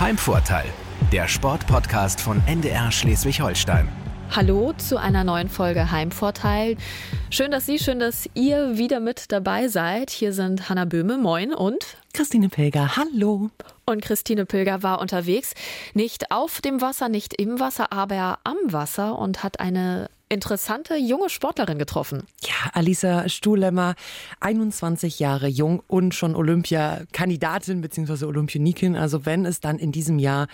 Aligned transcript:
Heimvorteil, 0.00 0.64
der 1.12 1.28
Sportpodcast 1.28 2.22
von 2.22 2.42
NDR 2.46 2.90
Schleswig-Holstein. 2.90 3.86
Hallo 4.30 4.72
zu 4.72 4.96
einer 4.96 5.24
neuen 5.24 5.50
Folge 5.50 5.90
Heimvorteil. 5.90 6.78
Schön, 7.28 7.50
dass 7.50 7.66
Sie, 7.66 7.78
schön, 7.78 7.98
dass 7.98 8.26
ihr 8.32 8.78
wieder 8.78 8.98
mit 8.98 9.30
dabei 9.30 9.68
seid. 9.68 10.08
Hier 10.08 10.32
sind 10.32 10.70
Hanna 10.70 10.86
Böhme, 10.86 11.18
moin 11.18 11.52
und 11.52 11.98
Christine 12.14 12.48
Pilger, 12.48 12.96
hallo. 12.96 13.50
Und 13.84 14.00
Christine 14.00 14.46
Pilger 14.46 14.82
war 14.82 15.02
unterwegs, 15.02 15.52
nicht 15.92 16.30
auf 16.30 16.62
dem 16.62 16.80
Wasser, 16.80 17.10
nicht 17.10 17.34
im 17.34 17.60
Wasser, 17.60 17.92
aber 17.92 18.38
am 18.42 18.56
Wasser 18.68 19.18
und 19.18 19.42
hat 19.42 19.60
eine 19.60 20.08
interessante 20.30 20.96
junge 20.96 21.28
Sportlerin 21.28 21.78
getroffen. 21.78 22.22
Ja, 22.42 22.70
Alisa 22.72 23.28
Stuhlemmer, 23.28 23.96
21 24.38 25.18
Jahre 25.18 25.48
jung 25.48 25.82
und 25.86 26.14
schon 26.14 26.34
Olympiakandidatin 26.34 27.80
bzw. 27.80 28.24
Olympionikin. 28.24 28.96
Also 28.96 29.26
wenn 29.26 29.44
es 29.44 29.60
dann 29.60 29.78
in 29.78 29.92
diesem 29.92 30.18
Jahr 30.18 30.46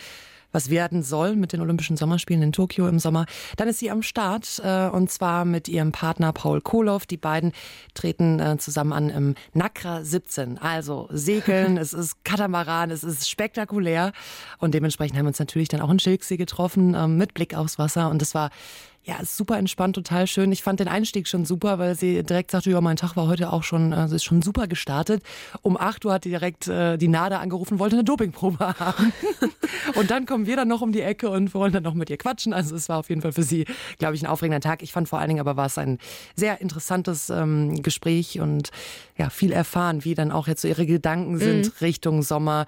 was 0.53 0.71
werden 0.71 1.03
soll 1.03 1.37
mit 1.37 1.53
den 1.53 1.61
Olympischen 1.61 1.99
Sommerspielen 1.99 2.43
in 2.43 2.53
Tokio 2.53 2.89
im 2.89 2.99
Sommer, 2.99 3.27
dann 3.59 3.69
ist 3.69 3.79
sie 3.79 3.91
am 3.91 4.03
Start 4.03 4.59
äh, 4.65 4.89
und 4.89 5.11
zwar 5.11 5.45
mit 5.45 5.69
ihrem 5.69 5.93
Partner 5.93 6.33
Paul 6.33 6.63
Kolow. 6.63 7.05
Die 7.05 7.19
beiden 7.19 7.53
treten 7.93 8.41
äh, 8.41 8.57
zusammen 8.57 8.95
an 8.95 9.11
im 9.11 9.35
Nakra 9.53 10.03
17. 10.03 10.57
Also 10.57 11.09
segeln, 11.11 11.77
es 11.77 11.93
ist 11.93 12.25
Katamaran, 12.25 12.91
es 12.91 13.05
ist 13.05 13.29
spektakulär 13.29 14.13
und 14.59 14.73
dementsprechend 14.73 15.19
haben 15.19 15.27
wir 15.27 15.31
uns 15.31 15.39
natürlich 15.39 15.69
dann 15.69 15.83
auch 15.83 15.91
in 15.91 15.99
Schilksee 15.99 16.39
getroffen 16.39 16.95
äh, 16.95 17.07
mit 17.07 17.35
Blick 17.35 17.55
aufs 17.55 17.79
Wasser 17.79 18.09
und 18.09 18.23
es 18.23 18.35
war 18.35 18.51
ja, 19.07 19.25
super 19.25 19.57
entspannt, 19.57 19.95
total 19.95 20.27
schön. 20.27 20.51
Ich 20.51 20.65
fand 20.65 20.81
den 20.81 20.89
Einstieg 20.89 21.29
schon 21.29 21.45
super, 21.45 21.79
weil 21.79 21.95
sie 21.95 22.25
direkt 22.25 22.51
sagte, 22.51 22.71
ja, 22.71 22.81
mein 22.81 22.97
Tag 22.97 23.15
war 23.15 23.29
heute 23.29 23.53
auch 23.53 23.63
schon, 23.63 23.93
also 23.93 24.17
ist 24.17 24.25
schon 24.25 24.43
super 24.43 24.67
gestartet. 24.67 25.23
Um 25.63 25.77
8 25.77 26.05
Uhr 26.05 26.13
hat 26.13 26.25
die 26.25 26.31
direkt 26.31 26.67
äh, 26.67 26.97
die 26.97 27.07
Nada 27.07 27.39
angerufen, 27.39 27.79
wollte 27.79 27.95
eine 27.95 28.03
Dopingprobe 28.03 28.59
haben. 28.81 29.13
und 29.95 30.11
dann 30.11 30.27
kommen 30.27 30.47
wir 30.47 30.57
dann 30.57 30.67
noch 30.67 30.83
um 30.83 30.91
die 30.91 31.03
Ecke 31.03 31.31
und 31.31 31.55
wollen 31.55 31.73
dann 31.73 31.85
noch 31.85 31.95
mit 31.95 32.11
ihr 32.11 32.17
quatschen. 32.17 32.53
Also 32.53 32.75
es 32.75 32.89
war 32.89 32.99
auf 32.99 33.09
jeden 33.09 33.23
Fall 33.23 33.31
für 33.31 33.45
sie, 33.45 33.65
glaube 33.99 34.17
ich, 34.17 34.23
ein 34.25 34.27
aufregender 34.27 34.61
Tag. 34.61 34.83
Ich 34.83 34.93
fand 34.93 35.09
vor 35.09 35.21
allen 35.21 35.29
Dingen 35.29 35.41
aber 35.41 35.57
war 35.57 35.67
es 35.67 35.79
ein 35.79 35.99
sehr 36.35 36.61
interessantes 36.61 37.31
ähm, 37.31 37.81
Gespräch 37.83 38.41
und 38.41 38.71
ja, 39.17 39.31
viel 39.31 39.53
erfahren, 39.53 40.05
wie 40.05 40.17
dann 40.17 40.33
auch 40.33 40.49
jetzt 40.49 40.63
so 40.63 40.69
ihre 40.69 40.85
Gedanken 40.85 41.39
sind 41.39 41.67
mhm. 41.67 41.73
Richtung 41.81 42.23
Sommer 42.23 42.67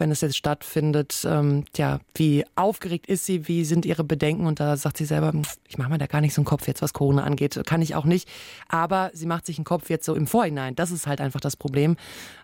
wenn 0.00 0.10
es 0.10 0.22
jetzt 0.22 0.36
stattfindet. 0.36 1.24
Ähm, 1.24 1.64
ja, 1.76 2.00
wie 2.14 2.44
aufgeregt 2.56 3.06
ist 3.06 3.26
sie, 3.26 3.46
wie 3.46 3.64
sind 3.64 3.84
ihre 3.86 4.02
Bedenken? 4.02 4.46
Und 4.46 4.58
da 4.58 4.76
sagt 4.76 4.96
sie 4.96 5.04
selber, 5.04 5.32
ich 5.68 5.78
mache 5.78 5.90
mir 5.90 5.98
da 5.98 6.06
gar 6.06 6.20
nicht 6.20 6.34
so 6.34 6.40
einen 6.40 6.46
Kopf 6.46 6.66
jetzt, 6.66 6.82
was 6.82 6.92
Corona 6.92 7.22
angeht. 7.22 7.60
Kann 7.66 7.82
ich 7.82 7.94
auch 7.94 8.04
nicht. 8.04 8.28
Aber 8.68 9.10
sie 9.12 9.26
macht 9.26 9.46
sich 9.46 9.58
einen 9.58 9.64
Kopf 9.64 9.90
jetzt 9.90 10.06
so 10.06 10.14
im 10.14 10.26
Vorhinein. 10.26 10.74
Das 10.74 10.90
ist 10.90 11.06
halt 11.06 11.20
einfach 11.20 11.40
das 11.40 11.56
Problem, 11.56 11.96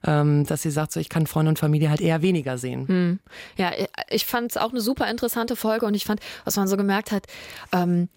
ähm, 0.07 0.45
dass 0.47 0.63
sie 0.63 0.71
sagt, 0.71 0.93
so, 0.93 1.01
ich 1.01 1.09
kann 1.09 1.27
Freunde 1.27 1.49
und 1.49 1.59
Familie 1.59 1.91
halt 1.91 2.01
eher 2.01 2.23
weniger 2.23 2.59
sehen. 2.59 2.87
Hm. 2.87 3.19
Ja, 3.57 3.73
ich 4.11 4.27
fand 4.27 4.53
es 4.53 4.57
auch 4.57 4.71
eine 4.71 4.81
super 4.81 5.11
interessante 5.11 5.57
Folge 5.57 5.87
und 5.87 5.95
ich 5.95 6.05
fand, 6.05 6.21
was 6.45 6.57
man 6.57 6.69
so 6.69 6.77
gemerkt 6.77 7.11
hat, 7.11 7.27
ähm, 7.73 8.09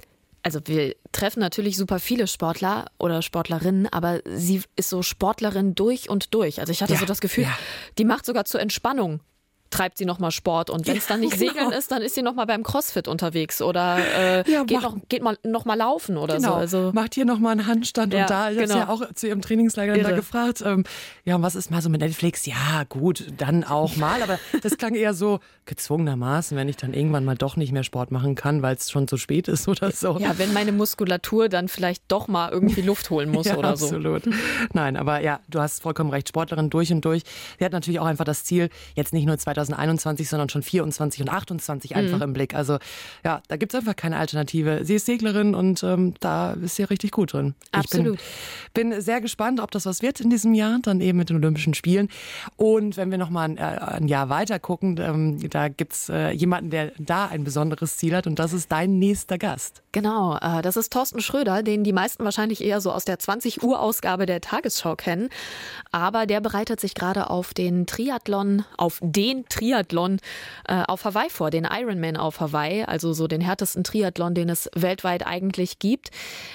also 0.43 0.59
wir 0.65 0.95
treffen 1.11 1.39
natürlich 1.39 1.77
super 1.77 1.99
viele 1.99 2.27
Sportler 2.27 2.85
oder 2.97 3.21
Sportlerinnen, 3.21 3.87
aber 3.91 4.21
sie 4.25 4.61
ist 4.75 4.89
so 4.89 5.01
Sportlerin 5.01 5.75
durch 5.75 6.09
und 6.09 6.33
durch. 6.33 6.59
Also 6.59 6.71
ich 6.71 6.81
hatte 6.81 6.93
ja, 6.93 6.99
so 6.99 7.05
das 7.05 7.21
Gefühl, 7.21 7.43
ja. 7.43 7.57
die 7.97 8.05
macht 8.05 8.25
sogar 8.25 8.45
zur 8.45 8.61
Entspannung 8.61 9.19
treibt 9.69 9.97
sie 9.97 10.05
nochmal 10.05 10.31
Sport. 10.31 10.69
Und 10.69 10.87
wenn 10.87 10.97
es 10.97 11.07
dann 11.07 11.19
nicht 11.19 11.37
genau. 11.37 11.51
Segeln 11.53 11.71
ist, 11.71 11.91
dann 11.91 12.01
ist 12.01 12.15
sie 12.15 12.21
nochmal 12.21 12.45
beim 12.45 12.63
Crossfit 12.63 13.07
unterwegs 13.07 13.61
oder 13.61 13.97
äh, 13.97 14.51
ja, 14.51 14.63
geht, 14.63 14.81
noch, 14.81 14.97
geht 15.09 15.23
mal 15.23 15.37
nochmal 15.43 15.77
laufen 15.77 16.17
oder 16.17 16.37
genau. 16.37 16.49
so. 16.49 16.55
Also, 16.55 16.91
Macht 16.93 17.15
hier 17.15 17.25
nochmal 17.25 17.53
einen 17.53 17.67
Handstand 17.67 18.13
ja, 18.13 18.21
und 18.21 18.29
da 18.29 18.49
genau. 18.49 18.63
ist 18.63 18.73
ja 18.73 18.89
auch 18.89 19.13
zu 19.13 19.27
ihrem 19.27 19.41
Trainingslager 19.41 19.97
da 19.97 20.11
gefragt, 20.11 20.63
ähm, 20.65 20.83
ja, 21.23 21.41
was 21.41 21.55
ist 21.55 21.71
mal 21.71 21.81
so 21.81 21.89
mit 21.89 22.01
Netflix? 22.01 22.45
Ja, 22.45 22.83
gut, 22.89 23.27
dann 23.37 23.63
auch 23.63 23.95
mal, 23.95 24.23
aber 24.23 24.39
das 24.61 24.77
klang 24.77 24.95
eher 24.95 25.13
so 25.13 25.39
gezwungenermaßen, 25.65 26.57
wenn 26.57 26.67
ich 26.67 26.77
dann 26.77 26.93
irgendwann 26.93 27.25
mal 27.25 27.35
doch 27.35 27.55
nicht 27.55 27.71
mehr 27.71 27.83
Sport 27.83 28.11
machen 28.11 28.35
kann, 28.35 28.61
weil 28.61 28.75
es 28.75 28.89
schon 28.89 29.07
zu 29.07 29.17
spät 29.17 29.47
ist 29.47 29.67
oder 29.67 29.91
so. 29.91 30.17
Ja, 30.19 30.37
wenn 30.37 30.51
meine 30.53 30.71
Muskulatur 30.71 31.49
dann 31.49 31.67
vielleicht 31.67 32.03
doch 32.07 32.27
mal 32.27 32.49
irgendwie 32.51 32.81
Luft 32.81 33.09
holen 33.09 33.29
muss 33.29 33.45
ja, 33.47 33.58
oder 33.58 33.77
so. 33.77 33.85
Absolut. 33.85 34.23
Nein, 34.73 34.97
aber 34.97 35.21
ja, 35.21 35.39
du 35.47 35.59
hast 35.59 35.81
vollkommen 35.81 36.09
recht, 36.09 36.29
Sportlerin 36.29 36.69
durch 36.69 36.91
und 36.91 37.05
durch. 37.05 37.23
Sie 37.59 37.65
hat 37.65 37.71
natürlich 37.71 37.99
auch 37.99 38.05
einfach 38.05 38.25
das 38.25 38.43
Ziel, 38.43 38.69
jetzt 38.95 39.13
nicht 39.13 39.25
nur 39.25 39.37
2000 39.37 39.58
2021, 39.65 40.30
sondern 40.30 40.49
schon 40.49 40.64
24 40.64 41.21
und 41.21 41.30
28 41.30 41.95
einfach 41.95 42.17
mhm. 42.17 42.23
im 42.23 42.33
Blick. 42.33 42.55
Also 42.55 42.77
ja, 43.23 43.42
da 43.47 43.58
gibt 43.58 43.73
es 43.73 43.80
einfach 43.80 43.95
keine 43.95 44.17
Alternative. 44.17 44.81
Sie 44.83 44.95
ist 44.95 45.05
Seglerin 45.05 45.55
und 45.55 45.83
ähm, 45.83 46.14
da 46.20 46.53
ist 46.53 46.75
sie 46.75 46.83
richtig 46.83 47.11
gut 47.11 47.33
drin. 47.33 47.55
Absolut. 47.71 48.20
Ich 48.20 48.71
bin, 48.73 48.89
bin, 48.92 49.02
sehr 49.02 49.21
gespannt, 49.21 49.59
ob 49.59 49.71
das 49.71 49.86
was 49.86 50.02
wird 50.02 50.20
in 50.20 50.30
diesem 50.30 50.53
Jahr, 50.53 50.80
dann 50.81 51.02
eben 51.02 51.17
mit 51.17 51.30
den 51.30 51.37
Olympischen 51.37 51.73
Spielen. 51.73 52.09
Und 52.55 52.97
wenn 52.97 53.11
wir 53.11 53.17
nochmal 53.17 53.49
ein, 53.49 53.58
äh, 53.58 53.61
ein 53.61 54.08
Jahr 54.08 54.30
weiter 54.30 54.59
gucken, 54.59 54.97
ähm, 54.99 55.49
da 55.49 55.67
gibt 55.67 55.93
es 55.93 56.09
äh, 56.09 56.31
jemanden, 56.31 56.70
der 56.70 56.91
da 56.97 57.27
ein 57.27 57.43
besonderes 57.43 57.97
Ziel 57.97 58.15
hat 58.15 58.27
und 58.27 58.39
das 58.39 58.53
ist 58.53 58.71
dein 58.71 58.99
nächster 58.99 59.37
Gast. 59.37 59.81
Genau, 59.91 60.37
äh, 60.37 60.61
das 60.61 60.77
ist 60.77 60.93
Thorsten 60.93 61.21
Schröder, 61.21 61.64
den 61.64 61.83
die 61.83 61.93
meisten 61.93 62.23
wahrscheinlich 62.23 62.64
eher 62.64 62.81
so 62.81 62.91
aus 62.91 63.05
der 63.05 63.20
20 63.20 63.64
Uhr 63.64 63.80
Ausgabe 63.80 64.26
der 64.26 64.41
Tagesschau 64.41 64.95
kennen. 64.95 65.30
Aber 65.91 66.26
der 66.26 66.41
bereitet 66.41 66.80
sich 66.80 66.93
gerade 66.93 67.30
auf 67.30 67.53
den 67.53 67.86
Triathlon, 67.86 68.65
auf 68.77 68.99
den 69.02 69.45
Triathlon 69.49 70.20
äh, 70.67 70.83
auf 70.87 71.05
Hawaii 71.05 71.30
vor, 71.30 71.49
den 71.49 71.67
Ironman 71.70 72.17
auf 72.17 72.39
Hawaii, 72.39 72.83
also 72.83 73.14
so 73.14 73.27
den 73.27 73.42
härtesten 73.42 73.83
Triathlon, 73.83 74.33
den 74.33 74.49
es 74.49 74.70
weltweit 74.76 75.26
eigentlich 75.26 75.80
gibt. 75.80 76.11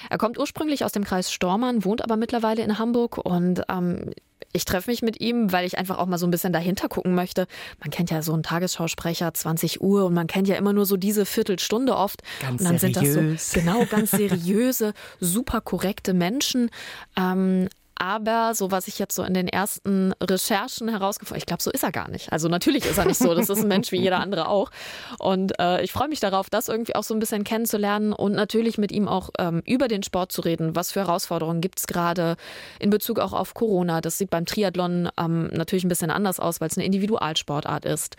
Er 0.09 0.17
kommt 0.17 0.37
ursprünglich 0.37 0.83
aus 0.83 0.91
dem 0.91 1.03
Kreis 1.03 1.31
Stormann, 1.31 1.85
wohnt 1.85 2.03
aber 2.03 2.17
mittlerweile 2.17 2.63
in 2.63 2.79
Hamburg 2.79 3.17
und 3.17 3.61
ähm, 3.69 4.11
ich 4.55 4.65
treffe 4.65 4.89
mich 4.89 5.01
mit 5.01 5.19
ihm, 5.19 5.51
weil 5.51 5.65
ich 5.65 5.77
einfach 5.77 5.97
auch 5.97 6.05
mal 6.05 6.17
so 6.17 6.25
ein 6.25 6.31
bisschen 6.31 6.53
dahinter 6.53 6.87
gucken 6.87 7.13
möchte. 7.13 7.45
Man 7.81 7.89
kennt 7.89 8.09
ja 8.09 8.21
so 8.21 8.33
einen 8.33 8.43
Tagesschausprecher, 8.43 9.33
20 9.33 9.81
Uhr, 9.81 10.05
und 10.05 10.13
man 10.13 10.27
kennt 10.27 10.47
ja 10.47 10.55
immer 10.55 10.71
nur 10.71 10.85
so 10.85 10.95
diese 10.95 11.25
Viertelstunde 11.25 11.95
oft. 11.95 12.21
Ganz 12.41 12.61
und 12.61 12.67
dann 12.67 12.79
seriös. 12.79 13.13
sind 13.13 13.33
das 13.33 13.51
so 13.51 13.59
genau 13.59 13.85
ganz 13.85 14.11
seriöse, 14.11 14.93
super 15.19 15.59
korrekte 15.59 16.13
Menschen. 16.13 16.69
Ähm, 17.17 17.67
aber 17.97 18.53
so 18.53 18.71
was 18.71 18.87
ich 18.87 18.99
jetzt 18.99 19.15
so 19.15 19.23
in 19.23 19.33
den 19.33 19.47
ersten 19.47 20.13
Recherchen 20.21 20.89
herausgefunden, 20.89 21.37
ich 21.39 21.45
glaube, 21.45 21.63
so 21.63 21.71
ist 21.71 21.83
er 21.83 21.91
gar 21.91 22.09
nicht. 22.09 22.31
Also 22.31 22.47
natürlich 22.47 22.85
ist 22.85 22.97
er 22.97 23.05
nicht 23.05 23.17
so. 23.17 23.33
Das 23.33 23.49
ist 23.49 23.61
ein 23.61 23.67
Mensch 23.67 23.91
wie 23.91 23.99
jeder 23.99 24.19
andere 24.19 24.47
auch. 24.47 24.71
Und 25.19 25.59
äh, 25.59 25.81
ich 25.81 25.91
freue 25.91 26.07
mich 26.07 26.19
darauf, 26.19 26.49
das 26.49 26.67
irgendwie 26.67 26.95
auch 26.95 27.03
so 27.03 27.13
ein 27.13 27.19
bisschen 27.19 27.43
kennenzulernen 27.43 28.13
und 28.13 28.33
natürlich 28.33 28.77
mit 28.77 28.91
ihm 28.91 29.07
auch 29.07 29.29
ähm, 29.39 29.61
über 29.65 29.87
den 29.87 30.03
Sport 30.03 30.31
zu 30.31 30.41
reden. 30.41 30.75
Was 30.75 30.91
für 30.91 31.01
Herausforderungen 31.01 31.61
gibt 31.61 31.79
es 31.79 31.87
gerade 31.87 32.35
in 32.79 32.89
Bezug 32.89 33.19
auch 33.19 33.33
auf 33.33 33.53
Corona? 33.53 34.01
Das 34.01 34.17
sieht 34.17 34.29
beim 34.29 34.45
Triathlon 34.45 35.09
ähm, 35.17 35.47
natürlich 35.51 35.83
ein 35.83 35.89
bisschen 35.89 36.11
anders 36.11 36.39
aus, 36.39 36.61
weil 36.61 36.67
es 36.67 36.77
eine 36.77 36.85
Individualsportart 36.85 37.85
ist. 37.85 38.17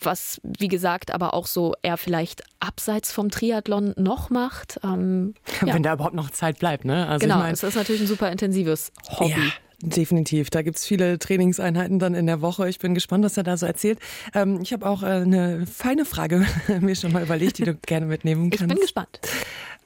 Was, 0.00 0.40
wie 0.42 0.68
gesagt, 0.68 1.12
aber 1.12 1.34
auch 1.34 1.46
so 1.46 1.74
er 1.82 1.96
vielleicht 1.96 2.42
abseits 2.60 3.12
vom 3.12 3.30
Triathlon 3.30 3.94
noch 3.96 4.30
macht. 4.30 4.80
Ähm, 4.84 5.34
ja. 5.64 5.74
Wenn 5.74 5.82
da 5.82 5.94
überhaupt 5.94 6.14
noch 6.14 6.30
Zeit 6.30 6.58
bleibt, 6.58 6.84
ne? 6.84 7.08
Also 7.08 7.24
genau, 7.24 7.36
ich 7.36 7.42
mein, 7.42 7.52
es 7.54 7.62
ist 7.62 7.74
natürlich 7.74 8.00
ein 8.02 8.06
super 8.06 8.30
intensives 8.30 8.92
Hobby. 9.18 9.30
Ja. 9.30 9.52
Definitiv. 9.84 10.48
Da 10.48 10.62
gibt's 10.62 10.86
viele 10.86 11.18
Trainingseinheiten 11.18 11.98
dann 11.98 12.14
in 12.14 12.26
der 12.26 12.40
Woche. 12.40 12.68
Ich 12.68 12.78
bin 12.78 12.94
gespannt, 12.94 13.24
was 13.24 13.36
er 13.36 13.42
da 13.42 13.56
so 13.56 13.66
erzählt. 13.66 13.98
Ähm, 14.32 14.60
ich 14.62 14.72
habe 14.72 14.86
auch 14.86 15.02
äh, 15.02 15.06
eine 15.06 15.66
feine 15.66 16.04
Frage 16.04 16.46
mir 16.80 16.94
schon 16.94 17.10
mal 17.12 17.22
überlegt, 17.22 17.58
die 17.58 17.64
du 17.64 17.74
gerne 17.74 18.06
mitnehmen 18.06 18.50
kannst. 18.50 18.62
Ich 18.62 18.68
bin 18.68 18.78
gespannt. 18.78 19.18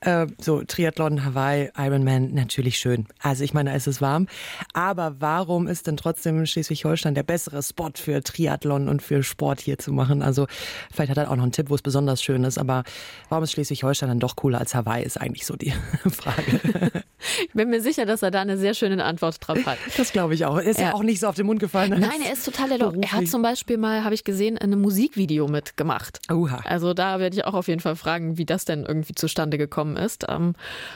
Äh, 0.06 0.28
so, 0.40 0.62
Triathlon, 0.62 1.24
Hawaii, 1.24 1.70
Ironman, 1.76 2.32
natürlich 2.32 2.78
schön. 2.78 3.06
Also 3.20 3.42
ich 3.42 3.54
meine, 3.54 3.74
es 3.74 3.88
ist 3.88 4.00
warm. 4.00 4.28
Aber 4.72 5.16
warum 5.18 5.66
ist 5.66 5.88
denn 5.88 5.96
trotzdem 5.96 6.46
Schleswig-Holstein 6.46 7.16
der 7.16 7.24
bessere 7.24 7.60
Spot 7.60 7.90
für 7.96 8.22
Triathlon 8.22 8.88
und 8.88 9.02
für 9.02 9.24
Sport 9.24 9.60
hier 9.60 9.78
zu 9.78 9.92
machen? 9.92 10.22
Also 10.22 10.46
vielleicht 10.92 11.10
hat 11.10 11.18
er 11.18 11.28
auch 11.28 11.34
noch 11.34 11.42
einen 11.42 11.50
Tipp, 11.50 11.70
wo 11.70 11.74
es 11.74 11.82
besonders 11.82 12.22
schön 12.22 12.44
ist. 12.44 12.56
Aber 12.56 12.84
warum 13.28 13.42
ist 13.42 13.50
Schleswig-Holstein 13.52 14.08
dann 14.08 14.20
doch 14.20 14.36
cooler 14.36 14.60
als 14.60 14.76
Hawaii, 14.76 15.04
ist 15.04 15.20
eigentlich 15.20 15.44
so 15.44 15.56
die 15.56 15.72
Frage. 16.08 17.02
Ich 17.40 17.52
bin 17.52 17.70
mir 17.70 17.80
sicher, 17.80 18.06
dass 18.06 18.22
er 18.22 18.30
da 18.30 18.42
eine 18.42 18.58
sehr 18.58 18.74
schöne 18.74 19.02
Antwort 19.04 19.38
drauf 19.40 19.66
hat. 19.66 19.78
Das 19.96 20.12
glaube 20.12 20.34
ich 20.34 20.44
auch. 20.44 20.58
Er 20.58 20.64
ist 20.64 20.78
ja. 20.78 20.92
auch 20.92 21.02
nicht 21.02 21.20
so 21.20 21.26
auf 21.26 21.36
den 21.36 21.46
Mund 21.46 21.58
gefallen. 21.58 21.90
Nein, 21.90 22.20
er 22.24 22.32
ist 22.34 22.44
total 22.44 22.68
der 22.68 22.78
Er 22.78 23.12
hat 23.12 23.28
zum 23.28 23.40
Beispiel 23.42 23.78
mal, 23.78 24.04
habe 24.04 24.14
ich 24.14 24.24
gesehen, 24.24 24.58
ein 24.58 24.78
Musikvideo 24.78 25.48
mitgemacht. 25.48 26.20
Oha. 26.30 26.60
Also 26.64 26.92
da 26.92 27.18
werde 27.18 27.36
ich 27.36 27.44
auch 27.44 27.54
auf 27.54 27.66
jeden 27.66 27.80
Fall 27.80 27.96
fragen, 27.96 28.36
wie 28.36 28.44
das 28.44 28.66
denn 28.66 28.84
irgendwie 28.84 29.14
zustande 29.14 29.58
gekommen 29.58 29.95
ist. 29.96 30.26
Ähm, 30.28 30.54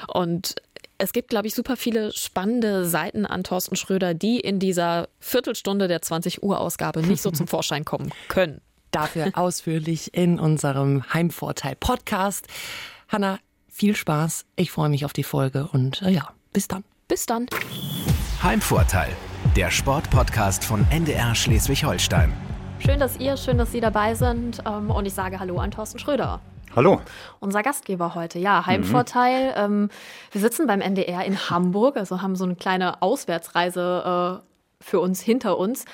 und 0.08 0.56
es 0.99 1.12
gibt, 1.12 1.31
glaube 1.31 1.47
ich, 1.47 1.55
super 1.55 1.76
viele 1.76 2.12
spannende 2.12 2.85
Seiten 2.85 3.26
an 3.26 3.43
Thorsten 3.43 3.76
Schröder, 3.76 4.14
die 4.14 4.38
in 4.38 4.58
dieser 4.58 5.08
Viertelstunde 5.19 5.88
der 5.88 6.02
20 6.02 6.43
Uhr 6.43 6.61
Ausgabe 6.61 7.00
nicht 7.00 7.23
so 7.23 7.31
zum 7.31 7.47
Vorschein 7.49 7.85
kommen 7.85 8.12
können. 8.29 8.61
Dafür 8.91 9.31
ausführlich 9.35 10.14
in 10.14 10.38
unserem 10.38 11.05
Heimvorteil 11.12 11.76
Podcast. 11.76 12.49
Hanna, 13.08 13.38
viel 13.69 13.97
Spaß. 13.97 14.44
Ich 14.56 14.70
freue 14.70 14.88
mich 14.88 15.05
auf 15.05 15.12
die 15.12 15.23
Folge 15.23 15.69
und 15.73 16.02
äh, 16.02 16.11
ja, 16.11 16.29
bis 16.52 16.69
dann. 16.69 16.85
Bis 17.08 17.26
dann. 17.26 17.47
Heimvorteil, 18.43 19.11
der 19.56 19.70
Sportpodcast 19.70 20.64
von 20.64 20.87
NDR 20.91 21.35
Schleswig-Holstein. 21.35 22.32
Schön, 22.79 22.99
dass 22.99 23.19
ihr, 23.19 23.37
schön, 23.37 23.58
dass 23.58 23.73
Sie 23.73 23.81
dabei 23.81 24.14
sind. 24.14 24.62
Ähm, 24.67 24.91
und 24.91 25.06
ich 25.06 25.14
sage 25.14 25.38
Hallo 25.38 25.58
an 25.58 25.70
Thorsten 25.70 25.99
Schröder. 25.99 26.41
Hallo. 26.76 27.00
Unser 27.40 27.62
Gastgeber 27.62 28.14
heute. 28.14 28.38
Ja, 28.38 28.64
Heimvorteil. 28.64 29.50
Mhm. 29.50 29.75
Ähm, 29.82 29.88
wir 30.31 30.40
sitzen 30.40 30.67
beim 30.67 30.81
NDR 30.81 31.25
in 31.25 31.50
Hamburg, 31.50 31.96
also 31.96 32.22
haben 32.22 32.37
so 32.37 32.44
eine 32.44 32.55
kleine 32.55 33.02
Auswärtsreise 33.02 34.40
äh, 34.40 34.84
für 34.84 35.00
uns 35.00 35.20
hinter 35.20 35.58
uns. 35.58 35.84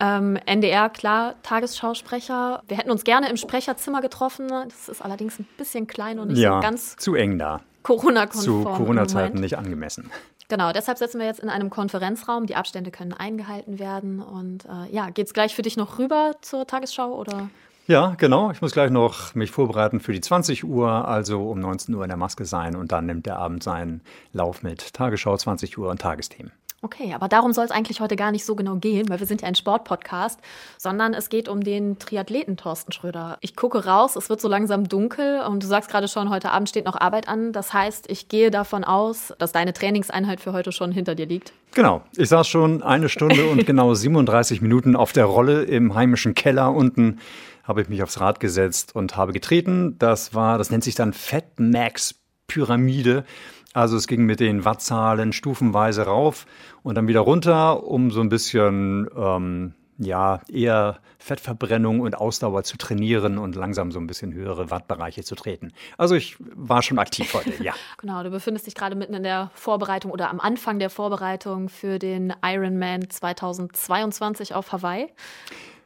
Ähm, 0.00 0.38
NDR, 0.46 0.88
klar, 0.88 1.34
Tagesschausprecher. 1.42 2.62
Wir 2.66 2.78
hätten 2.78 2.90
uns 2.90 3.04
gerne 3.04 3.28
im 3.28 3.36
Sprecherzimmer 3.36 4.00
getroffen. 4.00 4.48
Das 4.48 4.88
ist 4.88 5.02
allerdings 5.02 5.38
ein 5.38 5.46
bisschen 5.58 5.86
klein 5.86 6.18
und 6.18 6.28
nicht 6.28 6.38
ja, 6.38 6.56
so 6.56 6.60
ganz 6.60 6.96
zu 6.96 7.14
eng 7.14 7.38
da. 7.38 7.60
Corona-konform. 7.82 8.64
Zu 8.64 8.64
Corona-Zeiten 8.64 9.38
nicht 9.38 9.58
angemessen. 9.58 10.10
Genau, 10.48 10.72
deshalb 10.72 10.98
sitzen 10.98 11.18
wir 11.18 11.26
jetzt 11.26 11.40
in 11.40 11.48
einem 11.48 11.70
Konferenzraum. 11.70 12.46
Die 12.46 12.56
Abstände 12.56 12.90
können 12.90 13.12
eingehalten 13.12 13.78
werden. 13.78 14.20
Und 14.20 14.64
äh, 14.64 14.92
ja, 14.92 15.10
geht's 15.10 15.34
gleich 15.34 15.54
für 15.54 15.62
dich 15.62 15.76
noch 15.76 15.98
rüber 15.98 16.32
zur 16.40 16.66
Tagesschau 16.66 17.12
oder? 17.12 17.48
Ja, 17.86 18.14
genau. 18.16 18.50
Ich 18.52 18.62
muss 18.62 18.72
gleich 18.72 18.90
noch 18.90 19.34
mich 19.34 19.50
vorbereiten 19.50 20.00
für 20.00 20.12
die 20.12 20.20
20 20.20 20.64
Uhr, 20.64 21.08
also 21.08 21.50
um 21.50 21.58
19 21.58 21.94
Uhr 21.94 22.04
in 22.04 22.08
der 22.08 22.16
Maske 22.16 22.44
sein 22.44 22.76
und 22.76 22.92
dann 22.92 23.06
nimmt 23.06 23.26
der 23.26 23.38
Abend 23.38 23.62
seinen 23.62 24.02
Lauf 24.32 24.62
mit 24.62 24.94
Tagesschau 24.94 25.36
20 25.36 25.78
Uhr 25.78 25.90
und 25.90 26.00
Tagesthemen. 26.00 26.52
Okay, 26.84 27.14
aber 27.14 27.28
darum 27.28 27.52
soll 27.52 27.64
es 27.64 27.70
eigentlich 27.70 28.00
heute 28.00 28.16
gar 28.16 28.32
nicht 28.32 28.44
so 28.44 28.56
genau 28.56 28.74
gehen, 28.74 29.08
weil 29.08 29.20
wir 29.20 29.26
sind 29.28 29.42
ja 29.42 29.46
ein 29.46 29.54
Sportpodcast, 29.54 30.40
sondern 30.78 31.14
es 31.14 31.28
geht 31.28 31.48
um 31.48 31.62
den 31.62 32.00
Triathleten 32.00 32.56
Thorsten 32.56 32.90
Schröder. 32.90 33.38
Ich 33.40 33.54
gucke 33.54 33.84
raus, 33.84 34.16
es 34.16 34.28
wird 34.28 34.40
so 34.40 34.48
langsam 34.48 34.88
dunkel 34.88 35.42
und 35.42 35.62
du 35.62 35.68
sagst 35.68 35.88
gerade 35.88 36.08
schon, 36.08 36.28
heute 36.28 36.50
Abend 36.50 36.68
steht 36.68 36.84
noch 36.84 37.00
Arbeit 37.00 37.28
an. 37.28 37.52
Das 37.52 37.72
heißt, 37.72 38.10
ich 38.10 38.26
gehe 38.26 38.50
davon 38.50 38.82
aus, 38.82 39.32
dass 39.38 39.52
deine 39.52 39.72
Trainingseinheit 39.72 40.40
für 40.40 40.52
heute 40.52 40.72
schon 40.72 40.90
hinter 40.90 41.14
dir 41.14 41.26
liegt. 41.26 41.52
Genau. 41.74 42.02
Ich 42.16 42.28
saß 42.28 42.48
schon 42.48 42.82
eine 42.82 43.08
Stunde 43.08 43.46
und 43.46 43.64
genau 43.66 43.94
37 43.94 44.60
Minuten 44.60 44.96
auf 44.96 45.12
der 45.12 45.26
Rolle 45.26 45.62
im 45.62 45.94
heimischen 45.94 46.34
Keller 46.34 46.72
unten 46.74 47.20
habe 47.64 47.82
ich 47.82 47.88
mich 47.88 48.02
aufs 48.02 48.20
Rad 48.20 48.40
gesetzt 48.40 48.94
und 48.94 49.16
habe 49.16 49.32
getreten. 49.32 49.98
Das 49.98 50.34
war, 50.34 50.58
das 50.58 50.70
nennt 50.70 50.84
sich 50.84 50.94
dann 50.94 51.12
Fat 51.12 51.58
Max 51.58 52.14
Pyramide. 52.46 53.24
Also 53.72 53.96
es 53.96 54.06
ging 54.06 54.24
mit 54.24 54.40
den 54.40 54.64
Wattzahlen 54.64 55.32
stufenweise 55.32 56.02
rauf 56.02 56.46
und 56.82 56.94
dann 56.96 57.08
wieder 57.08 57.20
runter, 57.20 57.84
um 57.84 58.10
so 58.10 58.20
ein 58.20 58.28
bisschen 58.28 59.08
ähm, 59.16 59.74
ja 59.98 60.40
eher 60.48 61.00
Fettverbrennung 61.18 62.00
und 62.00 62.16
Ausdauer 62.16 62.64
zu 62.64 62.76
trainieren 62.76 63.38
und 63.38 63.54
langsam 63.54 63.92
so 63.92 64.00
ein 64.00 64.06
bisschen 64.06 64.34
höhere 64.34 64.70
Wattbereiche 64.70 65.22
zu 65.22 65.34
treten. 65.34 65.72
Also 65.96 66.14
ich 66.14 66.36
war 66.40 66.82
schon 66.82 66.98
aktiv 66.98 67.32
heute, 67.32 67.52
ja. 67.62 67.72
genau, 67.98 68.22
du 68.22 68.30
befindest 68.30 68.66
dich 68.66 68.74
gerade 68.74 68.96
mitten 68.96 69.14
in 69.14 69.22
der 69.22 69.50
Vorbereitung 69.54 70.10
oder 70.10 70.30
am 70.30 70.40
Anfang 70.40 70.78
der 70.78 70.90
Vorbereitung 70.90 71.68
für 71.68 71.98
den 71.98 72.34
Ironman 72.44 73.08
2022 73.08 74.54
auf 74.54 74.72
Hawaii. 74.72 75.08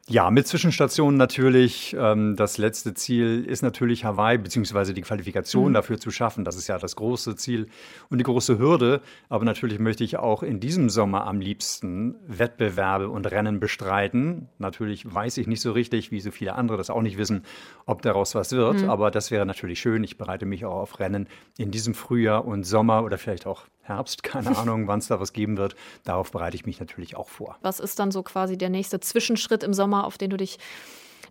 Ja, 0.08 0.30
mit 0.30 0.46
Zwischenstationen 0.46 1.18
natürlich. 1.18 1.96
Ähm, 1.98 2.36
das 2.36 2.58
letzte 2.58 2.94
Ziel 2.94 3.44
ist 3.44 3.62
natürlich 3.62 4.04
Hawaii, 4.04 4.38
beziehungsweise 4.38 4.94
die 4.94 5.02
Qualifikation 5.02 5.70
mhm. 5.70 5.74
dafür 5.74 5.98
zu 5.98 6.12
schaffen. 6.12 6.44
Das 6.44 6.54
ist 6.54 6.68
ja 6.68 6.78
das 6.78 6.94
große 6.94 7.34
Ziel 7.34 7.66
und 8.08 8.18
die 8.18 8.24
große 8.24 8.56
Hürde. 8.56 9.00
Aber 9.28 9.44
natürlich 9.44 9.80
möchte 9.80 10.04
ich 10.04 10.16
auch 10.16 10.44
in 10.44 10.60
diesem 10.60 10.90
Sommer 10.90 11.26
am 11.26 11.40
liebsten 11.40 12.14
Wettbewerbe 12.28 13.08
und 13.08 13.28
Rennen 13.28 13.58
bestreiten. 13.58 14.48
Natürlich 14.58 15.12
weiß 15.12 15.38
ich 15.38 15.48
nicht 15.48 15.60
so 15.60 15.72
richtig, 15.72 16.12
wie 16.12 16.20
so 16.20 16.30
viele 16.30 16.54
andere 16.54 16.76
das 16.76 16.88
auch 16.88 17.02
nicht 17.02 17.18
wissen, 17.18 17.42
ob 17.84 18.00
daraus 18.02 18.36
was 18.36 18.52
wird. 18.52 18.82
Mhm. 18.82 18.90
Aber 18.90 19.10
das 19.10 19.32
wäre 19.32 19.44
natürlich 19.44 19.80
schön. 19.80 20.04
Ich 20.04 20.18
bereite 20.18 20.46
mich 20.46 20.64
auch 20.64 20.76
auf 20.76 21.00
Rennen 21.00 21.26
in 21.58 21.72
diesem 21.72 21.94
Frühjahr 21.94 22.44
und 22.44 22.62
Sommer 22.62 23.02
oder 23.02 23.18
vielleicht 23.18 23.46
auch 23.46 23.64
Herbst, 23.88 24.22
keine 24.22 24.56
Ahnung, 24.56 24.86
wann 24.86 24.98
es 24.98 25.08
da 25.08 25.20
was 25.20 25.32
geben 25.32 25.56
wird. 25.56 25.76
Darauf 26.04 26.30
bereite 26.30 26.56
ich 26.56 26.66
mich 26.66 26.80
natürlich 26.80 27.16
auch 27.16 27.28
vor. 27.28 27.56
Was 27.62 27.80
ist 27.80 27.98
dann 27.98 28.10
so 28.10 28.22
quasi 28.22 28.56
der 28.56 28.70
nächste 28.70 29.00
Zwischenschritt 29.00 29.62
im 29.62 29.74
Sommer, 29.74 30.04
auf 30.04 30.18
den 30.18 30.30
du 30.30 30.36
dich 30.36 30.58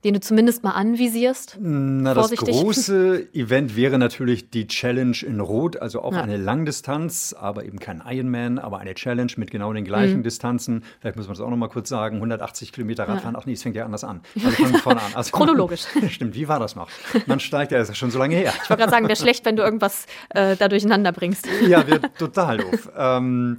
den 0.06 0.14
du 0.14 0.20
zumindest 0.20 0.64
mal 0.64 0.72
anvisierst? 0.72 1.58
Na, 1.60 2.14
das 2.14 2.30
große 2.32 3.28
Event 3.34 3.76
wäre 3.76 3.98
natürlich 3.98 4.52
die 4.52 4.68
Challenge 4.68 5.18
in 5.26 5.40
Rot, 5.40 5.78
also 5.78 6.04
auch 6.04 6.14
ja. 6.14 6.22
eine 6.22 6.38
Langdistanz, 6.38 7.36
aber 7.38 7.66
eben 7.66 7.80
kein 7.80 8.04
Ironman, 8.08 8.60
aber 8.60 8.78
eine 8.78 8.94
Challenge 8.94 9.32
mit 9.38 9.50
genau 9.50 9.74
den 9.74 9.84
gleichen 9.84 10.18
mhm. 10.18 10.24
Distanzen. 10.24 10.84
Vielleicht 11.02 11.18
muss 11.18 11.26
man 11.26 11.36
das 11.36 11.44
auch 11.44 11.50
noch 11.50 11.58
mal 11.58 11.70
kurz 11.70 11.90
sagen: 11.90 12.18
180 12.18 12.72
Kilometer 12.72 13.08
Radfahren. 13.08 13.34
Ja. 13.34 13.40
Ach 13.42 13.48
nee, 13.48 13.54
es 13.54 13.64
fängt 13.64 13.76
ja 13.76 13.84
anders 13.84 14.04
an. 14.04 14.22
Also 14.46 14.90
an. 14.90 15.00
Also, 15.16 15.32
Chronologisch. 15.36 15.86
Stimmt, 16.10 16.36
wie 16.36 16.48
war 16.48 16.60
das 16.60 16.76
noch? 16.76 16.88
Man 17.26 17.40
steigt 17.40 17.72
ja, 17.72 17.80
ist 17.80 17.88
ja 17.88 17.96
schon 17.96 18.12
so 18.12 18.20
lange 18.20 18.36
her. 18.36 18.54
Ich 18.64 18.70
wollte 18.70 18.82
gerade 18.82 18.92
sagen, 18.92 19.08
wäre 19.08 19.16
schlecht, 19.16 19.44
wenn 19.44 19.56
du 19.56 19.64
irgendwas 19.64 20.06
äh, 20.30 20.56
da 20.56 20.68
durcheinander 20.68 21.14
bringst. 21.14 21.48
Ja, 21.68 21.88
wird 21.88 22.16
total 22.20 22.58
doof. 22.58 22.92
ähm, 22.96 23.58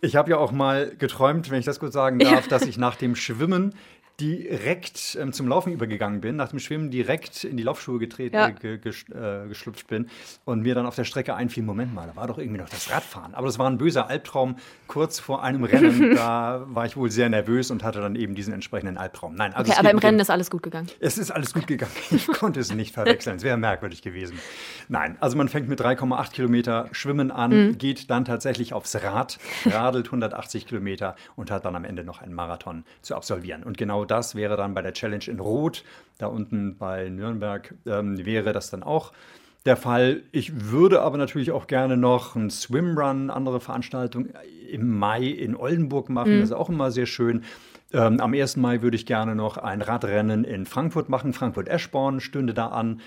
ich 0.00 0.16
habe 0.16 0.30
ja 0.30 0.36
auch 0.38 0.52
mal 0.52 0.92
geträumt, 0.98 1.50
wenn 1.50 1.58
ich 1.58 1.64
das 1.64 1.78
kurz 1.78 1.94
sagen 1.94 2.18
darf, 2.18 2.48
dass 2.48 2.62
ich 2.62 2.76
nach 2.76 2.96
dem 2.96 3.16
Schwimmen 3.16 3.74
direkt 4.20 5.16
ähm, 5.20 5.32
zum 5.32 5.48
Laufen 5.48 5.72
übergegangen 5.72 6.20
bin, 6.20 6.36
nach 6.36 6.48
dem 6.48 6.58
Schwimmen 6.58 6.90
direkt 6.90 7.44
in 7.44 7.56
die 7.56 7.62
Laufschuhe 7.62 7.98
getreten, 7.98 8.36
ja. 8.36 8.48
ge, 8.48 8.78
ge, 8.78 8.92
äh, 9.12 9.46
geschlüpft 9.48 9.88
bin 9.88 10.08
und 10.44 10.62
mir 10.62 10.74
dann 10.74 10.86
auf 10.86 10.94
der 10.94 11.04
Strecke 11.04 11.34
einfiel, 11.34 11.62
Moment 11.62 11.94
mal, 11.94 12.06
da 12.06 12.16
war 12.16 12.26
doch 12.26 12.38
irgendwie 12.38 12.60
noch 12.60 12.68
das 12.68 12.90
Radfahren. 12.90 13.34
Aber 13.34 13.46
das 13.46 13.58
war 13.58 13.68
ein 13.68 13.76
böser 13.76 14.08
Albtraum 14.08 14.56
kurz 14.86 15.20
vor 15.20 15.42
einem 15.42 15.64
Rennen. 15.64 16.14
da 16.14 16.64
war 16.66 16.86
ich 16.86 16.96
wohl 16.96 17.10
sehr 17.10 17.28
nervös 17.28 17.70
und 17.70 17.84
hatte 17.84 18.00
dann 18.00 18.16
eben 18.16 18.34
diesen 18.34 18.54
entsprechenden 18.54 18.96
Albtraum. 18.96 19.34
Nein, 19.34 19.52
also 19.52 19.70
okay, 19.70 19.80
aber 19.80 19.90
im 19.90 19.98
Rennen 19.98 20.18
ist 20.18 20.30
alles 20.30 20.50
gut 20.50 20.62
gegangen. 20.62 20.88
Es 20.98 21.18
ist 21.18 21.30
alles 21.30 21.52
gut 21.52 21.66
gegangen. 21.66 21.92
Ich 22.16 22.26
konnte 22.28 22.60
es 22.60 22.72
nicht 22.72 22.94
verwechseln. 22.94 23.36
Es 23.36 23.42
wäre 23.42 23.58
merkwürdig 23.58 24.00
gewesen. 24.00 24.38
Nein, 24.88 25.16
also 25.20 25.36
man 25.36 25.48
fängt 25.48 25.68
mit 25.68 25.80
3,8 25.80 26.32
Kilometer 26.32 26.88
Schwimmen 26.92 27.30
an, 27.30 27.50
mhm. 27.50 27.78
geht 27.78 28.10
dann 28.10 28.24
tatsächlich 28.24 28.72
aufs 28.72 28.94
Rad, 29.02 29.38
radelt 29.66 30.06
180 30.06 30.66
Kilometer 30.66 31.14
und 31.34 31.50
hat 31.50 31.66
dann 31.66 31.76
am 31.76 31.84
Ende 31.84 32.04
noch 32.04 32.22
einen 32.22 32.32
Marathon 32.32 32.84
zu 33.02 33.14
absolvieren. 33.14 33.64
Und 33.64 33.76
genau 33.76 34.05
das 34.06 34.34
wäre 34.34 34.56
dann 34.56 34.74
bei 34.74 34.82
der 34.82 34.92
Challenge 34.92 35.24
in 35.26 35.40
Rot, 35.40 35.84
da 36.18 36.26
unten 36.26 36.76
bei 36.78 37.08
Nürnberg, 37.08 37.74
ähm, 37.86 38.24
wäre 38.24 38.52
das 38.52 38.70
dann 38.70 38.82
auch 38.82 39.12
der 39.66 39.76
Fall. 39.76 40.22
Ich 40.32 40.70
würde 40.70 41.02
aber 41.02 41.18
natürlich 41.18 41.50
auch 41.50 41.66
gerne 41.66 41.96
noch 41.96 42.36
einen 42.36 42.50
Swimrun, 42.50 43.30
andere 43.30 43.60
Veranstaltungen 43.60 44.32
im 44.70 44.96
Mai 44.98 45.24
in 45.24 45.56
Oldenburg 45.56 46.08
machen. 46.08 46.36
Mhm. 46.36 46.40
Das 46.40 46.50
ist 46.50 46.56
auch 46.56 46.68
immer 46.68 46.90
sehr 46.90 47.06
schön. 47.06 47.42
Ähm, 47.92 48.20
am 48.20 48.32
1. 48.32 48.56
Mai 48.56 48.82
würde 48.82 48.96
ich 48.96 49.06
gerne 49.06 49.34
noch 49.34 49.58
ein 49.58 49.82
Radrennen 49.82 50.44
in 50.44 50.66
Frankfurt 50.66 51.08
machen. 51.08 51.32
Frankfurt-Eschborn 51.32 52.20
stünde 52.20 52.54
da 52.54 52.68
an. 52.68 53.00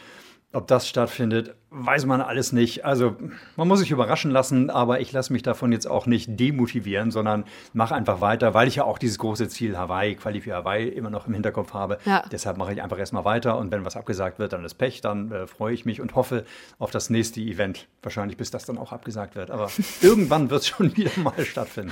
Ob 0.52 0.68
das 0.68 0.90
stattfindet, 0.90 1.54
weiß 1.70 2.08
man 2.08 2.22
alles 2.22 2.54
nicht. 2.54 2.84
Also 2.84 3.16
man 3.56 3.68
muss 3.68 3.80
sich 3.80 3.92
überraschen 3.92 4.32
lassen, 4.32 4.72
aber 4.72 5.00
ich 5.00 5.12
lasse 5.12 5.32
mich 5.32 5.44
davon 5.44 5.72
jetzt 5.72 5.88
auch 5.88 6.08
nicht 6.08 6.40
demotivieren, 6.40 7.12
sondern 7.12 7.44
mache 7.74 7.94
einfach 7.94 8.20
weiter, 8.20 8.56
weil 8.56 8.68
ich 8.68 8.78
ja 8.78 8.84
auch 8.84 8.98
dieses 8.98 9.20
große 9.20 9.48
Ziel 9.50 9.78
Hawaii, 9.78 10.16
Quali 10.16 10.42
für 10.42 10.56
Hawaii 10.56 10.88
immer 10.88 11.12
noch 11.12 11.28
im 11.28 11.34
Hinterkopf 11.36 11.74
habe. 11.74 12.00
Ja. 12.06 12.24
Deshalb 12.32 12.58
mache 12.58 12.74
ich 12.74 12.82
einfach 12.82 12.98
erstmal 12.98 13.26
weiter 13.26 13.60
und 13.60 13.72
wenn 13.72 13.86
was 13.86 13.96
abgesagt 13.96 14.40
wird, 14.40 14.54
dann 14.54 14.66
ist 14.66 14.74
Pech, 14.76 15.02
dann 15.02 15.32
äh, 15.32 15.46
freue 15.46 15.74
ich 15.76 15.86
mich 15.86 16.02
und 16.02 16.16
hoffe 16.16 16.46
auf 16.80 16.90
das 16.90 17.12
nächste 17.12 17.42
Event. 17.42 17.88
Wahrscheinlich 18.02 18.38
bis 18.38 18.50
das 18.50 18.66
dann 18.66 18.80
auch 18.80 18.92
abgesagt 18.92 19.36
wird, 19.36 19.52
aber 19.52 19.70
irgendwann 20.02 20.50
wird 20.50 20.62
es 20.62 20.68
schon 20.68 20.98
wieder 20.98 21.12
mal 21.18 21.46
stattfinden. 21.46 21.92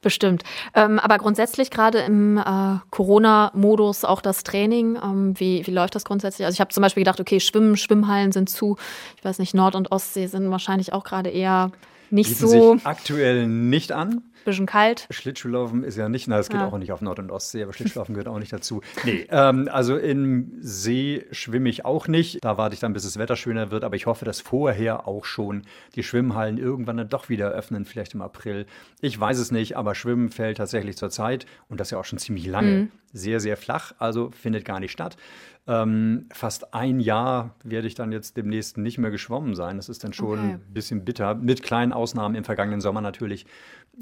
Bestimmt. 0.00 0.42
Ähm, 0.74 0.98
aber 0.98 1.18
grundsätzlich 1.18 1.70
gerade 1.70 1.98
im 1.98 2.38
äh, 2.38 2.42
Corona-Modus 2.90 4.04
auch 4.04 4.20
das 4.20 4.44
Training, 4.44 4.96
ähm, 5.02 5.38
wie, 5.38 5.66
wie 5.66 5.70
läuft 5.70 5.94
das 5.94 6.04
grundsätzlich? 6.04 6.46
Also 6.46 6.56
ich 6.56 6.60
habe 6.60 6.72
zum 6.72 6.82
Beispiel 6.82 7.02
gedacht, 7.02 7.20
okay, 7.20 7.40
Schwimmen, 7.40 7.76
Schwimmhallen 7.76 8.32
sind 8.32 8.48
zu. 8.48 8.76
Ich 9.16 9.24
weiß 9.24 9.38
nicht, 9.38 9.54
Nord- 9.54 9.74
und 9.74 9.92
Ostsee 9.92 10.26
sind 10.26 10.50
wahrscheinlich 10.50 10.92
auch 10.92 11.04
gerade 11.04 11.30
eher 11.30 11.72
nicht 12.10 12.30
Bieten 12.30 12.48
so. 12.48 12.74
Sich 12.74 12.86
aktuell 12.86 13.46
nicht 13.46 13.92
an 13.92 14.22
bisschen 14.48 14.66
kalt. 14.66 15.06
Schlittschuhlaufen 15.10 15.84
ist 15.84 15.96
ja 15.96 16.08
nicht, 16.08 16.28
na, 16.28 16.38
es 16.38 16.48
geht 16.48 16.60
ja. 16.60 16.68
auch 16.68 16.78
nicht 16.78 16.92
auf 16.92 17.00
Nord- 17.00 17.18
und 17.18 17.30
Ostsee, 17.30 17.62
aber 17.62 17.72
Schlittschuhlaufen 17.72 18.14
gehört 18.14 18.28
auch 18.28 18.38
nicht 18.38 18.52
dazu. 18.52 18.80
Nee, 19.04 19.26
ähm, 19.30 19.68
also 19.70 19.96
im 19.96 20.52
See 20.60 21.24
schwimme 21.30 21.68
ich 21.68 21.84
auch 21.84 22.08
nicht. 22.08 22.44
Da 22.44 22.58
warte 22.58 22.74
ich 22.74 22.80
dann, 22.80 22.92
bis 22.92 23.04
das 23.04 23.18
Wetter 23.18 23.36
schöner 23.36 23.70
wird, 23.70 23.84
aber 23.84 23.96
ich 23.96 24.06
hoffe, 24.06 24.24
dass 24.24 24.40
vorher 24.40 25.06
auch 25.06 25.24
schon 25.24 25.62
die 25.94 26.02
Schwimmhallen 26.02 26.58
irgendwann 26.58 26.96
dann 26.96 27.08
doch 27.08 27.28
wieder 27.28 27.50
öffnen, 27.50 27.84
vielleicht 27.84 28.14
im 28.14 28.22
April. 28.22 28.66
Ich 29.00 29.18
weiß 29.18 29.38
es 29.38 29.50
nicht, 29.50 29.76
aber 29.76 29.94
Schwimmen 29.94 30.30
fällt 30.30 30.58
tatsächlich 30.58 30.96
zur 30.96 31.10
Zeit 31.10 31.46
und 31.68 31.80
das 31.80 31.90
ja 31.90 31.98
auch 31.98 32.04
schon 32.04 32.18
ziemlich 32.18 32.46
lange. 32.46 32.70
Mhm. 32.70 32.90
Sehr, 33.12 33.40
sehr 33.40 33.56
flach, 33.56 33.94
also 33.98 34.30
findet 34.30 34.64
gar 34.64 34.80
nicht 34.80 34.92
statt. 34.92 35.16
Ähm, 35.68 36.24
fast 36.32 36.72
ein 36.72 36.98
Jahr 36.98 37.54
werde 37.62 37.86
ich 37.86 37.94
dann 37.94 38.10
jetzt 38.10 38.38
demnächst 38.38 38.78
nicht 38.78 38.96
mehr 38.96 39.10
geschwommen 39.10 39.54
sein. 39.54 39.76
Das 39.76 39.90
ist 39.90 40.02
dann 40.02 40.14
schon 40.14 40.38
okay. 40.38 40.52
ein 40.54 40.72
bisschen 40.72 41.04
bitter, 41.04 41.34
mit 41.34 41.62
kleinen 41.62 41.92
Ausnahmen 41.92 42.34
im 42.34 42.44
vergangenen 42.44 42.80
Sommer 42.80 43.02
natürlich. 43.02 43.44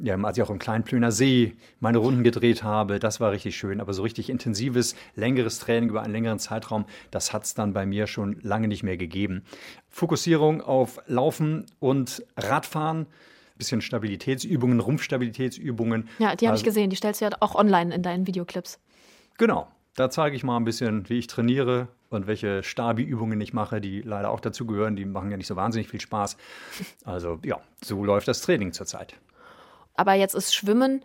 Ja, 0.03 0.17
als 0.17 0.37
ich 0.37 0.43
auch 0.43 0.51
im 0.51 0.59
Kleinplöner 0.59 1.11
See 1.11 1.57
meine 1.81 1.99
Runden 1.99 2.23
gedreht 2.23 2.63
habe, 2.63 2.99
das 2.99 3.19
war 3.19 3.33
richtig 3.33 3.57
schön. 3.57 3.81
Aber 3.81 3.95
so 3.95 4.03
richtig 4.03 4.29
intensives, 4.29 4.95
längeres 5.15 5.59
Training 5.59 5.89
über 5.89 6.03
einen 6.03 6.13
längeren 6.13 6.39
Zeitraum, 6.39 6.85
das 7.11 7.33
hat 7.33 7.45
es 7.45 7.55
dann 7.55 7.73
bei 7.73 7.87
mir 7.87 8.07
schon 8.07 8.39
lange 8.43 8.69
nicht 8.69 8.83
mehr 8.83 8.97
gegeben. 8.97 9.43
Fokussierung 9.89 10.61
auf 10.61 11.01
Laufen 11.07 11.65
und 11.81 12.25
Radfahren 12.37 13.07
bisschen 13.57 13.81
Stabilitätsübungen, 13.81 14.81
Rumpfstabilitätsübungen. 14.81 16.09
Ja, 16.19 16.37
die 16.37 16.47
habe 16.47 16.53
also, 16.53 16.61
ich 16.61 16.65
gesehen. 16.65 16.91
Die 16.91 16.97
stellst 16.97 17.21
du 17.21 17.27
ja 17.27 17.31
auch 17.41 17.55
online 17.55 17.95
in 17.95 18.03
deinen 18.03 18.27
Videoclips. 18.27 18.79
Genau. 19.39 19.69
Da 19.95 20.11
zeige 20.11 20.37
ich 20.37 20.45
mal 20.45 20.59
ein 20.59 20.65
bisschen, 20.65 21.09
wie 21.09 21.19
ich 21.19 21.27
trainiere 21.27 21.89
und 22.11 22.27
welche 22.27 22.63
Stabi-Übungen 22.63 23.41
ich 23.41 23.55
mache, 23.55 23.81
die 23.81 24.03
leider 24.03 24.31
auch 24.31 24.41
dazu 24.41 24.67
gehören. 24.67 24.95
Die 24.95 25.07
machen 25.07 25.31
ja 25.31 25.39
nicht 25.39 25.47
so 25.47 25.57
wahnsinnig 25.57 25.89
viel 25.89 26.03
Spaß. 26.03 26.37
Also 27.05 27.39
ja, 27.43 27.61
so 27.83 28.05
läuft 28.05 28.29
das 28.29 28.43
Training 28.43 28.73
zurzeit. 28.73 29.17
Aber 29.97 30.15
jetzt 30.15 30.35
ist 30.35 30.55
Schwimmen 30.55 31.03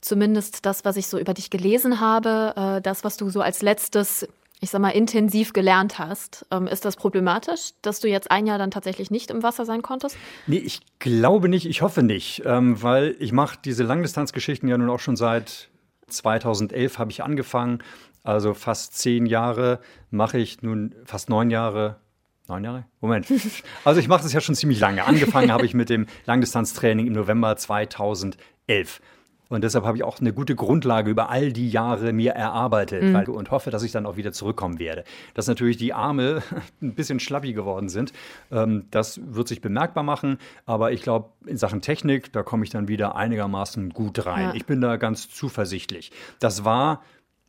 zumindest 0.00 0.66
das, 0.66 0.84
was 0.84 0.96
ich 0.96 1.06
so 1.06 1.18
über 1.18 1.34
dich 1.34 1.50
gelesen 1.50 2.00
habe, 2.00 2.54
äh, 2.56 2.80
das, 2.82 3.04
was 3.04 3.16
du 3.16 3.30
so 3.30 3.40
als 3.40 3.62
letztes 3.62 4.28
ich 4.60 4.70
sag 4.70 4.80
mal, 4.80 4.90
intensiv 4.90 5.52
gelernt 5.52 5.98
hast. 5.98 6.46
Ähm, 6.50 6.66
ist 6.66 6.84
das 6.86 6.96
problematisch, 6.96 7.72
dass 7.82 8.00
du 8.00 8.08
jetzt 8.08 8.30
ein 8.30 8.46
Jahr 8.46 8.56
dann 8.56 8.70
tatsächlich 8.70 9.10
nicht 9.10 9.30
im 9.30 9.42
Wasser 9.42 9.66
sein 9.66 9.82
konntest? 9.82 10.16
Nee, 10.46 10.56
ich 10.56 10.80
glaube 10.98 11.48
nicht, 11.50 11.66
ich 11.66 11.82
hoffe 11.82 12.02
nicht, 12.02 12.42
ähm, 12.46 12.82
weil 12.82 13.14
ich 13.18 13.32
mache 13.32 13.58
diese 13.62 13.82
Langdistanzgeschichten 13.82 14.68
ja 14.68 14.78
nun 14.78 14.88
auch 14.88 15.00
schon 15.00 15.16
seit 15.16 15.68
2011 16.08 16.98
habe 16.98 17.10
ich 17.10 17.22
angefangen. 17.22 17.82
Also 18.22 18.54
fast 18.54 18.96
zehn 18.96 19.26
Jahre 19.26 19.80
mache 20.10 20.38
ich 20.38 20.62
nun, 20.62 20.94
fast 21.04 21.28
neun 21.28 21.50
Jahre. 21.50 21.96
Neun 22.48 22.64
Jahre? 22.64 22.84
Moment. 23.00 23.26
Also 23.84 24.00
ich 24.00 24.08
mache 24.08 24.22
das 24.22 24.32
ja 24.32 24.40
schon 24.40 24.54
ziemlich 24.54 24.80
lange. 24.80 25.04
Angefangen 25.04 25.50
habe 25.50 25.64
ich 25.64 25.74
mit 25.74 25.88
dem 25.88 26.06
Langdistanztraining 26.26 27.06
im 27.06 27.12
November 27.14 27.56
2011. 27.56 29.00
Und 29.48 29.62
deshalb 29.62 29.84
habe 29.84 29.96
ich 29.96 30.04
auch 30.04 30.20
eine 30.20 30.32
gute 30.32 30.54
Grundlage 30.54 31.10
über 31.10 31.30
all 31.30 31.52
die 31.52 31.68
Jahre 31.68 32.12
mir 32.12 32.32
erarbeitet 32.32 33.02
mhm. 33.02 33.14
weil, 33.14 33.28
und 33.28 33.50
hoffe, 33.50 33.70
dass 33.70 33.82
ich 33.82 33.92
dann 33.92 34.06
auch 34.06 34.16
wieder 34.16 34.32
zurückkommen 34.32 34.78
werde. 34.78 35.04
Dass 35.34 35.46
natürlich 35.46 35.76
die 35.76 35.92
Arme 35.92 36.42
ein 36.82 36.94
bisschen 36.94 37.20
schlappi 37.20 37.52
geworden 37.52 37.88
sind, 37.88 38.12
ähm, 38.50 38.86
das 38.90 39.20
wird 39.22 39.48
sich 39.48 39.60
bemerkbar 39.60 40.02
machen. 40.02 40.38
Aber 40.66 40.92
ich 40.92 41.02
glaube, 41.02 41.30
in 41.46 41.56
Sachen 41.56 41.82
Technik, 41.82 42.32
da 42.32 42.42
komme 42.42 42.64
ich 42.64 42.70
dann 42.70 42.88
wieder 42.88 43.16
einigermaßen 43.16 43.90
gut 43.90 44.24
rein. 44.26 44.48
Ja. 44.48 44.54
Ich 44.54 44.66
bin 44.66 44.80
da 44.80 44.96
ganz 44.96 45.28
zuversichtlich. 45.28 46.10
Das 46.40 46.64
war, 46.64 47.02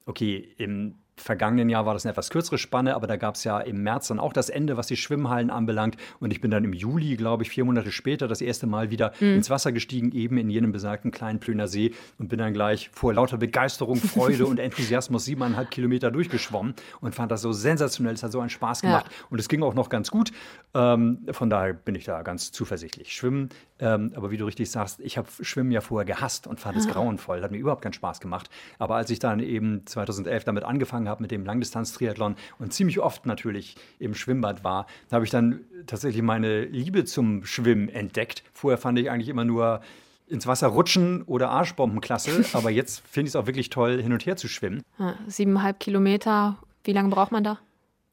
okay, 0.06 0.54
im 0.58 0.96
vergangenen 1.18 1.70
Jahr 1.70 1.86
war 1.86 1.94
das 1.94 2.06
eine 2.06 2.12
etwas 2.12 2.30
kürzere 2.30 2.58
Spanne, 2.58 2.96
aber 2.96 3.08
da 3.08 3.16
gab 3.16 3.36
es 3.36 3.44
ja 3.44 3.60
im 3.60 3.84
März 3.84 4.08
dann 4.10 4.20
auch 4.20 4.34
das 4.34 4.50
Ende, 4.50 4.78
was 4.78 4.88
die 4.88 4.98
Schwimmhallen 4.98 5.50
anbelangt. 5.50 5.96
Und 6.20 6.32
ich 6.32 6.42
bin 6.42 6.52
dann 6.52 6.64
im 6.64 6.74
Juli, 6.74 7.16
glaube 7.16 7.44
ich, 7.44 7.50
vier 7.50 7.66
Monate 7.66 7.92
später 7.92 8.28
das 8.28 8.42
erste 8.42 8.68
Mal 8.68 8.92
wieder 8.92 9.14
mhm. 9.20 9.36
ins 9.36 9.50
Wasser 9.50 9.72
gestiegen, 9.72 10.12
eben 10.12 10.38
in 10.38 10.50
jenem 10.50 10.72
besagten 10.72 11.12
kleinen 11.12 11.40
Plöner 11.40 11.68
See 11.68 11.94
und 12.20 12.28
bin 12.28 12.40
dann 12.40 12.54
gleich 12.54 12.90
vor 12.94 13.14
lauter 13.14 13.38
Begeisterung, 13.38 13.98
Freude 13.98 14.46
und 14.48 14.60
Enthusiasmus 14.60 15.26
siebeneinhalb 15.26 15.72
Kilometer 15.72 16.12
durchgeschwommen 16.12 16.76
und 17.02 17.16
fand 17.16 17.32
das 17.32 17.42
so 17.42 17.54
sensationell. 17.54 18.14
Es 18.14 18.24
hat 18.24 18.32
so 18.32 18.40
einen 18.40 18.50
Spaß 18.50 18.82
gemacht 18.82 19.08
ja. 19.10 19.26
und 19.30 19.40
es 19.40 19.48
ging 19.48 19.64
auch 19.64 19.74
noch 19.74 19.90
ganz 19.90 20.12
gut. 20.12 20.32
Ähm, 20.74 21.26
von 21.32 21.50
daher 21.50 21.74
bin 21.74 21.96
ich 21.96 22.04
da 22.04 22.22
ganz 22.24 22.52
zuversichtlich. 22.52 23.14
Schwimmen, 23.14 23.50
ähm, 23.80 24.12
aber 24.16 24.32
wie 24.32 24.38
du 24.38 24.46
richtig 24.46 24.70
sagst, 24.70 25.00
ich 25.00 25.18
habe 25.18 25.28
Schwimmen 25.42 25.72
ja 25.72 25.82
vorher 25.82 26.06
gehasst 26.06 26.48
und 26.48 26.60
fand 26.60 26.78
es 26.78 26.88
grauenvoll, 26.88 27.42
hat 27.42 27.52
mir 27.52 27.58
überhaupt 27.58 27.82
keinen 27.82 27.94
Spaß 27.94 28.20
gemacht. 28.20 28.50
Aber 28.80 28.96
als 28.96 29.10
ich 29.10 29.20
dann 29.20 29.40
eben 29.40 29.86
2011 29.86 30.44
damit 30.44 30.64
angefangen 30.64 31.05
angefangen 31.06 31.10
habe 31.10 31.22
mit 31.22 31.32
dem 31.32 31.46
Langdistanz-Triathlon 31.46 32.36
und 32.60 32.74
ziemlich 32.74 33.00
oft 33.00 33.26
natürlich 33.26 33.76
im 34.00 34.16
Schwimmbad 34.16 34.64
war, 34.64 34.86
da 35.10 35.16
habe 35.16 35.26
ich 35.26 35.32
dann 35.32 35.62
tatsächlich 35.88 36.22
meine 36.22 36.66
Liebe 36.66 37.06
zum 37.06 37.46
Schwimmen 37.46 37.90
entdeckt. 37.90 38.44
Vorher 38.54 38.78
fand 38.78 39.00
ich 39.00 39.10
eigentlich 39.10 39.30
immer 39.30 39.46
nur 39.46 39.82
ins 40.28 40.48
Wasser 40.48 40.68
rutschen 40.68 41.22
oder 41.24 41.50
Arschbombenklasse, 41.50 42.46
aber 42.54 42.72
jetzt 42.72 43.02
finde 43.08 43.28
ich 43.28 43.32
es 43.32 43.36
auch 43.36 43.46
wirklich 43.46 43.70
toll, 43.70 44.02
hin 44.02 44.12
und 44.12 44.26
her 44.26 44.36
zu 44.36 44.48
schwimmen. 44.48 44.82
Ja, 44.98 45.16
siebeneinhalb 45.28 45.80
Kilometer, 45.80 46.58
wie 46.84 46.94
lange 46.94 47.10
braucht 47.10 47.32
man 47.32 47.44
da? 47.44 47.60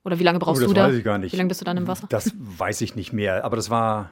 Oder 0.05 0.19
wie 0.19 0.25
lange 0.25 0.41
brauchst 0.41 0.63
oh, 0.63 0.67
du 0.67 0.73
da? 0.73 0.89
Weiß 0.89 0.97
ich 0.97 1.05
gar 1.05 1.19
nicht. 1.19 1.33
Wie 1.33 1.37
lange 1.37 1.49
bist 1.49 1.61
du 1.61 1.65
dann 1.65 1.77
im 1.77 1.87
Wasser? 1.87 2.09
Das 2.11 2.33
weiß 2.37 2.81
ich 2.81 2.97
nicht 2.97 3.13
mehr, 3.13 3.45
aber 3.45 3.57
das 3.57 3.71
war 3.71 4.11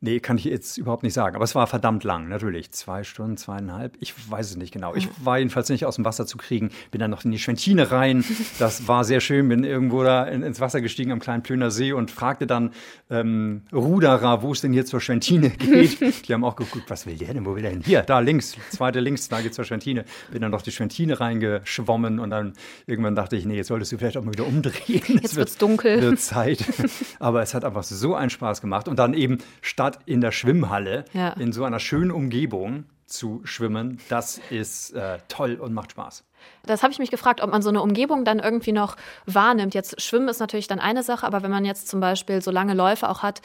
Nee, 0.00 0.20
kann 0.20 0.36
ich 0.36 0.44
jetzt 0.44 0.76
überhaupt 0.76 1.02
nicht 1.02 1.14
sagen. 1.14 1.36
Aber 1.36 1.44
es 1.44 1.54
war 1.54 1.66
verdammt 1.66 2.04
lang, 2.04 2.28
natürlich. 2.28 2.70
Zwei 2.70 3.02
Stunden, 3.02 3.38
zweieinhalb. 3.38 3.96
Ich 3.98 4.12
weiß 4.30 4.50
es 4.50 4.56
nicht 4.56 4.72
genau. 4.72 4.94
Ich 4.94 5.08
war 5.24 5.38
jedenfalls 5.38 5.70
nicht 5.70 5.86
aus 5.86 5.96
dem 5.96 6.04
Wasser 6.04 6.26
zu 6.26 6.36
kriegen. 6.36 6.70
Bin 6.90 7.00
dann 7.00 7.10
noch 7.10 7.24
in 7.24 7.30
die 7.30 7.38
Schwentine 7.38 7.90
rein. 7.90 8.24
Das 8.58 8.88
war 8.88 9.04
sehr 9.04 9.20
schön. 9.20 9.48
Bin 9.48 9.64
irgendwo 9.64 10.02
da 10.02 10.24
ins 10.24 10.60
Wasser 10.60 10.80
gestiegen 10.80 11.12
am 11.12 11.18
kleinen 11.18 11.42
Plöner 11.42 11.70
See 11.70 11.92
und 11.92 12.10
fragte 12.10 12.46
dann 12.46 12.70
ähm, 13.10 13.62
Ruderer, 13.72 14.42
wo 14.42 14.52
es 14.52 14.60
denn 14.60 14.72
hier 14.72 14.86
zur 14.86 15.00
Schwentine 15.00 15.50
geht. 15.58 16.28
Die 16.28 16.32
haben 16.32 16.44
auch 16.44 16.56
geguckt, 16.56 16.88
was 16.88 17.06
will 17.06 17.16
der 17.16 17.34
denn? 17.34 17.44
Wo 17.44 17.54
will 17.54 17.62
der 17.62 17.72
hin? 17.72 17.82
Hier, 17.84 18.02
da 18.02 18.20
links, 18.20 18.56
zweite 18.70 19.00
links, 19.00 19.28
da 19.28 19.40
geht's 19.40 19.56
zur 19.56 19.64
Schwentine. 19.64 20.04
Bin 20.30 20.40
dann 20.42 20.50
noch 20.50 20.62
die 20.62 20.72
Schwentine 20.72 21.20
reingeschwommen 21.20 22.18
und 22.18 22.30
dann 22.30 22.54
irgendwann 22.86 23.14
dachte 23.14 23.36
ich, 23.36 23.44
nee, 23.44 23.56
jetzt 23.56 23.68
solltest 23.68 23.92
du 23.92 23.98
vielleicht 23.98 24.16
auch 24.16 24.24
mal 24.24 24.32
wieder 24.32 24.46
umdrehen. 24.46 25.02
Jetzt 25.06 25.24
es 25.24 25.36
wird's 25.36 25.56
dunkel. 25.58 26.00
Wird 26.00 26.20
Zeit. 26.20 26.64
Aber 27.18 27.42
es 27.42 27.52
hat 27.52 27.64
einfach 27.64 27.82
so 27.82 28.14
einen 28.14 28.30
Spaß 28.30 28.60
gemacht. 28.60 28.88
Und 28.88 28.98
dann 28.98 29.14
eben 29.14 29.38
statt 29.60 29.85
statt 29.86 30.00
in 30.06 30.20
der 30.20 30.32
Schwimmhalle 30.32 31.04
ja. 31.12 31.30
in 31.30 31.52
so 31.52 31.64
einer 31.64 31.78
schönen 31.78 32.10
Umgebung 32.10 32.86
zu 33.06 33.40
schwimmen, 33.44 34.00
das 34.08 34.40
ist 34.50 34.92
äh, 34.94 35.18
toll 35.28 35.54
und 35.60 35.72
macht 35.72 35.92
Spaß. 35.92 36.24
Das 36.64 36.82
habe 36.82 36.92
ich 36.92 36.98
mich 36.98 37.12
gefragt, 37.12 37.40
ob 37.40 37.50
man 37.50 37.62
so 37.62 37.68
eine 37.68 37.80
Umgebung 37.80 38.24
dann 38.24 38.40
irgendwie 38.40 38.72
noch 38.72 38.96
wahrnimmt. 39.26 39.74
Jetzt 39.74 40.02
Schwimmen 40.02 40.28
ist 40.28 40.40
natürlich 40.40 40.66
dann 40.66 40.80
eine 40.80 41.04
Sache, 41.04 41.24
aber 41.24 41.42
wenn 41.42 41.52
man 41.52 41.64
jetzt 41.64 41.86
zum 41.86 42.00
Beispiel 42.00 42.42
so 42.42 42.50
lange 42.50 42.74
Läufe 42.74 43.08
auch 43.08 43.22
hat, 43.22 43.42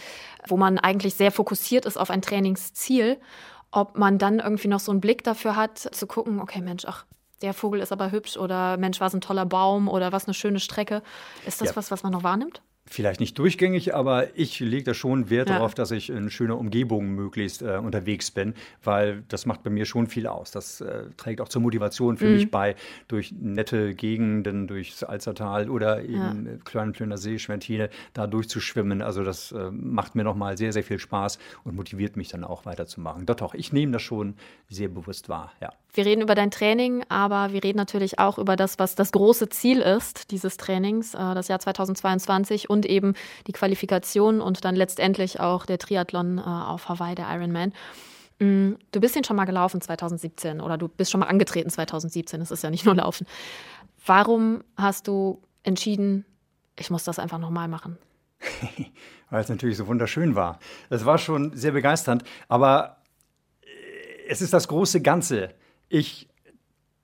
wo 0.47 0.57
man 0.57 0.79
eigentlich 0.79 1.13
sehr 1.13 1.31
fokussiert 1.31 1.85
ist 1.85 1.97
auf 1.97 2.09
ein 2.09 2.23
Trainingsziel, 2.23 3.19
ob 3.69 3.97
man 3.97 4.17
dann 4.17 4.39
irgendwie 4.39 4.67
noch 4.67 4.79
so 4.79 4.91
einen 4.91 5.01
Blick 5.01 5.23
dafür 5.23 5.55
hat, 5.55 5.77
zu 5.77 6.07
gucken, 6.07 6.39
okay, 6.39 6.61
Mensch, 6.61 6.85
ach, 6.85 7.05
der 7.43 7.53
Vogel 7.53 7.81
ist 7.81 7.91
aber 7.91 8.11
hübsch 8.11 8.37
oder 8.37 8.77
Mensch, 8.77 8.99
war 8.99 9.07
es 9.07 9.13
ein 9.13 9.21
toller 9.21 9.45
Baum 9.45 9.87
oder 9.87 10.11
was 10.11 10.25
eine 10.25 10.33
schöne 10.33 10.59
Strecke. 10.59 11.03
Ist 11.45 11.61
das 11.61 11.69
ja. 11.69 11.75
was, 11.75 11.91
was 11.91 12.01
man 12.01 12.11
noch 12.11 12.23
wahrnimmt? 12.23 12.61
Vielleicht 12.93 13.21
nicht 13.21 13.39
durchgängig, 13.39 13.95
aber 13.95 14.37
ich 14.37 14.59
lege 14.59 14.83
da 14.83 14.93
schon 14.93 15.29
Wert 15.29 15.47
ja. 15.47 15.55
darauf, 15.55 15.73
dass 15.73 15.91
ich 15.91 16.09
in 16.09 16.29
schöner 16.29 16.57
Umgebung 16.57 17.07
möglichst 17.11 17.61
äh, 17.61 17.77
unterwegs 17.77 18.31
bin, 18.31 18.53
weil 18.83 19.23
das 19.29 19.45
macht 19.45 19.63
bei 19.63 19.69
mir 19.69 19.85
schon 19.85 20.07
viel 20.07 20.27
aus. 20.27 20.51
Das 20.51 20.81
äh, 20.81 21.05
trägt 21.15 21.39
auch 21.39 21.47
zur 21.47 21.61
Motivation 21.61 22.17
für 22.17 22.25
mhm. 22.25 22.33
mich 22.33 22.51
bei, 22.51 22.75
durch 23.07 23.31
nette 23.31 23.95
Gegenden, 23.95 24.67
durchs 24.67 25.03
Alzertal 25.03 25.69
oder 25.69 26.03
eben 26.03 26.45
ja. 26.47 26.57
Kleinen 26.65 27.15
See, 27.15 27.39
Schwentine, 27.39 27.89
da 28.11 28.27
durchzuschwimmen. 28.27 29.01
Also 29.01 29.23
das 29.23 29.53
äh, 29.53 29.71
macht 29.71 30.15
mir 30.15 30.25
nochmal 30.25 30.57
sehr, 30.57 30.73
sehr 30.73 30.83
viel 30.83 30.99
Spaß 30.99 31.39
und 31.63 31.77
motiviert 31.77 32.17
mich 32.17 32.27
dann 32.27 32.43
auch 32.43 32.65
weiterzumachen. 32.65 33.25
Doch, 33.25 33.35
doch, 33.35 33.53
ich 33.53 33.71
nehme 33.71 33.93
das 33.93 34.01
schon 34.01 34.35
sehr 34.67 34.89
bewusst 34.89 35.29
wahr, 35.29 35.53
ja. 35.61 35.71
Wir 35.93 36.05
reden 36.05 36.21
über 36.21 36.35
dein 36.35 36.51
Training, 36.51 37.03
aber 37.09 37.51
wir 37.51 37.61
reden 37.65 37.77
natürlich 37.77 38.17
auch 38.17 38.37
über 38.37 38.55
das, 38.55 38.79
was 38.79 38.95
das 38.95 39.11
große 39.11 39.49
Ziel 39.49 39.81
ist 39.81 40.31
dieses 40.31 40.55
Trainings, 40.55 41.13
äh, 41.13 41.17
das 41.17 41.49
Jahr 41.49 41.59
2022 41.59 42.69
und 42.69 42.80
eben 42.85 43.13
die 43.47 43.51
Qualifikation 43.51 44.41
und 44.41 44.65
dann 44.65 44.75
letztendlich 44.75 45.39
auch 45.39 45.65
der 45.65 45.77
Triathlon 45.77 46.37
äh, 46.37 46.41
auf 46.41 46.89
Hawaii, 46.89 47.15
der 47.15 47.27
Ironman. 47.29 47.73
Mm, 48.39 48.73
du 48.91 48.99
bist 48.99 49.15
den 49.15 49.23
schon 49.23 49.35
mal 49.35 49.45
gelaufen 49.45 49.81
2017 49.81 50.61
oder 50.61 50.77
du 50.77 50.87
bist 50.87 51.11
schon 51.11 51.19
mal 51.19 51.27
angetreten 51.27 51.69
2017. 51.69 52.41
Es 52.41 52.51
ist 52.51 52.63
ja 52.63 52.69
nicht 52.69 52.85
nur 52.85 52.95
Laufen. 52.95 53.27
Warum 54.05 54.63
hast 54.75 55.07
du 55.07 55.41
entschieden, 55.63 56.25
ich 56.77 56.89
muss 56.89 57.03
das 57.03 57.19
einfach 57.19 57.37
nochmal 57.37 57.67
machen? 57.67 57.97
Weil 59.29 59.41
es 59.41 59.49
natürlich 59.49 59.77
so 59.77 59.87
wunderschön 59.87 60.35
war. 60.35 60.59
Es 60.89 61.05
war 61.05 61.17
schon 61.17 61.55
sehr 61.55 61.71
begeisternd, 61.71 62.23
aber 62.47 62.97
es 64.27 64.41
ist 64.41 64.53
das 64.53 64.67
große 64.67 65.01
Ganze. 65.01 65.53
Ich 65.89 66.29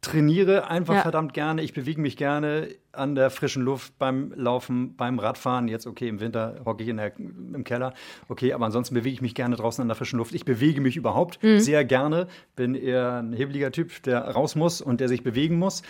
trainiere 0.07 0.69
einfach 0.69 0.95
ja. 0.95 1.01
verdammt 1.01 1.33
gerne. 1.33 1.61
Ich 1.61 1.73
bewege 1.73 1.99
mich 1.99 2.15
gerne 2.15 2.69
an 2.93 3.15
der 3.15 3.29
frischen 3.29 3.63
Luft 3.63 3.97
beim 3.99 4.31
Laufen, 4.35 4.95
beim 4.95 5.19
Radfahren. 5.19 5.67
Jetzt, 5.67 5.85
okay, 5.85 6.07
im 6.07 6.19
Winter 6.19 6.61
hocke 6.65 6.83
ich 6.83 6.89
in 6.89 6.97
der, 6.97 7.11
im 7.17 7.63
Keller. 7.63 7.93
Okay, 8.29 8.53
aber 8.53 8.65
ansonsten 8.65 8.95
bewege 8.95 9.13
ich 9.13 9.21
mich 9.21 9.35
gerne 9.35 9.57
draußen 9.57 9.81
an 9.81 9.87
der 9.89 9.95
frischen 9.95 10.17
Luft. 10.17 10.33
Ich 10.33 10.45
bewege 10.45 10.79
mich 10.79 10.95
überhaupt 10.95 11.43
mhm. 11.43 11.59
sehr 11.59 11.83
gerne. 11.83 12.27
Bin 12.55 12.73
eher 12.73 13.21
ein 13.21 13.33
hebeliger 13.33 13.71
Typ, 13.71 14.01
der 14.03 14.21
raus 14.21 14.55
muss 14.55 14.81
und 14.81 15.01
der 15.01 15.09
sich 15.09 15.23
bewegen 15.23 15.59
muss. 15.59 15.83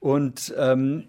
Und 0.00 0.54
ähm, 0.58 1.04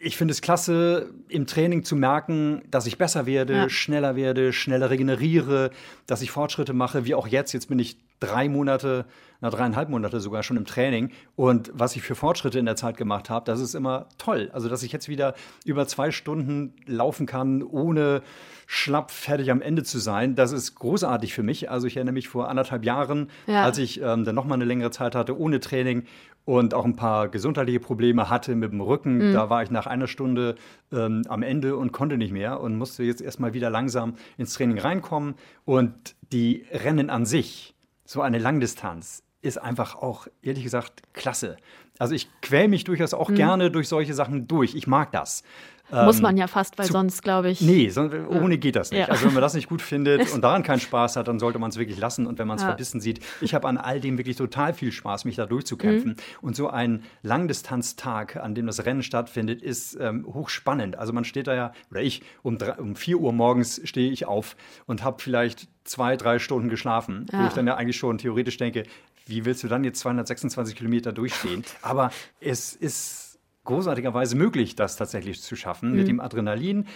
ich 0.00 0.16
finde 0.16 0.32
es 0.32 0.40
klasse, 0.40 1.12
im 1.28 1.46
Training 1.46 1.84
zu 1.84 1.96
merken, 1.96 2.62
dass 2.70 2.86
ich 2.86 2.98
besser 2.98 3.26
werde, 3.26 3.54
ja. 3.54 3.68
schneller 3.68 4.16
werde, 4.16 4.52
schneller 4.52 4.90
regeneriere, 4.90 5.70
dass 6.06 6.22
ich 6.22 6.30
Fortschritte 6.30 6.72
mache, 6.72 7.04
wie 7.04 7.14
auch 7.14 7.28
jetzt. 7.28 7.52
Jetzt 7.52 7.68
bin 7.68 7.78
ich 7.78 7.96
drei 8.20 8.48
Monate, 8.48 9.06
na 9.40 9.50
dreieinhalb 9.50 9.88
Monate 9.88 10.20
sogar 10.20 10.42
schon 10.42 10.56
im 10.56 10.64
Training. 10.64 11.10
Und 11.36 11.70
was 11.72 11.94
ich 11.96 12.02
für 12.02 12.14
Fortschritte 12.14 12.58
in 12.58 12.66
der 12.66 12.76
Zeit 12.76 12.96
gemacht 12.96 13.30
habe, 13.30 13.44
das 13.44 13.60
ist 13.60 13.74
immer 13.74 14.08
toll. 14.18 14.50
Also, 14.52 14.68
dass 14.68 14.82
ich 14.82 14.92
jetzt 14.92 15.08
wieder 15.08 15.34
über 15.64 15.86
zwei 15.86 16.10
Stunden 16.10 16.74
laufen 16.86 17.26
kann, 17.26 17.62
ohne 17.62 18.22
schlapp 18.66 19.10
fertig 19.10 19.50
am 19.50 19.62
Ende 19.62 19.82
zu 19.82 19.98
sein, 19.98 20.34
das 20.34 20.52
ist 20.52 20.74
großartig 20.74 21.32
für 21.34 21.42
mich. 21.42 21.70
Also, 21.70 21.86
ich 21.86 21.96
erinnere 21.96 22.14
mich 22.14 22.28
vor 22.28 22.48
anderthalb 22.48 22.84
Jahren, 22.84 23.30
ja. 23.46 23.62
als 23.64 23.78
ich 23.78 24.00
ähm, 24.00 24.24
dann 24.24 24.34
nochmal 24.34 24.56
eine 24.56 24.64
längere 24.64 24.90
Zeit 24.90 25.14
hatte, 25.14 25.38
ohne 25.38 25.60
Training 25.60 26.04
und 26.48 26.72
auch 26.72 26.86
ein 26.86 26.96
paar 26.96 27.28
gesundheitliche 27.28 27.78
Probleme 27.78 28.30
hatte 28.30 28.54
mit 28.54 28.72
dem 28.72 28.80
Rücken. 28.80 29.18
Mhm. 29.18 29.32
Da 29.34 29.50
war 29.50 29.62
ich 29.62 29.70
nach 29.70 29.86
einer 29.86 30.06
Stunde 30.06 30.54
ähm, 30.90 31.22
am 31.28 31.42
Ende 31.42 31.76
und 31.76 31.92
konnte 31.92 32.16
nicht 32.16 32.32
mehr 32.32 32.60
und 32.60 32.78
musste 32.78 33.04
jetzt 33.04 33.20
erstmal 33.20 33.52
wieder 33.52 33.68
langsam 33.68 34.14
ins 34.38 34.54
Training 34.54 34.78
reinkommen. 34.78 35.34
Und 35.66 36.16
die 36.32 36.64
Rennen 36.72 37.10
an 37.10 37.26
sich, 37.26 37.74
so 38.06 38.22
eine 38.22 38.38
Langdistanz, 38.38 39.24
ist 39.40 39.58
einfach 39.58 39.96
auch, 39.96 40.26
ehrlich 40.42 40.64
gesagt, 40.64 41.02
klasse. 41.12 41.56
Also 41.98 42.14
ich 42.14 42.28
quäle 42.42 42.68
mich 42.68 42.84
durchaus 42.84 43.14
auch 43.14 43.28
mhm. 43.28 43.34
gerne 43.36 43.70
durch 43.70 43.88
solche 43.88 44.14
Sachen 44.14 44.46
durch. 44.46 44.74
Ich 44.74 44.86
mag 44.86 45.12
das. 45.12 45.42
Muss 45.90 46.20
man 46.20 46.34
ähm, 46.34 46.40
ja 46.40 46.46
fast, 46.48 46.78
weil 46.78 46.86
zu, 46.86 46.92
sonst, 46.92 47.22
glaube 47.22 47.50
ich. 47.50 47.62
Nee, 47.62 47.88
sonst, 47.88 48.14
ohne 48.28 48.58
geht 48.58 48.76
das 48.76 48.90
nicht. 48.90 49.00
Ja. 49.00 49.06
Also, 49.06 49.26
wenn 49.26 49.32
man 49.32 49.40
das 49.40 49.54
nicht 49.54 49.68
gut 49.68 49.80
findet 49.80 50.30
und 50.34 50.42
daran 50.42 50.62
keinen 50.62 50.80
Spaß 50.80 51.16
hat, 51.16 51.28
dann 51.28 51.38
sollte 51.38 51.58
man 51.58 51.70
es 51.70 51.78
wirklich 51.78 51.98
lassen. 51.98 52.26
Und 52.26 52.38
wenn 52.38 52.46
man 52.46 52.56
es 52.56 52.62
ja. 52.62 52.68
verbissen 52.68 53.00
sieht, 53.00 53.20
ich 53.40 53.54
habe 53.54 53.66
an 53.68 53.78
all 53.78 53.98
dem 54.00 54.18
wirklich 54.18 54.36
total 54.36 54.74
viel 54.74 54.92
Spaß, 54.92 55.24
mich 55.24 55.36
da 55.36 55.46
durchzukämpfen. 55.46 56.10
Mhm. 56.10 56.16
Und 56.42 56.56
so 56.56 56.68
ein 56.68 57.04
Langdistanztag, 57.22 58.36
an 58.36 58.54
dem 58.54 58.66
das 58.66 58.84
Rennen 58.84 59.02
stattfindet, 59.02 59.62
ist 59.62 59.96
ähm, 59.98 60.26
hochspannend. 60.26 60.98
Also, 60.98 61.14
man 61.14 61.24
steht 61.24 61.46
da 61.46 61.54
ja, 61.54 61.72
oder 61.90 62.02
ich, 62.02 62.22
um, 62.42 62.58
drei, 62.58 62.72
um 62.74 62.94
4 62.94 63.18
Uhr 63.18 63.32
morgens 63.32 63.80
stehe 63.84 64.10
ich 64.10 64.26
auf 64.26 64.56
und 64.86 65.02
habe 65.02 65.22
vielleicht 65.22 65.68
zwei, 65.84 66.18
drei 66.18 66.38
Stunden 66.38 66.68
geschlafen, 66.68 67.26
ja. 67.32 67.42
wo 67.42 67.46
ich 67.46 67.54
dann 67.54 67.66
ja 67.66 67.76
eigentlich 67.76 67.96
schon 67.96 68.18
theoretisch 68.18 68.58
denke, 68.58 68.84
wie 69.28 69.44
willst 69.44 69.62
du 69.62 69.68
dann 69.68 69.84
jetzt 69.84 70.00
226 70.00 70.76
Kilometer 70.76 71.12
durchstehen? 71.12 71.64
Aber 71.82 72.10
es 72.40 72.74
ist 72.74 73.28
großartigerweise 73.64 74.34
möglich, 74.34 74.76
das 74.76 74.96
tatsächlich 74.96 75.42
zu 75.42 75.54
schaffen, 75.54 75.90
mhm. 75.90 75.96
mit 75.96 76.08
dem 76.08 76.20
Adrenalin 76.20 76.86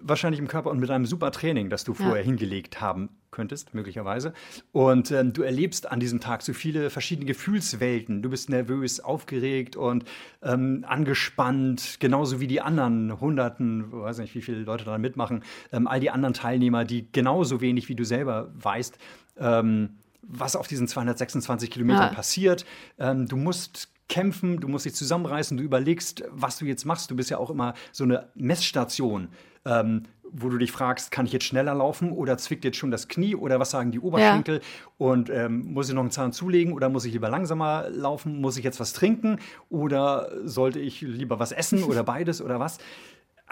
wahrscheinlich 0.00 0.40
im 0.40 0.48
Körper 0.48 0.70
und 0.70 0.78
mit 0.78 0.90
einem 0.90 1.06
super 1.06 1.30
Training, 1.32 1.70
das 1.70 1.84
du 1.84 1.92
vorher 1.92 2.18
ja. 2.18 2.24
hingelegt 2.24 2.80
haben 2.80 3.10
könntest, 3.30 3.74
möglicherweise. 3.74 4.32
Und 4.72 5.10
ähm, 5.10 5.32
du 5.32 5.42
erlebst 5.42 5.90
an 5.90 6.00
diesem 6.00 6.20
Tag 6.20 6.42
so 6.42 6.52
viele 6.52 6.90
verschiedene 6.90 7.26
Gefühlswelten. 7.26 8.22
Du 8.22 8.30
bist 8.30 8.48
nervös, 8.48 9.00
aufgeregt 9.00 9.76
und 9.76 10.04
ähm, 10.42 10.84
angespannt, 10.86 11.96
genauso 12.00 12.40
wie 12.40 12.46
die 12.46 12.60
anderen 12.60 13.20
Hunderten, 13.20 13.92
weiß 13.92 14.18
nicht, 14.18 14.34
wie 14.34 14.42
viele 14.42 14.58
Leute 14.58 14.84
daran 14.84 15.00
mitmachen, 15.00 15.42
ähm, 15.72 15.86
all 15.86 16.00
die 16.00 16.10
anderen 16.10 16.34
Teilnehmer, 16.34 16.84
die 16.84 17.10
genauso 17.10 17.60
wenig 17.60 17.88
wie 17.88 17.94
du 17.94 18.04
selber 18.04 18.50
weißt, 18.54 18.98
ähm, 19.38 19.96
was 20.22 20.56
auf 20.56 20.66
diesen 20.66 20.88
226 20.88 21.70
Kilometern 21.70 22.08
ja. 22.08 22.14
passiert. 22.14 22.64
Ähm, 22.98 23.26
du 23.26 23.36
musst 23.36 23.90
kämpfen, 24.08 24.60
du 24.60 24.68
musst 24.68 24.84
dich 24.84 24.94
zusammenreißen, 24.94 25.56
du 25.56 25.62
überlegst, 25.62 26.24
was 26.30 26.58
du 26.58 26.66
jetzt 26.66 26.84
machst. 26.84 27.10
Du 27.10 27.16
bist 27.16 27.30
ja 27.30 27.38
auch 27.38 27.50
immer 27.50 27.74
so 27.92 28.04
eine 28.04 28.28
Messstation, 28.34 29.28
ähm, 29.64 30.04
wo 30.32 30.48
du 30.48 30.58
dich 30.58 30.70
fragst, 30.70 31.10
kann 31.10 31.26
ich 31.26 31.32
jetzt 31.32 31.44
schneller 31.44 31.74
laufen 31.74 32.12
oder 32.12 32.38
zwickt 32.38 32.64
jetzt 32.64 32.76
schon 32.76 32.90
das 32.90 33.08
Knie 33.08 33.34
oder 33.34 33.58
was 33.58 33.70
sagen 33.70 33.90
die 33.90 34.00
Oberschenkel 34.00 34.56
ja. 34.56 34.62
und 34.98 35.30
ähm, 35.30 35.72
muss 35.72 35.88
ich 35.88 35.94
noch 35.94 36.02
einen 36.02 36.10
Zahn 36.10 36.32
zulegen 36.32 36.72
oder 36.72 36.88
muss 36.88 37.04
ich 37.04 37.12
lieber 37.12 37.28
langsamer 37.28 37.88
laufen, 37.90 38.40
muss 38.40 38.56
ich 38.56 38.64
jetzt 38.64 38.78
was 38.78 38.92
trinken 38.92 39.38
oder 39.68 40.30
sollte 40.44 40.78
ich 40.78 41.00
lieber 41.00 41.38
was 41.38 41.52
essen 41.52 41.82
oder 41.82 42.04
beides 42.04 42.42
oder 42.42 42.60
was? 42.60 42.78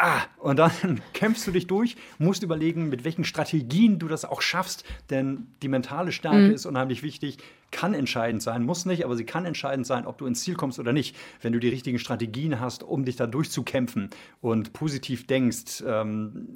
Ah, 0.00 0.22
und 0.38 0.60
dann 0.60 0.70
kämpfst 1.12 1.44
du 1.48 1.50
dich 1.50 1.66
durch, 1.66 1.96
musst 2.18 2.44
überlegen, 2.44 2.88
mit 2.88 3.02
welchen 3.04 3.24
Strategien 3.24 3.98
du 3.98 4.06
das 4.06 4.24
auch 4.24 4.42
schaffst, 4.42 4.84
denn 5.10 5.48
die 5.60 5.66
mentale 5.66 6.12
Stärke 6.12 6.38
mhm. 6.38 6.52
ist 6.52 6.66
unheimlich 6.66 7.02
wichtig, 7.02 7.38
kann 7.72 7.94
entscheidend 7.94 8.40
sein, 8.40 8.64
muss 8.64 8.86
nicht, 8.86 9.04
aber 9.04 9.16
sie 9.16 9.24
kann 9.24 9.44
entscheidend 9.44 9.88
sein, 9.88 10.06
ob 10.06 10.16
du 10.16 10.26
ins 10.26 10.42
Ziel 10.44 10.54
kommst 10.54 10.78
oder 10.78 10.92
nicht. 10.92 11.16
Wenn 11.42 11.52
du 11.52 11.58
die 11.58 11.68
richtigen 11.68 11.98
Strategien 11.98 12.60
hast, 12.60 12.84
um 12.84 13.04
dich 13.04 13.16
da 13.16 13.26
durchzukämpfen 13.26 14.10
und 14.40 14.72
positiv 14.72 15.26
denkst, 15.26 15.82
ähm, 15.84 16.46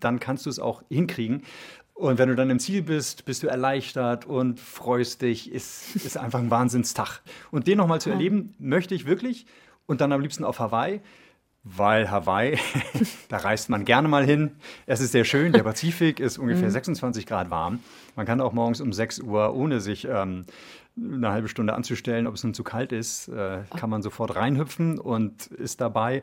dann 0.00 0.18
kannst 0.18 0.46
du 0.46 0.50
es 0.50 0.58
auch 0.58 0.82
hinkriegen. 0.88 1.42
Und 1.92 2.16
wenn 2.16 2.30
du 2.30 2.34
dann 2.34 2.48
im 2.48 2.58
Ziel 2.58 2.80
bist, 2.80 3.26
bist 3.26 3.42
du 3.42 3.46
erleichtert 3.46 4.24
und 4.24 4.58
freust 4.58 5.20
dich, 5.20 5.52
ist, 5.52 5.96
ist 6.02 6.16
einfach 6.16 6.38
ein 6.38 6.50
Wahnsinnstag. 6.50 7.20
Und 7.50 7.66
den 7.66 7.76
nochmal 7.76 8.00
zu 8.00 8.08
erleben, 8.08 8.54
möchte 8.58 8.94
ich 8.94 9.04
wirklich 9.04 9.44
und 9.84 10.00
dann 10.00 10.12
am 10.12 10.22
liebsten 10.22 10.44
auf 10.44 10.60
Hawaii 10.60 11.02
weil 11.62 12.10
Hawaii, 12.10 12.58
da 13.28 13.38
reist 13.38 13.68
man 13.68 13.84
gerne 13.84 14.08
mal 14.08 14.24
hin. 14.24 14.52
Es 14.86 15.00
ist 15.00 15.12
sehr 15.12 15.24
schön, 15.24 15.52
der 15.52 15.62
Pazifik 15.62 16.20
ist 16.20 16.38
ungefähr 16.38 16.70
26 16.70 17.24
mhm. 17.24 17.28
Grad 17.28 17.50
warm. 17.50 17.80
Man 18.16 18.26
kann 18.26 18.40
auch 18.40 18.52
morgens 18.52 18.80
um 18.80 18.92
6 18.92 19.20
Uhr, 19.20 19.54
ohne 19.54 19.80
sich 19.80 20.06
ähm, 20.06 20.46
eine 20.96 21.30
halbe 21.30 21.48
Stunde 21.48 21.74
anzustellen, 21.74 22.26
ob 22.26 22.34
es 22.34 22.44
nun 22.44 22.54
zu 22.54 22.64
kalt 22.64 22.92
ist, 22.92 23.28
äh, 23.28 23.60
kann 23.76 23.90
man 23.90 24.02
sofort 24.02 24.36
reinhüpfen 24.36 24.98
und 24.98 25.46
ist 25.48 25.80
dabei. 25.80 26.22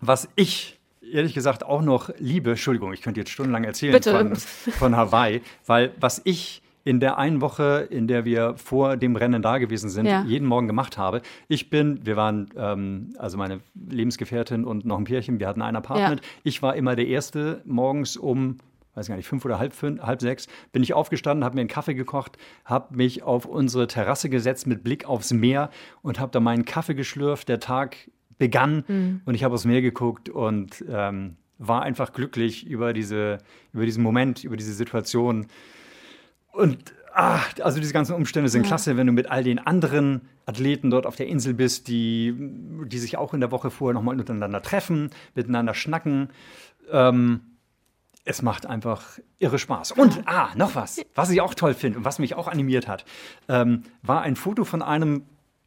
Was 0.00 0.28
ich 0.36 0.78
ehrlich 1.12 1.34
gesagt 1.34 1.64
auch 1.64 1.82
noch 1.82 2.10
liebe, 2.18 2.50
Entschuldigung, 2.50 2.92
ich 2.92 3.02
könnte 3.02 3.20
jetzt 3.20 3.30
stundenlang 3.30 3.64
erzählen 3.64 4.02
von, 4.02 4.36
von 4.36 4.96
Hawaii, 4.96 5.42
weil 5.66 5.92
was 5.98 6.20
ich 6.24 6.62
in 6.84 7.00
der 7.00 7.18
einen 7.18 7.40
Woche, 7.40 7.88
in 7.90 8.06
der 8.06 8.24
wir 8.24 8.54
vor 8.56 8.96
dem 8.96 9.16
Rennen 9.16 9.42
da 9.42 9.58
gewesen 9.58 9.88
sind, 9.88 10.06
ja. 10.06 10.22
jeden 10.24 10.46
Morgen 10.46 10.66
gemacht 10.66 10.98
habe. 10.98 11.22
Ich 11.48 11.70
bin, 11.70 12.04
wir 12.04 12.16
waren, 12.16 12.50
ähm, 12.56 13.14
also 13.18 13.38
meine 13.38 13.60
Lebensgefährtin 13.74 14.64
und 14.64 14.84
noch 14.84 14.98
ein 14.98 15.04
Pärchen, 15.04 15.40
wir 15.40 15.48
hatten 15.48 15.62
ein 15.62 15.76
Apartment. 15.76 16.20
Ja. 16.20 16.26
Ich 16.44 16.62
war 16.62 16.76
immer 16.76 16.94
der 16.94 17.06
Erste 17.06 17.62
morgens 17.64 18.16
um 18.16 18.58
weiß 18.94 19.08
gar 19.08 19.16
nicht, 19.16 19.26
fünf 19.26 19.44
oder 19.44 19.58
halb, 19.58 19.72
fünf, 19.72 20.00
halb 20.02 20.20
sechs, 20.20 20.46
bin 20.70 20.82
ich 20.82 20.94
aufgestanden, 20.94 21.44
habe 21.44 21.56
mir 21.56 21.62
einen 21.62 21.68
Kaffee 21.68 21.94
gekocht, 21.94 22.38
habe 22.64 22.94
mich 22.96 23.24
auf 23.24 23.44
unsere 23.44 23.88
Terrasse 23.88 24.28
gesetzt 24.28 24.68
mit 24.68 24.84
Blick 24.84 25.04
aufs 25.04 25.32
Meer 25.32 25.70
und 26.02 26.20
habe 26.20 26.30
da 26.30 26.38
meinen 26.38 26.64
Kaffee 26.64 26.94
geschlürft. 26.94 27.48
Der 27.48 27.58
Tag 27.58 27.96
begann 28.38 28.84
mhm. 28.86 29.20
und 29.24 29.34
ich 29.34 29.42
habe 29.42 29.54
aufs 29.54 29.64
Meer 29.64 29.82
geguckt 29.82 30.28
und 30.28 30.84
ähm, 30.88 31.36
war 31.58 31.82
einfach 31.82 32.12
glücklich 32.12 32.66
über, 32.66 32.92
diese, 32.92 33.38
über 33.72 33.84
diesen 33.84 34.02
Moment, 34.02 34.44
über 34.44 34.56
diese 34.56 34.72
Situation. 34.72 35.46
Und 36.54 36.94
ach, 37.12 37.50
also 37.60 37.80
diese 37.80 37.92
ganzen 37.92 38.14
Umstände 38.14 38.48
sind 38.48 38.62
ja. 38.62 38.68
klasse, 38.68 38.96
wenn 38.96 39.06
du 39.06 39.12
mit 39.12 39.30
all 39.30 39.44
den 39.44 39.58
anderen 39.58 40.22
Athleten 40.46 40.90
dort 40.90 41.06
auf 41.06 41.16
der 41.16 41.26
Insel 41.26 41.54
bist, 41.54 41.88
die, 41.88 42.34
die 42.86 42.98
sich 42.98 43.16
auch 43.16 43.34
in 43.34 43.40
der 43.40 43.50
Woche 43.50 43.70
vorher 43.70 43.94
nochmal 43.94 44.16
miteinander 44.16 44.62
treffen, 44.62 45.10
miteinander 45.34 45.74
schnacken. 45.74 46.28
Ähm, 46.90 47.40
es 48.24 48.42
macht 48.42 48.66
einfach 48.66 49.18
irre 49.38 49.58
Spaß. 49.58 49.92
Und, 49.92 50.22
ah, 50.26 50.48
noch 50.56 50.74
was, 50.74 51.00
was 51.14 51.30
ich 51.30 51.40
auch 51.40 51.54
toll 51.54 51.74
finde 51.74 51.98
und 51.98 52.04
was 52.04 52.18
mich 52.18 52.34
auch 52.34 52.48
animiert 52.48 52.88
hat, 52.88 53.04
ähm, 53.48 53.82
war 54.02 54.22
ein 54.22 54.36
Foto 54.36 54.64
von 54.64 54.82
einem 54.82 55.24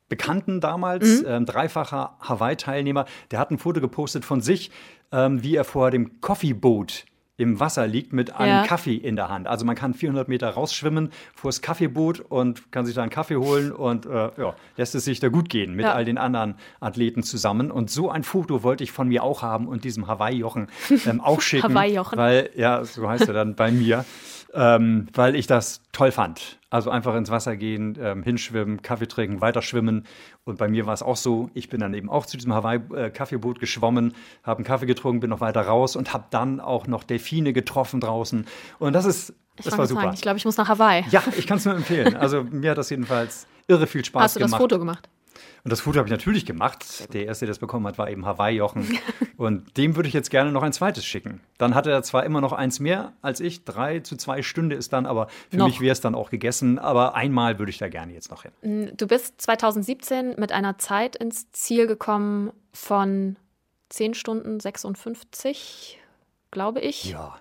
Bekannten 0.09 0.61
damals, 0.61 1.21
mhm. 1.21 1.27
ähm, 1.27 1.45
dreifacher 1.45 2.17
Hawaii-Teilnehmer, 2.21 3.05
der 3.31 3.39
hat 3.39 3.51
ein 3.51 3.57
Foto 3.57 3.81
gepostet 3.81 4.23
von 4.23 4.41
sich, 4.41 4.71
ähm, 5.11 5.43
wie 5.43 5.55
er 5.55 5.65
vor 5.65 5.91
dem 5.91 6.21
Coffee 6.21 6.53
Boat 6.53 7.05
im 7.37 7.59
Wasser 7.59 7.85
liegt 7.85 8.13
mit 8.13 8.35
einem 8.35 8.63
ja. 8.63 8.63
Kaffee 8.65 8.95
in 8.95 9.15
der 9.15 9.29
Hand. 9.29 9.47
Also 9.47 9.63
man 9.63 9.75
kann 9.75 9.93
400 9.93 10.27
Meter 10.27 10.49
rausschwimmen 10.49 11.11
vor 11.35 11.49
das 11.49 11.61
Kaffeeboot 11.61 12.19
und 12.19 12.71
kann 12.71 12.85
sich 12.85 12.95
da 12.95 13.03
einen 13.03 13.11
Kaffee 13.11 13.35
holen 13.35 13.71
und 13.71 14.07
äh, 14.07 14.29
ja, 14.37 14.55
lässt 14.75 14.95
es 14.95 15.05
sich 15.05 15.19
da 15.19 15.29
gut 15.29 15.47
gehen 15.47 15.75
mit 15.75 15.85
ja. 15.85 15.93
all 15.93 16.03
den 16.03 16.17
anderen 16.17 16.55
Athleten 16.79 17.21
zusammen. 17.21 17.69
Und 17.69 17.91
so 17.91 18.09
ein 18.09 18.23
Foto 18.23 18.63
wollte 18.63 18.83
ich 18.83 18.91
von 18.91 19.07
mir 19.07 19.23
auch 19.23 19.43
haben 19.43 19.67
und 19.67 19.83
diesem 19.83 20.07
Hawaii-Jochen 20.07 20.67
ähm, 21.05 21.21
auch 21.23 21.41
schicken. 21.41 21.75
Hawaii-Jochen. 21.75 22.17
Weil, 22.17 22.49
ja, 22.55 22.83
so 22.83 23.07
heißt 23.07 23.27
er 23.27 23.33
dann 23.35 23.55
bei 23.55 23.71
mir 23.71 24.03
ähm, 24.57 25.07
weil 25.13 25.35
ich 25.35 25.45
das 25.45 25.83
toll 25.91 26.11
fand. 26.11 26.57
Also 26.71 26.89
einfach 26.89 27.15
ins 27.15 27.29
Wasser 27.29 27.55
gehen, 27.55 27.97
ähm, 28.01 28.23
hinschwimmen, 28.23 28.81
Kaffee 28.81 29.07
trinken, 29.07 29.39
weiter 29.39 29.61
schwimmen. 29.61 30.05
Und 30.45 30.57
bei 30.57 30.67
mir 30.67 30.87
war 30.87 30.93
es 30.95 31.03
auch 31.03 31.15
so, 31.15 31.49
ich 31.53 31.69
bin 31.69 31.79
dann 31.79 31.93
eben 31.93 32.09
auch 32.09 32.25
zu 32.25 32.37
diesem 32.37 32.53
Hawaii-Kaffeeboot 32.53 33.59
geschwommen, 33.59 34.13
habe 34.43 34.57
einen 34.57 34.65
Kaffee 34.65 34.87
getrunken, 34.87 35.19
bin 35.19 35.29
noch 35.29 35.41
weiter 35.41 35.61
raus 35.61 35.95
und 35.95 36.11
habe 36.11 36.25
dann 36.31 36.59
auch 36.59 36.87
noch 36.87 37.03
Delfine 37.03 37.53
getroffen 37.53 38.01
draußen. 38.01 38.47
Und 38.79 38.93
das 38.93 39.05
ist, 39.05 39.33
das 39.63 39.77
war 39.77 39.85
super. 39.85 40.01
Sagen, 40.01 40.13
ich 40.15 40.21
glaube, 40.21 40.37
ich 40.37 40.45
muss 40.45 40.57
nach 40.57 40.67
Hawaii. 40.67 41.05
Ja, 41.11 41.23
ich 41.37 41.45
kann 41.45 41.59
es 41.59 41.65
nur 41.65 41.75
empfehlen. 41.75 42.15
Also 42.15 42.43
mir 42.43 42.71
hat 42.71 42.79
das 42.79 42.89
jedenfalls 42.89 43.47
irre 43.67 43.85
viel 43.85 44.03
Spaß 44.03 44.11
gemacht. 44.13 44.23
Hast 44.23 44.35
du 44.35 44.39
das 44.39 44.51
gemacht. 44.51 44.61
Foto 44.61 44.79
gemacht? 44.79 45.09
Und 45.63 45.71
das 45.71 45.81
Foto 45.81 45.97
habe 45.97 46.07
ich 46.07 46.11
natürlich 46.11 46.45
gemacht. 46.45 47.13
Der 47.13 47.25
erste, 47.25 47.45
der 47.45 47.51
das 47.51 47.59
bekommen 47.59 47.85
hat, 47.87 47.97
war 47.97 48.09
eben 48.09 48.25
Hawaii-Jochen. 48.25 48.87
Und 49.37 49.77
dem 49.77 49.95
würde 49.95 50.07
ich 50.07 50.13
jetzt 50.13 50.29
gerne 50.29 50.51
noch 50.51 50.63
ein 50.63 50.73
zweites 50.73 51.05
schicken. 51.05 51.41
Dann 51.57 51.75
hat 51.75 51.85
er 51.87 52.01
zwar 52.03 52.23
immer 52.25 52.41
noch 52.41 52.53
eins 52.53 52.79
mehr 52.79 53.13
als 53.21 53.39
ich. 53.39 53.65
Drei 53.65 53.99
zu 53.99 54.15
zwei 54.17 54.41
Stunden 54.41 54.71
ist 54.71 54.93
dann, 54.93 55.05
aber 55.05 55.27
für 55.49 55.57
noch. 55.57 55.67
mich 55.67 55.79
wäre 55.81 55.91
es 55.91 56.01
dann 56.01 56.15
auch 56.15 56.29
gegessen. 56.29 56.79
Aber 56.79 57.15
einmal 57.15 57.59
würde 57.59 57.69
ich 57.69 57.77
da 57.77 57.89
gerne 57.89 58.13
jetzt 58.13 58.31
noch 58.31 58.43
hin. 58.43 58.51
Mm, 58.61 58.95
du 58.95 59.07
bist 59.07 59.39
2017 59.41 60.35
mit 60.37 60.51
einer 60.51 60.77
Zeit 60.77 61.15
ins 61.15 61.51
Ziel 61.51 61.87
gekommen 61.87 62.51
von 62.73 63.35
10 63.89 64.13
Stunden 64.13 64.59
56, 64.59 65.99
glaube 66.51 66.79
ich. 66.79 67.05
Ja. 67.05 67.39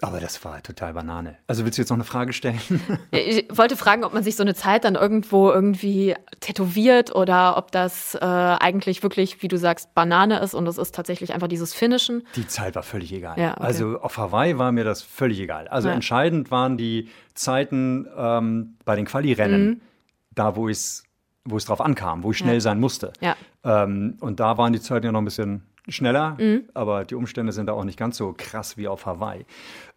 Aber 0.00 0.18
das 0.20 0.44
war 0.44 0.60
total 0.62 0.92
Banane. 0.92 1.38
Also 1.46 1.64
willst 1.64 1.78
du 1.78 1.82
jetzt 1.82 1.90
noch 1.90 1.96
eine 1.96 2.04
Frage 2.04 2.32
stellen? 2.32 2.60
Ich 3.10 3.46
wollte 3.56 3.76
fragen, 3.76 4.04
ob 4.04 4.12
man 4.12 4.24
sich 4.24 4.36
so 4.36 4.42
eine 4.42 4.54
Zeit 4.54 4.84
dann 4.84 4.96
irgendwo 4.96 5.50
irgendwie 5.50 6.14
tätowiert 6.40 7.14
oder 7.14 7.56
ob 7.56 7.70
das 7.70 8.14
äh, 8.16 8.18
eigentlich 8.20 9.02
wirklich, 9.02 9.40
wie 9.42 9.48
du 9.48 9.56
sagst, 9.56 9.94
Banane 9.94 10.40
ist 10.40 10.54
und 10.54 10.66
es 10.66 10.78
ist 10.78 10.94
tatsächlich 10.94 11.32
einfach 11.32 11.46
dieses 11.48 11.72
Finishen. 11.72 12.26
Die 12.34 12.46
Zeit 12.46 12.74
war 12.74 12.82
völlig 12.82 13.12
egal. 13.12 13.38
Ja, 13.38 13.52
okay. 13.52 13.62
Also 13.62 14.00
auf 14.00 14.18
Hawaii 14.18 14.58
war 14.58 14.72
mir 14.72 14.84
das 14.84 15.02
völlig 15.02 15.38
egal. 15.38 15.68
Also 15.68 15.88
ja. 15.88 15.94
entscheidend 15.94 16.50
waren 16.50 16.76
die 16.76 17.08
Zeiten 17.34 18.06
ähm, 18.16 18.76
bei 18.84 18.96
den 18.96 19.04
Quali-Rennen, 19.04 19.66
mhm. 19.66 19.80
da 20.34 20.56
wo 20.56 20.68
es 20.68 21.04
wo 21.46 21.56
es 21.56 21.66
drauf 21.66 21.80
ankam, 21.80 22.22
wo 22.22 22.30
ich 22.30 22.38
schnell 22.38 22.54
ja. 22.54 22.60
sein 22.60 22.80
musste. 22.80 23.12
Ähm, 23.64 24.16
und 24.20 24.40
da 24.40 24.56
waren 24.56 24.72
die 24.72 24.80
Zeiten 24.80 25.06
ja 25.06 25.12
noch 25.12 25.20
ein 25.20 25.26
bisschen 25.26 25.62
schneller, 25.88 26.36
mhm. 26.40 26.64
aber 26.72 27.04
die 27.04 27.14
Umstände 27.14 27.52
sind 27.52 27.66
da 27.66 27.72
auch 27.72 27.84
nicht 27.84 27.98
ganz 27.98 28.16
so 28.16 28.34
krass 28.36 28.76
wie 28.76 28.88
auf 28.88 29.06
Hawaii. 29.06 29.44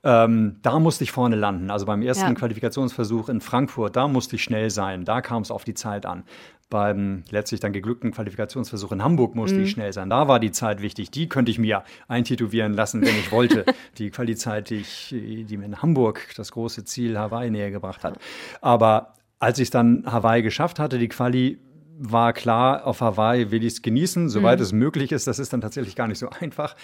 Ähm, 0.04 0.58
da 0.62 0.80
musste 0.80 1.04
ich 1.04 1.12
vorne 1.12 1.36
landen. 1.36 1.72
Also 1.72 1.86
beim 1.86 2.02
ersten 2.02 2.28
ja. 2.28 2.34
Qualifikationsversuch 2.34 3.30
in 3.30 3.42
Frankfurt, 3.42 3.96
da 3.96 4.08
musste 4.08 4.36
ich 4.36 4.44
schnell 4.44 4.70
sein. 4.70 5.06
Da 5.06 5.22
kam 5.22 5.42
es 5.42 5.52
auf 5.52 5.64
die 5.64 5.74
Zeit 5.74 6.06
an. 6.06 6.24
Beim 6.70 7.24
letztlich 7.30 7.62
dann 7.62 7.72
geglückten 7.72 8.12
Qualifikationsversuch 8.12 8.92
in 8.92 9.02
Hamburg 9.02 9.36
musste 9.36 9.58
mhm. 9.58 9.64
ich 9.64 9.72
schnell 9.72 9.94
sein. 9.94 10.10
Da 10.10 10.28
war 10.28 10.42
die 10.42 10.52
Zeit 10.52 10.82
wichtig. 10.82 11.12
Die 11.12 11.30
könnte 11.30 11.50
ich 11.50 11.60
mir 11.60 11.84
eintätowieren 12.10 12.74
lassen, 12.74 13.02
wenn 13.02 13.18
ich 13.18 13.32
wollte. 13.32 13.64
die 13.98 14.10
Qualizeit, 14.10 14.70
die, 14.70 14.76
ich, 14.76 15.08
die 15.10 15.58
mir 15.58 15.66
in 15.66 15.82
Hamburg 15.82 16.28
das 16.36 16.52
große 16.52 16.84
Ziel 16.84 17.18
Hawaii 17.18 17.50
näher 17.50 17.72
gebracht 17.72 18.04
hat. 18.04 18.20
Aber 18.60 19.14
als 19.40 19.60
ich 19.60 19.70
dann 19.70 20.04
Hawaii 20.06 20.42
geschafft 20.42 20.80
hatte, 20.80 20.98
die 20.98 21.08
Quali 21.08 21.60
war 22.00 22.34
klar, 22.34 22.86
auf 22.86 23.02
Hawaii 23.02 23.52
will 23.52 23.64
ich 23.64 23.74
es 23.74 23.82
genießen, 23.82 24.30
soweit 24.30 24.60
mhm. 24.60 24.64
es 24.64 24.72
möglich 24.74 25.12
ist. 25.12 25.28
Das 25.28 25.40
ist 25.40 25.54
dann 25.54 25.62
tatsächlich 25.62 25.96
gar 25.96 26.08
nicht 26.08 26.20
so 26.20 26.30
einfach. 26.30 26.76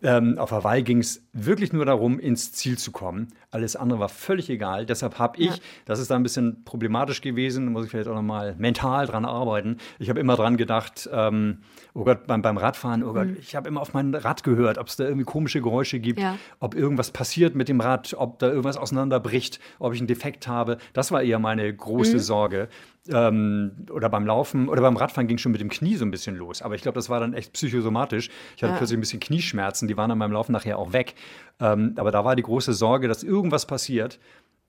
Ähm, 0.00 0.38
auf 0.38 0.52
Hawaii 0.52 0.84
ging 0.84 0.98
es 0.98 1.26
wirklich 1.32 1.72
nur 1.72 1.84
darum, 1.84 2.20
ins 2.20 2.52
Ziel 2.52 2.78
zu 2.78 2.92
kommen. 2.92 3.28
Alles 3.50 3.74
andere 3.74 3.98
war 3.98 4.08
völlig 4.08 4.48
egal. 4.48 4.86
Deshalb 4.86 5.18
habe 5.18 5.38
ich, 5.38 5.56
ja. 5.56 5.62
das 5.86 5.98
ist 5.98 6.08
da 6.12 6.14
ein 6.14 6.22
bisschen 6.22 6.62
problematisch 6.62 7.20
gewesen, 7.20 7.66
da 7.66 7.72
muss 7.72 7.84
ich 7.84 7.90
vielleicht 7.90 8.08
auch 8.08 8.14
nochmal 8.14 8.54
mental 8.58 9.06
dran 9.06 9.24
arbeiten. 9.24 9.78
Ich 9.98 10.08
habe 10.08 10.20
immer 10.20 10.36
dran 10.36 10.56
gedacht, 10.56 11.10
ähm, 11.12 11.62
oh 11.94 12.04
Gott, 12.04 12.28
beim, 12.28 12.42
beim 12.42 12.58
Radfahren, 12.58 13.02
oh 13.02 13.12
Gott, 13.12 13.26
mhm. 13.26 13.38
ich 13.40 13.56
habe 13.56 13.66
immer 13.66 13.80
auf 13.80 13.92
mein 13.92 14.14
Rad 14.14 14.44
gehört, 14.44 14.78
ob 14.78 14.86
es 14.86 14.94
da 14.94 15.04
irgendwie 15.04 15.24
komische 15.24 15.60
Geräusche 15.60 15.98
gibt, 15.98 16.20
ja. 16.20 16.38
ob 16.60 16.76
irgendwas 16.76 17.10
passiert 17.10 17.56
mit 17.56 17.68
dem 17.68 17.80
Rad, 17.80 18.14
ob 18.16 18.38
da 18.38 18.46
irgendwas 18.46 18.76
auseinanderbricht, 18.76 19.58
ob 19.80 19.94
ich 19.94 20.00
einen 20.00 20.06
Defekt 20.06 20.46
habe. 20.46 20.78
Das 20.92 21.10
war 21.10 21.22
eher 21.22 21.40
meine 21.40 21.74
große 21.74 22.14
mhm. 22.14 22.20
Sorge. 22.20 22.68
Ähm, 23.12 23.72
oder 23.90 24.08
beim 24.08 24.26
Laufen 24.26 24.68
oder 24.68 24.82
beim 24.82 24.96
Radfahren 24.96 25.26
ging 25.26 25.38
schon 25.38 25.52
mit 25.52 25.60
dem 25.60 25.68
Knie 25.68 25.96
so 25.96 26.04
ein 26.04 26.10
bisschen 26.10 26.36
los. 26.36 26.62
Aber 26.62 26.74
ich 26.74 26.82
glaube, 26.82 26.96
das 26.96 27.08
war 27.08 27.20
dann 27.20 27.34
echt 27.34 27.52
psychosomatisch. 27.52 28.30
Ich 28.56 28.62
hatte 28.62 28.72
ja. 28.72 28.78
plötzlich 28.78 28.96
ein 28.96 29.00
bisschen 29.00 29.20
Knieschmerzen, 29.20 29.88
die 29.88 29.96
waren 29.96 30.10
an 30.10 30.18
meinem 30.18 30.32
Laufen 30.32 30.52
nachher 30.52 30.78
auch 30.78 30.92
weg. 30.92 31.14
Ähm, 31.60 31.94
aber 31.96 32.10
da 32.10 32.24
war 32.24 32.36
die 32.36 32.42
große 32.42 32.72
Sorge, 32.72 33.08
dass 33.08 33.22
irgendwas 33.22 33.66
passiert, 33.66 34.18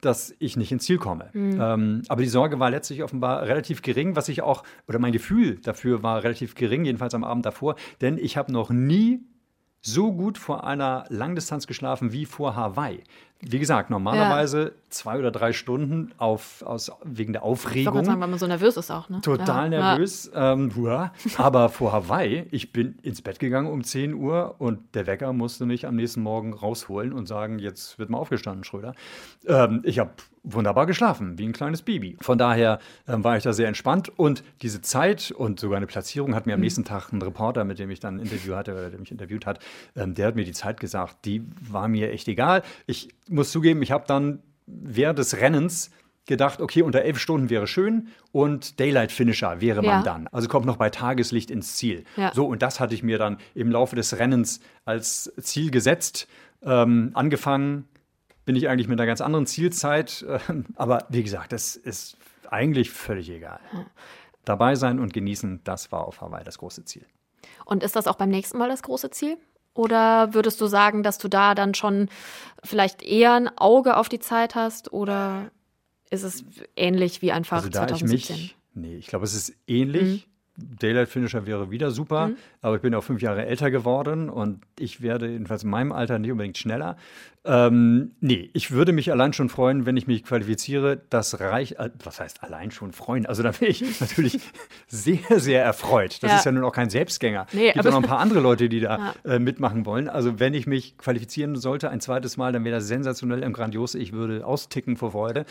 dass 0.01 0.33
ich 0.39 0.55
nicht 0.55 0.71
ins 0.71 0.85
Ziel 0.85 0.97
komme. 0.97 1.29
Mhm. 1.33 1.59
Ähm, 1.61 2.01
aber 2.07 2.21
die 2.21 2.29
Sorge 2.29 2.59
war 2.59 2.69
letztlich 2.69 3.03
offenbar 3.03 3.43
relativ 3.43 3.81
gering, 3.81 4.15
was 4.15 4.29
ich 4.29 4.41
auch, 4.41 4.63
oder 4.87 4.99
mein 4.99 5.11
Gefühl 5.11 5.59
dafür 5.61 6.03
war 6.03 6.23
relativ 6.23 6.55
gering, 6.55 6.85
jedenfalls 6.85 7.13
am 7.13 7.23
Abend 7.23 7.45
davor, 7.45 7.75
denn 8.01 8.17
ich 8.17 8.37
habe 8.37 8.51
noch 8.51 8.69
nie 8.69 9.19
so 9.81 10.11
gut 10.11 10.37
vor 10.37 10.65
einer 10.65 11.05
Langdistanz 11.09 11.67
geschlafen 11.67 12.11
wie 12.11 12.25
vor 12.25 12.55
Hawaii. 12.55 13.03
Wie 13.41 13.59
gesagt, 13.59 13.89
normalerweise 13.89 14.63
ja. 14.63 14.71
zwei 14.89 15.17
oder 15.17 15.31
drei 15.31 15.53
Stunden 15.53 16.11
auf, 16.17 16.61
aus, 16.61 16.91
wegen 17.05 17.31
der 17.31 17.43
Aufregung. 17.43 17.99
Ich 17.99 18.05
sagen, 18.05 18.19
weil 18.19 18.27
man 18.27 18.37
so 18.37 18.47
nervös 18.47 18.75
ist 18.75 18.91
auch. 18.91 19.07
Ne? 19.07 19.21
Total 19.21 19.71
ja. 19.71 19.79
nervös. 19.79 20.29
Ja. 20.33 20.53
Ähm, 20.53 20.71
aber 21.37 21.69
vor 21.69 21.93
Hawaii, 21.93 22.47
ich 22.51 22.73
bin 22.73 22.99
ins 23.01 23.21
Bett 23.21 23.39
gegangen 23.39 23.71
um 23.71 23.81
10 23.81 24.13
Uhr 24.13 24.55
und 24.57 24.93
der 24.93 25.07
Wecker 25.07 25.31
musste 25.31 25.65
mich 25.65 25.87
am 25.87 25.95
nächsten 25.95 26.21
Morgen 26.21 26.53
rausholen 26.53 27.13
und 27.13 27.27
sagen, 27.27 27.59
jetzt 27.59 27.97
wird 27.97 28.09
mal 28.09 28.17
aufgestanden, 28.17 28.65
Schröder. 28.65 28.93
Ähm, 29.47 29.81
ich 29.85 29.99
habe 29.99 30.11
wunderbar 30.43 30.85
geschlafen, 30.85 31.37
wie 31.37 31.45
ein 31.45 31.53
kleines 31.53 31.81
Baby. 31.81 32.17
Von 32.21 32.37
daher 32.37 32.79
ähm, 33.07 33.23
war 33.23 33.37
ich 33.37 33.43
da 33.43 33.53
sehr 33.53 33.67
entspannt 33.67 34.09
und 34.17 34.43
diese 34.61 34.81
Zeit 34.81 35.31
und 35.31 35.59
sogar 35.59 35.77
eine 35.77 35.87
Platzierung 35.87 36.35
hat 36.35 36.45
mir 36.45 36.53
am 36.53 36.59
mhm. 36.59 36.63
nächsten 36.63 36.85
Tag 36.85 37.11
ein 37.11 37.21
Reporter, 37.21 37.63
mit 37.63 37.79
dem 37.79 37.89
ich 37.89 37.99
dann 37.99 38.15
ein 38.15 38.19
Interview 38.19 38.55
hatte, 38.55 38.73
oder 38.73 38.89
der 38.89 38.99
mich 38.99 39.11
interviewt 39.11 39.45
hat, 39.45 39.59
ähm, 39.95 40.13
der 40.13 40.27
hat 40.27 40.35
mir 40.35 40.45
die 40.45 40.53
Zeit 40.53 40.79
gesagt, 40.79 41.25
die 41.25 41.45
war 41.61 41.87
mir 41.87 42.11
echt 42.11 42.27
egal. 42.27 42.63
Ich 42.85 43.09
muss 43.29 43.51
zugeben, 43.51 43.81
ich 43.81 43.91
habe 43.91 44.05
dann 44.07 44.43
während 44.65 45.19
des 45.19 45.37
Rennens 45.37 45.91
gedacht, 46.25 46.61
okay, 46.61 46.83
unter 46.83 47.01
elf 47.01 47.17
Stunden 47.17 47.49
wäre 47.49 47.65
schön 47.65 48.09
und 48.31 48.79
Daylight 48.79 49.11
Finisher 49.11 49.61
wäre 49.61 49.83
ja. 49.83 49.93
man 49.93 50.03
dann. 50.03 50.27
Also 50.27 50.47
kommt 50.47 50.65
noch 50.65 50.77
bei 50.77 50.89
Tageslicht 50.89 51.49
ins 51.49 51.75
Ziel. 51.75 52.03
Ja. 52.17 52.31
So, 52.35 52.45
und 52.45 52.61
das 52.61 52.79
hatte 52.79 52.93
ich 52.93 53.01
mir 53.01 53.17
dann 53.17 53.37
im 53.55 53.71
Laufe 53.71 53.95
des 53.95 54.19
Rennens 54.19 54.59
als 54.85 55.33
Ziel 55.41 55.71
gesetzt, 55.71 56.27
ähm, 56.61 57.11
angefangen 57.13 57.87
bin 58.49 58.55
ich 58.55 58.67
eigentlich 58.67 58.87
mit 58.87 58.99
einer 58.99 59.05
ganz 59.05 59.21
anderen 59.21 59.45
Zielzeit. 59.45 60.25
Aber 60.75 61.05
wie 61.09 61.21
gesagt, 61.21 61.51
das 61.51 61.75
ist 61.75 62.17
eigentlich 62.49 62.89
völlig 62.89 63.29
egal. 63.29 63.59
Dabei 64.43 64.73
sein 64.73 64.97
und 64.97 65.13
genießen, 65.13 65.61
das 65.63 65.91
war 65.91 66.07
auf 66.07 66.21
Hawaii 66.21 66.43
das 66.43 66.57
große 66.57 66.83
Ziel. 66.83 67.05
Und 67.65 67.83
ist 67.83 67.95
das 67.95 68.07
auch 68.07 68.15
beim 68.15 68.29
nächsten 68.29 68.57
Mal 68.57 68.67
das 68.67 68.81
große 68.81 69.11
Ziel? 69.11 69.37
Oder 69.79 70.33
würdest 70.33 70.59
du 70.59 70.67
sagen, 70.67 71.03
dass 71.03 71.19
du 71.19 71.29
da 71.29 71.55
dann 71.55 71.73
schon 71.73 72.09
vielleicht 72.65 73.01
eher 73.01 73.35
ein 73.35 73.47
Auge 73.57 73.95
auf 73.95 74.09
die 74.09 74.19
Zeit 74.19 74.53
hast? 74.53 74.91
Oder 74.91 75.51
ist 76.09 76.23
es 76.23 76.43
ähnlich 76.75 77.21
wie 77.21 77.31
einfach 77.31 77.55
also 77.57 77.69
da 77.69 77.87
2017? 77.87 78.35
Ich 78.35 78.41
mich, 78.41 78.57
nee, 78.73 78.97
ich 78.97 79.07
glaube, 79.07 79.23
es 79.23 79.33
ist 79.33 79.53
ähnlich. 79.67 80.27
Mhm. 80.27 80.31
Daylight 80.59 81.09
Finisher 81.09 81.45
wäre 81.45 81.71
wieder 81.71 81.91
super, 81.91 82.27
mhm. 82.27 82.35
aber 82.61 82.75
ich 82.75 82.81
bin 82.81 82.93
auch 82.95 83.03
fünf 83.03 83.21
Jahre 83.21 83.45
älter 83.45 83.71
geworden 83.71 84.29
und 84.29 84.61
ich 84.77 85.01
werde 85.01 85.27
jedenfalls 85.27 85.63
in 85.63 85.69
meinem 85.69 85.91
Alter 85.91 86.19
nicht 86.19 86.31
unbedingt 86.31 86.57
schneller. 86.57 86.97
Ähm, 87.45 88.11
nee, 88.19 88.49
ich 88.53 88.71
würde 88.71 88.91
mich 88.91 89.11
allein 89.11 89.31
schon 89.31 89.47
freuen, 89.47 89.85
wenn 89.85 89.95
ich 89.95 90.07
mich 90.07 90.23
qualifiziere. 90.23 91.01
Das 91.09 91.39
reicht, 91.39 91.79
äh, 91.79 91.89
was 92.03 92.19
heißt 92.19 92.43
allein 92.43 92.69
schon 92.71 92.91
freuen? 92.91 93.25
Also 93.25 93.43
da 93.43 93.51
bin 93.51 93.69
ich 93.69 93.81
natürlich 94.01 94.39
sehr, 94.87 95.39
sehr 95.39 95.63
erfreut. 95.63 96.21
Das 96.21 96.31
ja. 96.31 96.37
ist 96.37 96.45
ja 96.45 96.51
nun 96.51 96.65
auch 96.65 96.73
kein 96.73 96.89
Selbstgänger. 96.89 97.45
Es 97.47 97.53
nee, 97.53 97.71
gibt 97.71 97.87
auch 97.87 97.91
noch 97.91 98.03
ein 98.03 98.09
paar 98.09 98.19
andere 98.19 98.41
Leute, 98.41 98.67
die 98.67 98.81
da 98.81 99.13
ja. 99.25 99.31
äh, 99.31 99.39
mitmachen 99.39 99.85
wollen. 99.85 100.09
Also 100.09 100.39
wenn 100.39 100.53
ich 100.53 100.67
mich 100.67 100.97
qualifizieren 100.97 101.55
sollte, 101.55 101.89
ein 101.89 102.01
zweites 102.01 102.35
Mal, 102.35 102.51
dann 102.51 102.65
wäre 102.65 102.75
das 102.75 102.87
sensationell 102.87 103.43
und 103.43 103.53
grandios. 103.53 103.95
Ich 103.95 104.11
würde 104.11 104.45
austicken 104.45 104.97
vor 104.97 105.11
Freude. 105.11 105.45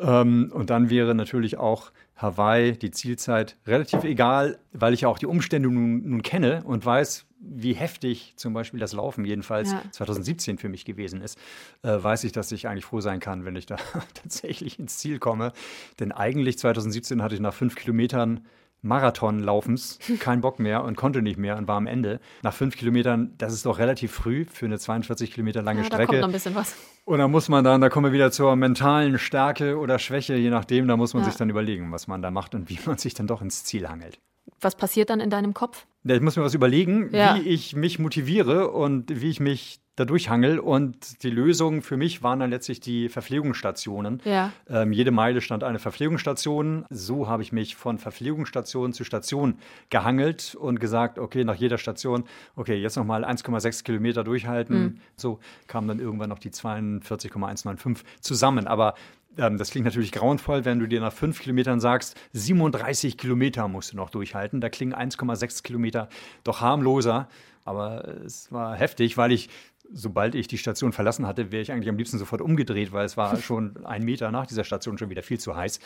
Ähm, 0.00 0.52
und 0.54 0.70
dann 0.70 0.90
wäre 0.90 1.14
natürlich 1.14 1.58
auch 1.58 1.90
Hawaii, 2.22 2.72
die 2.72 2.90
Zielzeit, 2.90 3.56
relativ 3.66 4.04
egal, 4.04 4.58
weil 4.72 4.94
ich 4.94 5.02
ja 5.02 5.08
auch 5.08 5.18
die 5.18 5.26
Umstände 5.26 5.68
nun, 5.68 6.08
nun 6.08 6.22
kenne 6.22 6.62
und 6.64 6.86
weiß, 6.86 7.26
wie 7.40 7.72
heftig 7.72 8.34
zum 8.36 8.54
Beispiel 8.54 8.78
das 8.78 8.92
Laufen 8.92 9.24
jedenfalls 9.24 9.72
ja. 9.72 9.82
2017 9.90 10.58
für 10.58 10.68
mich 10.68 10.84
gewesen 10.84 11.20
ist, 11.20 11.36
äh, 11.82 11.90
weiß 12.00 12.24
ich, 12.24 12.32
dass 12.32 12.52
ich 12.52 12.68
eigentlich 12.68 12.84
froh 12.84 13.00
sein 13.00 13.20
kann, 13.20 13.44
wenn 13.44 13.56
ich 13.56 13.66
da 13.66 13.76
tatsächlich 14.14 14.78
ins 14.78 14.98
Ziel 14.98 15.18
komme. 15.18 15.52
Denn 15.98 16.12
eigentlich 16.12 16.58
2017 16.58 17.22
hatte 17.22 17.34
ich 17.34 17.40
nach 17.40 17.54
fünf 17.54 17.74
Kilometern 17.74 18.46
Marathonlaufens 18.82 19.98
keinen 20.18 20.40
Bock 20.40 20.58
mehr 20.58 20.84
und 20.84 20.96
konnte 20.96 21.22
nicht 21.22 21.38
mehr 21.38 21.56
und 21.56 21.68
war 21.68 21.76
am 21.76 21.86
Ende. 21.86 22.20
Nach 22.42 22.52
fünf 22.52 22.76
Kilometern, 22.76 23.34
das 23.38 23.52
ist 23.52 23.64
doch 23.64 23.78
relativ 23.78 24.12
früh 24.12 24.44
für 24.44 24.66
eine 24.66 24.78
42 24.78 25.32
Kilometer 25.32 25.62
lange 25.62 25.80
ja, 25.80 25.86
Strecke. 25.86 26.00
Da 26.00 26.06
kommt 26.06 26.20
noch 26.20 26.28
ein 26.28 26.32
bisschen 26.32 26.54
was. 26.54 26.76
Und 27.04 27.18
da 27.18 27.28
muss 27.28 27.48
man 27.48 27.64
dann, 27.64 27.80
da 27.80 27.88
kommen 27.88 28.06
wir 28.06 28.12
wieder 28.12 28.30
zur 28.30 28.54
mentalen 28.56 29.18
Stärke 29.18 29.78
oder 29.78 29.98
Schwäche, 29.98 30.34
je 30.34 30.50
nachdem, 30.50 30.86
da 30.88 30.96
muss 30.96 31.14
man 31.14 31.22
ja. 31.22 31.30
sich 31.30 31.36
dann 31.36 31.50
überlegen, 31.50 31.90
was 31.90 32.06
man 32.06 32.22
da 32.22 32.30
macht 32.30 32.54
und 32.54 32.68
wie 32.68 32.78
man 32.86 32.98
sich 32.98 33.14
dann 33.14 33.26
doch 33.26 33.42
ins 33.42 33.64
Ziel 33.64 33.88
hangelt. 33.88 34.20
Was 34.62 34.76
passiert 34.76 35.10
dann 35.10 35.20
in 35.20 35.28
deinem 35.28 35.54
Kopf? 35.54 35.86
Ja, 36.04 36.14
ich 36.14 36.20
muss 36.20 36.36
mir 36.36 36.42
was 36.42 36.54
überlegen, 36.54 37.10
ja. 37.14 37.36
wie 37.36 37.48
ich 37.48 37.76
mich 37.76 37.98
motiviere 37.98 38.70
und 38.70 39.20
wie 39.20 39.30
ich 39.30 39.40
mich 39.40 39.82
da 39.96 40.04
durchhangel. 40.04 40.58
Und 40.58 41.22
die 41.22 41.30
Lösung 41.30 41.82
für 41.82 41.96
mich 41.96 42.22
waren 42.22 42.40
dann 42.40 42.50
letztlich 42.50 42.80
die 42.80 43.08
Verpflegungsstationen. 43.08 44.20
Ja. 44.24 44.52
Ähm, 44.68 44.92
jede 44.92 45.10
Meile 45.10 45.40
stand 45.40 45.64
eine 45.64 45.78
Verpflegungsstation. 45.78 46.86
So 46.90 47.28
habe 47.28 47.42
ich 47.42 47.52
mich 47.52 47.76
von 47.76 47.98
Verpflegungsstation 47.98 48.92
zu 48.92 49.04
Station 49.04 49.58
gehangelt 49.90 50.54
und 50.54 50.80
gesagt, 50.80 51.18
okay, 51.18 51.44
nach 51.44 51.56
jeder 51.56 51.78
Station, 51.78 52.24
okay, 52.56 52.76
jetzt 52.76 52.96
nochmal 52.96 53.24
1,6 53.24 53.84
Kilometer 53.84 54.24
durchhalten. 54.24 54.82
Mhm. 54.82 55.00
So 55.16 55.40
kamen 55.66 55.88
dann 55.88 55.98
irgendwann 55.98 56.30
noch 56.30 56.38
die 56.38 56.50
42,195 56.50 58.04
zusammen. 58.20 58.66
Aber 58.66 58.94
ähm, 59.38 59.58
das 59.58 59.70
klingt 59.70 59.84
natürlich 59.84 60.12
grauenvoll, 60.12 60.64
wenn 60.64 60.78
du 60.78 60.86
dir 60.86 61.00
nach 61.00 61.12
fünf 61.12 61.40
Kilometern 61.40 61.80
sagst, 61.80 62.16
37 62.32 63.16
Kilometer 63.16 63.68
musst 63.68 63.92
du 63.92 63.96
noch 63.96 64.10
durchhalten. 64.10 64.60
Da 64.60 64.68
klingen 64.68 64.94
1,6 64.94 65.62
Kilometer 65.62 66.08
doch 66.44 66.60
harmloser. 66.60 67.28
Aber 67.64 68.08
es 68.24 68.50
war 68.50 68.74
heftig, 68.74 69.16
weil 69.16 69.30
ich 69.30 69.48
sobald 69.92 70.34
ich 70.34 70.48
die 70.48 70.58
Station 70.58 70.92
verlassen 70.92 71.26
hatte, 71.26 71.52
wäre 71.52 71.62
ich 71.62 71.70
eigentlich 71.70 71.88
am 71.88 71.96
liebsten 71.96 72.18
sofort 72.18 72.40
umgedreht, 72.40 72.92
weil 72.92 73.04
es 73.04 73.16
war 73.16 73.36
schon 73.40 73.84
ein 73.84 74.02
Meter 74.04 74.30
nach 74.30 74.46
dieser 74.46 74.64
Station 74.64 74.98
schon 74.98 75.10
wieder 75.10 75.22
viel 75.22 75.38
zu 75.38 75.56
heiß. 75.56 75.80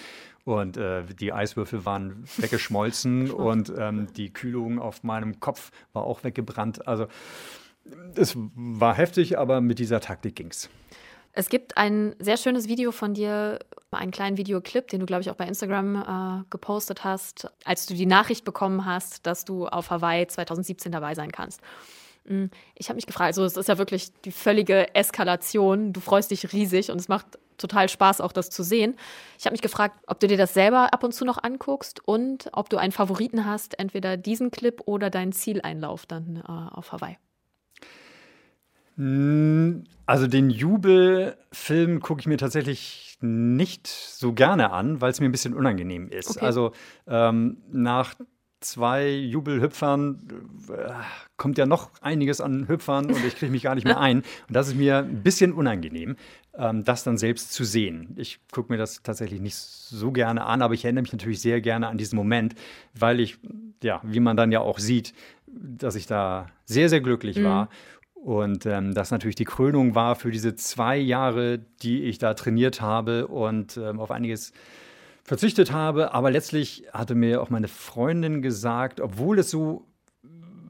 Und 0.44 0.76
äh, 0.76 1.04
die 1.04 1.32
Eiswürfel 1.32 1.84
waren 1.84 2.24
weggeschmolzen 2.36 3.30
und 3.32 3.72
ähm, 3.76 4.08
die 4.16 4.32
Kühlung 4.32 4.78
auf 4.78 5.02
meinem 5.02 5.40
Kopf 5.40 5.70
war 5.92 6.04
auch 6.04 6.24
weggebrannt. 6.24 6.86
Also 6.86 7.08
es 8.14 8.36
war 8.54 8.94
heftig, 8.94 9.38
aber 9.38 9.60
mit 9.60 9.78
dieser 9.78 10.00
Taktik 10.00 10.36
ging 10.36 10.50
es. 11.36 11.48
Gibt 11.48 11.76
ein 11.76 12.14
sehr 12.18 12.36
schönes 12.36 12.68
Video 12.68 12.92
von 12.92 13.14
dir, 13.14 13.58
einen 13.90 14.10
kleinen 14.10 14.36
Videoclip, 14.36 14.88
den 14.88 15.00
du, 15.00 15.06
glaube 15.06 15.22
ich, 15.22 15.30
auch 15.30 15.36
bei 15.36 15.46
Instagram 15.46 16.42
äh, 16.42 16.44
gepostet 16.50 17.04
hast, 17.04 17.48
als 17.64 17.86
du 17.86 17.94
die 17.94 18.06
Nachricht 18.06 18.44
bekommen 18.44 18.84
hast, 18.84 19.26
dass 19.26 19.44
du 19.44 19.66
auf 19.66 19.90
Hawaii 19.90 20.26
2017 20.26 20.92
dabei 20.92 21.14
sein 21.14 21.32
kannst. 21.32 21.60
Mm, 22.24 22.46
ich 22.74 22.88
habe 22.88 22.96
mich 22.96 23.06
gefragt, 23.06 23.28
also 23.28 23.44
es 23.44 23.56
ist 23.56 23.68
ja 23.68 23.78
wirklich 23.78 24.12
die 24.24 24.32
völlige 24.32 24.94
Eskalation. 24.94 25.92
Du 25.92 26.00
freust 26.00 26.30
dich 26.30 26.52
riesig 26.52 26.90
und 26.90 27.00
es 27.00 27.08
macht 27.08 27.26
total 27.58 27.88
Spaß, 27.88 28.20
auch 28.20 28.32
das 28.32 28.50
zu 28.50 28.62
sehen. 28.62 28.96
Ich 29.38 29.46
habe 29.46 29.54
mich 29.54 29.62
gefragt, 29.62 29.98
ob 30.06 30.20
du 30.20 30.26
dir 30.26 30.36
das 30.36 30.54
selber 30.54 30.92
ab 30.92 31.04
und 31.04 31.12
zu 31.12 31.24
noch 31.24 31.42
anguckst 31.42 32.06
und 32.06 32.50
ob 32.52 32.68
du 32.68 32.76
einen 32.76 32.92
Favoriten 32.92 33.46
hast, 33.46 33.78
entweder 33.78 34.16
diesen 34.16 34.50
Clip 34.50 34.82
oder 34.86 35.10
deinen 35.10 35.32
Zieleinlauf 35.32 36.06
dann 36.06 36.42
äh, 36.46 36.74
auf 36.74 36.92
Hawaii. 36.92 37.16
Hm, 38.96 39.84
also 40.06 40.26
den 40.26 40.50
Jubelfilm 40.50 42.00
gucke 42.00 42.20
ich 42.20 42.26
mir 42.26 42.38
tatsächlich 42.38 43.18
nicht 43.20 43.86
so 43.86 44.32
gerne 44.32 44.72
an, 44.72 45.00
weil 45.00 45.10
es 45.10 45.20
mir 45.20 45.26
ein 45.26 45.32
bisschen 45.32 45.54
unangenehm 45.54 46.08
ist. 46.08 46.36
Okay. 46.36 46.44
Also 46.44 46.72
ähm, 47.06 47.58
nach 47.72 48.14
zwei 48.60 49.08
Jubelhüpfern 49.10 50.28
äh, 50.70 50.92
kommt 51.36 51.58
ja 51.58 51.66
noch 51.66 51.90
einiges 52.00 52.40
an 52.40 52.68
Hüpfern 52.68 53.06
und 53.06 53.24
ich 53.24 53.36
kriege 53.36 53.52
mich 53.52 53.62
gar 53.62 53.74
nicht 53.74 53.84
mehr 53.84 54.00
ein. 54.00 54.18
Und 54.18 54.56
das 54.56 54.68
ist 54.68 54.76
mir 54.76 54.98
ein 54.98 55.22
bisschen 55.22 55.52
unangenehm, 55.52 56.16
ähm, 56.54 56.84
das 56.84 57.04
dann 57.04 57.18
selbst 57.18 57.52
zu 57.52 57.64
sehen. 57.64 58.14
Ich 58.16 58.40
gucke 58.50 58.72
mir 58.72 58.78
das 58.78 59.02
tatsächlich 59.02 59.40
nicht 59.40 59.56
so 59.56 60.10
gerne 60.10 60.44
an, 60.44 60.62
aber 60.62 60.74
ich 60.74 60.84
erinnere 60.84 61.02
mich 61.02 61.12
natürlich 61.12 61.40
sehr 61.40 61.60
gerne 61.60 61.88
an 61.88 61.98
diesen 61.98 62.16
Moment, 62.16 62.54
weil 62.94 63.20
ich, 63.20 63.38
ja, 63.82 64.00
wie 64.04 64.20
man 64.20 64.36
dann 64.36 64.52
ja 64.52 64.60
auch 64.60 64.78
sieht, 64.78 65.12
dass 65.46 65.94
ich 65.94 66.06
da 66.06 66.46
sehr, 66.64 66.88
sehr 66.88 67.00
glücklich 67.00 67.38
mhm. 67.38 67.68
Und 68.26 68.66
ähm, 68.66 68.92
das 68.92 69.12
natürlich 69.12 69.36
die 69.36 69.44
Krönung 69.44 69.94
war 69.94 70.16
für 70.16 70.32
diese 70.32 70.56
zwei 70.56 70.96
Jahre, 70.96 71.60
die 71.82 72.02
ich 72.02 72.18
da 72.18 72.34
trainiert 72.34 72.80
habe 72.80 73.28
und 73.28 73.76
ähm, 73.76 74.00
auf 74.00 74.10
einiges 74.10 74.52
verzichtet 75.22 75.70
habe. 75.70 76.12
Aber 76.12 76.32
letztlich 76.32 76.86
hatte 76.92 77.14
mir 77.14 77.40
auch 77.40 77.50
meine 77.50 77.68
Freundin 77.68 78.42
gesagt, 78.42 79.00
obwohl 79.00 79.38
es 79.38 79.48
so 79.48 79.86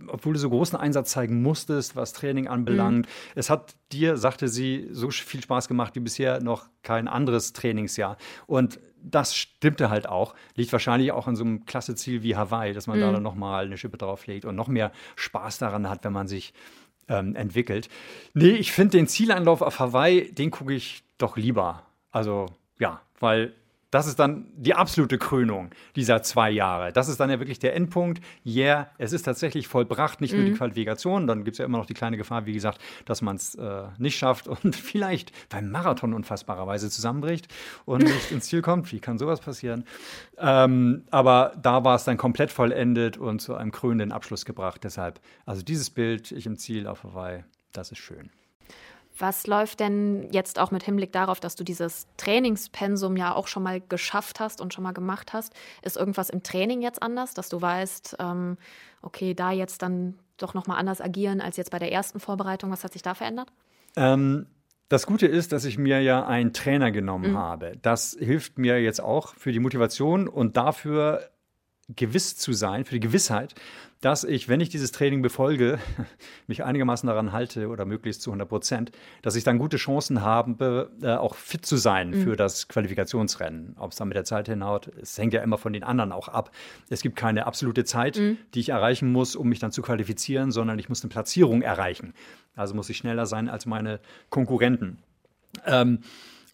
obwohl 0.09 0.35
du 0.35 0.39
so 0.39 0.51
großen 0.51 0.79
Einsatz 0.79 1.11
zeigen 1.11 1.43
musstest, 1.43 1.97
was 1.97 2.13
Training 2.13 2.47
anbelangt. 2.47 3.07
Mhm. 3.07 3.11
Es 3.35 3.51
hat 3.51 3.75
dir, 3.91 4.19
sagte 4.19 4.47
sie, 4.47 4.89
so 4.93 5.11
viel 5.11 5.43
Spaß 5.43 5.67
gemacht 5.67 5.97
wie 5.97 6.01
bisher 6.01 6.41
noch 6.41 6.69
kein 6.83 7.09
anderes 7.09 7.55
Trainingsjahr. 7.55 8.19
Und 8.47 8.79
das 9.03 9.35
stimmte 9.35 9.91
halt 9.91 10.09
auch. 10.09 10.35
Liegt 10.55 10.73
wahrscheinlich 10.73 11.11
auch 11.11 11.27
an 11.27 11.35
so 11.35 11.43
einem 11.43 11.65
Klasseziel 11.65 12.23
wie 12.23 12.37
Hawaii, 12.37 12.73
dass 12.73 12.87
man 12.87 12.99
mhm. 12.99 13.03
da 13.03 13.13
dann 13.13 13.23
nochmal 13.23 13.65
eine 13.65 13.79
Schippe 13.79 13.97
drauflegt 13.97 14.45
und 14.45 14.55
noch 14.55 14.69
mehr 14.69 14.93
Spaß 15.17 15.59
daran 15.59 15.89
hat, 15.89 16.05
wenn 16.05 16.13
man 16.13 16.29
sich 16.29 16.53
ähm, 17.09 17.37
entwickelt. 17.37 17.89
Nee, 18.35 18.51
ich 18.51 18.73
finde 18.73 18.99
den 18.99 19.07
Zieleinlauf 19.07 19.63
auf 19.63 19.79
Hawaii, 19.79 20.33
den 20.33 20.51
gucke 20.51 20.75
ich 20.75 21.05
doch 21.19 21.37
lieber. 21.37 21.85
Also 22.11 22.47
ja, 22.79 23.01
weil 23.19 23.55
Das 23.91 24.07
ist 24.07 24.19
dann 24.19 24.47
die 24.57 24.75
absolute 24.75 25.17
Krönung 25.17 25.71
dieser 25.95 26.23
zwei 26.23 26.51
Jahre. 26.51 26.93
Das 26.93 27.09
ist 27.09 27.21
dann 27.21 27.31
ja 27.31 27.39
wirklich 27.39 27.61
der 27.61 27.75
Endpunkt. 27.77 28.21
Yeah, 28.45 28.91
es 28.99 29.13
ist 29.13 29.23
tatsächlich 29.23 29.69
vollbracht, 29.69 30.21
nicht 30.21 30.35
nur 30.35 30.45
die 30.45 30.53
Qualifikation. 30.55 31.27
Dann 31.27 31.45
gibt 31.45 31.55
es 31.55 31.59
ja 31.59 31.65
immer 31.65 31.79
noch 31.79 31.87
die 31.87 31.95
kleine 31.95 32.17
Gefahr, 32.17 32.47
wie 32.47 32.53
gesagt, 32.53 32.81
dass 33.05 33.23
man 33.23 33.37
es 33.37 33.55
äh, 33.55 33.85
nicht 33.99 34.19
schafft 34.19 34.49
und 34.65 34.75
vielleicht 34.75 35.33
beim 35.49 35.71
Marathon 35.71 36.15
unfassbarerweise 36.15 36.91
zusammenbricht 36.91 37.47
und 37.85 38.03
nicht 38.05 38.33
ins 38.33 38.47
Ziel 38.47 38.63
kommt. 38.63 38.91
Wie 38.93 38.99
kann 38.99 39.19
sowas 39.19 39.41
passieren? 39.41 39.85
Ähm, 40.39 41.05
aber 41.11 41.53
da 41.63 41.85
war 41.85 41.95
es 41.95 42.05
dann 42.05 42.17
komplett 42.17 42.51
vollendet 42.51 43.17
und 43.17 43.41
zu 43.41 43.55
einem 43.55 43.71
krönenden 43.71 44.13
Abschluss 44.13 44.45
gebracht. 44.45 44.83
Deshalb, 44.83 45.21
also 45.45 45.63
dieses 45.63 45.91
Bild, 45.91 46.33
ich 46.33 46.47
im 46.47 46.57
Ziel 46.57 46.87
auf 46.87 47.05
Hawaii, 47.05 47.45
das 47.73 47.93
ist 47.93 47.99
schön. 47.99 48.31
Was 49.19 49.47
läuft 49.47 49.81
denn 49.81 50.29
jetzt 50.31 50.59
auch 50.59 50.71
mit 50.71 50.83
Hinblick 50.83 51.13
darauf, 51.13 51.41
dass 51.41 51.57
du 51.57 51.65
dieses 51.65 52.07
Trainingspensum 52.17 53.17
ja 53.17 53.35
auch 53.35 53.47
schon 53.49 53.63
mal 53.63 53.81
geschafft 53.81 54.41
hast 54.41 54.61
und 54.61 54.75
schon 54.75 54.85
mal 54.85 54.93
gemacht 54.93 55.33
hast? 55.33 55.55
Ist 55.83 55.97
irgendwas 55.97 56.31
im 56.31 56.43
Training 56.43 56.83
jetzt 56.83 57.03
anders, 57.03 57.33
dass 57.35 57.49
du 57.49 57.61
weißt, 57.61 58.17
ähm, 58.21 58.59
okay, 59.03 59.35
da 59.35 59.53
jetzt 59.53 59.83
dann 59.83 60.19
doch 60.37 60.53
nochmal 60.55 60.79
anders 60.79 61.01
agieren 61.01 61.41
als 61.41 61.57
jetzt 61.57 61.71
bei 61.71 61.79
der 61.79 61.93
ersten 61.93 62.21
Vorbereitung? 62.21 62.71
Was 62.71 62.85
hat 62.85 62.93
sich 62.93 63.03
da 63.03 63.15
verändert? 63.15 63.49
Ähm, 63.97 64.47
das 64.89 65.07
Gute 65.07 65.27
ist, 65.27 65.53
dass 65.53 65.65
ich 65.65 65.79
mir 65.79 66.01
ja 66.03 66.27
einen 66.27 66.53
Trainer 66.53 66.93
genommen 66.93 67.33
Mhm. 67.33 67.37
habe. 67.39 67.73
Das 67.83 68.17
hilft 68.19 68.59
mir 68.59 68.81
jetzt 68.83 69.01
auch 69.01 69.35
für 69.35 69.51
die 69.51 69.59
Motivation 69.61 70.29
und 70.29 70.57
dafür 70.57 71.31
gewiss 71.89 72.37
zu 72.37 72.53
sein, 72.53 72.85
für 72.85 72.95
die 72.95 73.01
Gewissheit, 73.01 73.55
dass 74.01 74.25
ich, 74.25 74.49
wenn 74.49 74.61
ich 74.61 74.69
dieses 74.69 74.93
Training 74.93 75.23
befolge, 75.23 75.79
mich 76.47 76.65
einigermaßen 76.65 77.07
daran 77.07 77.33
halte 77.33 77.69
oder 77.69 77.85
möglichst 77.85 78.23
zu 78.23 78.31
100 78.31 78.49
Prozent, 78.49 78.93
dass 79.23 79.37
ich 79.37 79.45
dann 79.45 79.59
gute 79.59 79.79
Chancen 79.79 80.23
habe, 80.23 80.91
äh, 81.03 81.15
auch 81.15 81.35
fit 81.35 81.65
zu 81.65 81.77
sein 81.77 82.13
für 82.13 82.37
das 82.37 82.69
Qualifikationsrennen. 82.69 83.77
Ob 83.79 83.93
es 83.93 83.97
dann 83.97 84.09
mit 84.09 84.17
der 84.17 84.25
Zeit 84.25 84.49
hinhaut, 84.49 84.89
es 85.01 85.17
hängt 85.17 85.33
ja 85.33 85.43
immer 85.43 85.59
von 85.59 85.73
den 85.73 85.83
anderen 85.83 86.13
auch 86.13 86.29
ab. 86.29 86.51
Es 86.91 87.03
gibt 87.03 87.17
keine 87.17 87.47
absolute 87.47 87.85
Zeit, 87.85 88.17
die 88.17 88.61
ich 88.61 88.69
erreichen 88.69 89.11
muss, 89.13 89.35
um 89.35 89.49
mich 89.49 89.59
dann 89.59 89.73
zu 89.73 89.83
qualifizieren, 89.83 90.53
sondern 90.53 90.79
ich 90.79 90.89
muss 90.89 91.03
eine 91.03 91.11
Platzierung 91.11 91.63
erreichen. 91.63 92.15
Also 92.55 92.75
muss 92.75 92.89
ich 92.91 92.97
schneller 92.97 93.27
sein 93.27 93.49
als 93.49 93.67
meine 93.67 94.01
Konkurrenten. 94.31 94.99
Ähm, 95.65 96.01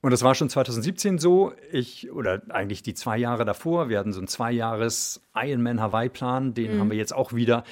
und 0.02 0.10
das 0.10 0.22
war 0.22 0.34
schon 0.34 0.48
2017 0.48 1.18
so. 1.18 1.52
Ich, 1.70 2.10
oder 2.10 2.42
eigentlich 2.48 2.82
die 2.82 2.94
zwei 2.94 3.16
Jahre 3.18 3.44
davor, 3.44 3.88
wir 3.88 3.98
hatten 3.98 4.12
so 4.12 4.18
einen 4.18 4.26
Zwei-Jahres 4.26 5.22
Ironman 5.34 5.80
Hawaii-Plan, 5.80 6.54
den 6.54 6.80
haben 6.80 6.90
wir 6.90 6.98
jetzt 6.98 7.14
auch 7.14 7.32
wieder. 7.32 7.62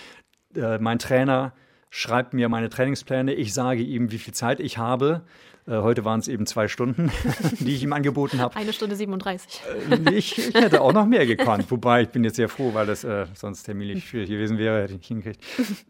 Äh, 0.55 0.79
mein 0.79 1.01
Trainer 1.01 1.53
schreibt 1.91 2.33
mir 2.33 2.49
meine 2.49 2.69
Trainingspläne. 2.69 3.35
Ich 3.35 3.53
sage 3.53 3.83
ihm, 3.83 4.13
wie 4.13 4.19
viel 4.19 4.33
Zeit 4.33 4.61
ich 4.61 4.79
habe. 4.79 5.23
Äh, 5.67 5.79
heute 5.79 6.05
waren 6.05 6.21
es 6.21 6.29
eben 6.29 6.47
zwei 6.47 6.69
Stunden, 6.69 7.11
die 7.59 7.75
ich 7.75 7.83
ihm 7.83 7.93
angeboten 7.93 8.41
habe. 8.41 8.55
Eine 8.55 8.73
Stunde 8.73 8.95
37. 8.95 9.63
Ich, 10.13 10.39
ich 10.39 10.55
hätte 10.55 10.83
auch 10.83 10.93
noch 10.93 11.07
mehr 11.07 11.27
gekonnt, 11.27 11.69
wobei 11.71 12.03
ich 12.03 12.09
bin 12.11 12.23
jetzt 12.23 12.37
sehr 12.37 12.49
froh, 12.49 12.75
weil 12.75 12.87
das 12.87 13.03
äh, 13.03 13.27
sonst 13.35 13.65
terminlich 13.65 14.09
schwierig 14.09 14.31
gewesen 14.31 14.57
wäre, 14.57 14.83
hätte 14.83 14.93
ich 14.93 14.99
nicht 14.99 15.09
hingekriegt. 15.09 15.45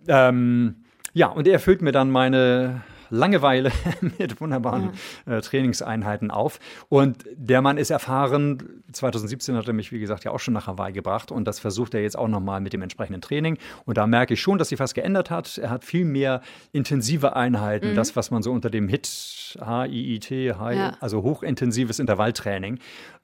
Ähm, 0.09 0.77
ja, 1.13 1.27
und 1.27 1.47
er 1.47 1.59
füllt 1.59 1.83
mir 1.83 1.93
dann 1.93 2.11
meine 2.11 2.83
Langeweile 3.11 3.71
mit 4.19 4.41
wunderbaren 4.41 4.91
äh, 5.27 5.41
Trainingseinheiten 5.41 6.31
auf. 6.31 6.59
Und 6.89 7.25
der 7.35 7.61
Mann 7.63 7.77
ist 7.77 7.91
erfahren. 7.91 8.83
2017 8.93 9.55
hat 9.57 9.67
er 9.67 9.73
mich, 9.73 9.93
wie 9.93 10.01
gesagt, 10.01 10.25
ja 10.25 10.31
auch 10.31 10.41
schon 10.41 10.55
nach 10.55 10.67
Hawaii 10.67 10.93
gebracht. 10.93 11.31
Und 11.31 11.45
das 11.47 11.59
versucht 11.61 11.95
er 11.95 12.03
jetzt 12.03 12.17
auch 12.19 12.29
nochmal 12.29 12.61
mit 12.61 12.73
dem 12.73 12.83
entsprechenden 12.83 13.21
Training. 13.21 13.59
Und 13.85 13.97
da 13.99 14.07
merke 14.07 14.35
ich 14.35 14.41
schon, 14.41 14.59
dass 14.59 14.71
sich 14.71 14.79
was 14.81 14.95
geändert 14.95 15.31
hat. 15.31 15.59
Er 15.59 15.71
hat 15.71 15.85
viel 15.85 16.05
mehr 16.05 16.41
intensive 16.73 17.37
Einheiten. 17.37 17.95
Das, 17.95 18.17
was 18.17 18.31
man 18.31 18.43
so 18.43 18.53
unter 18.53 18.71
dem 18.71 18.89
HIT, 18.89 19.57
H-I-I-T, 19.61 20.55
High, 20.55 20.77
Ja. 20.77 20.97
also 21.01 21.23
hochintensives 21.23 21.99
Intervalltraining. 21.99 22.79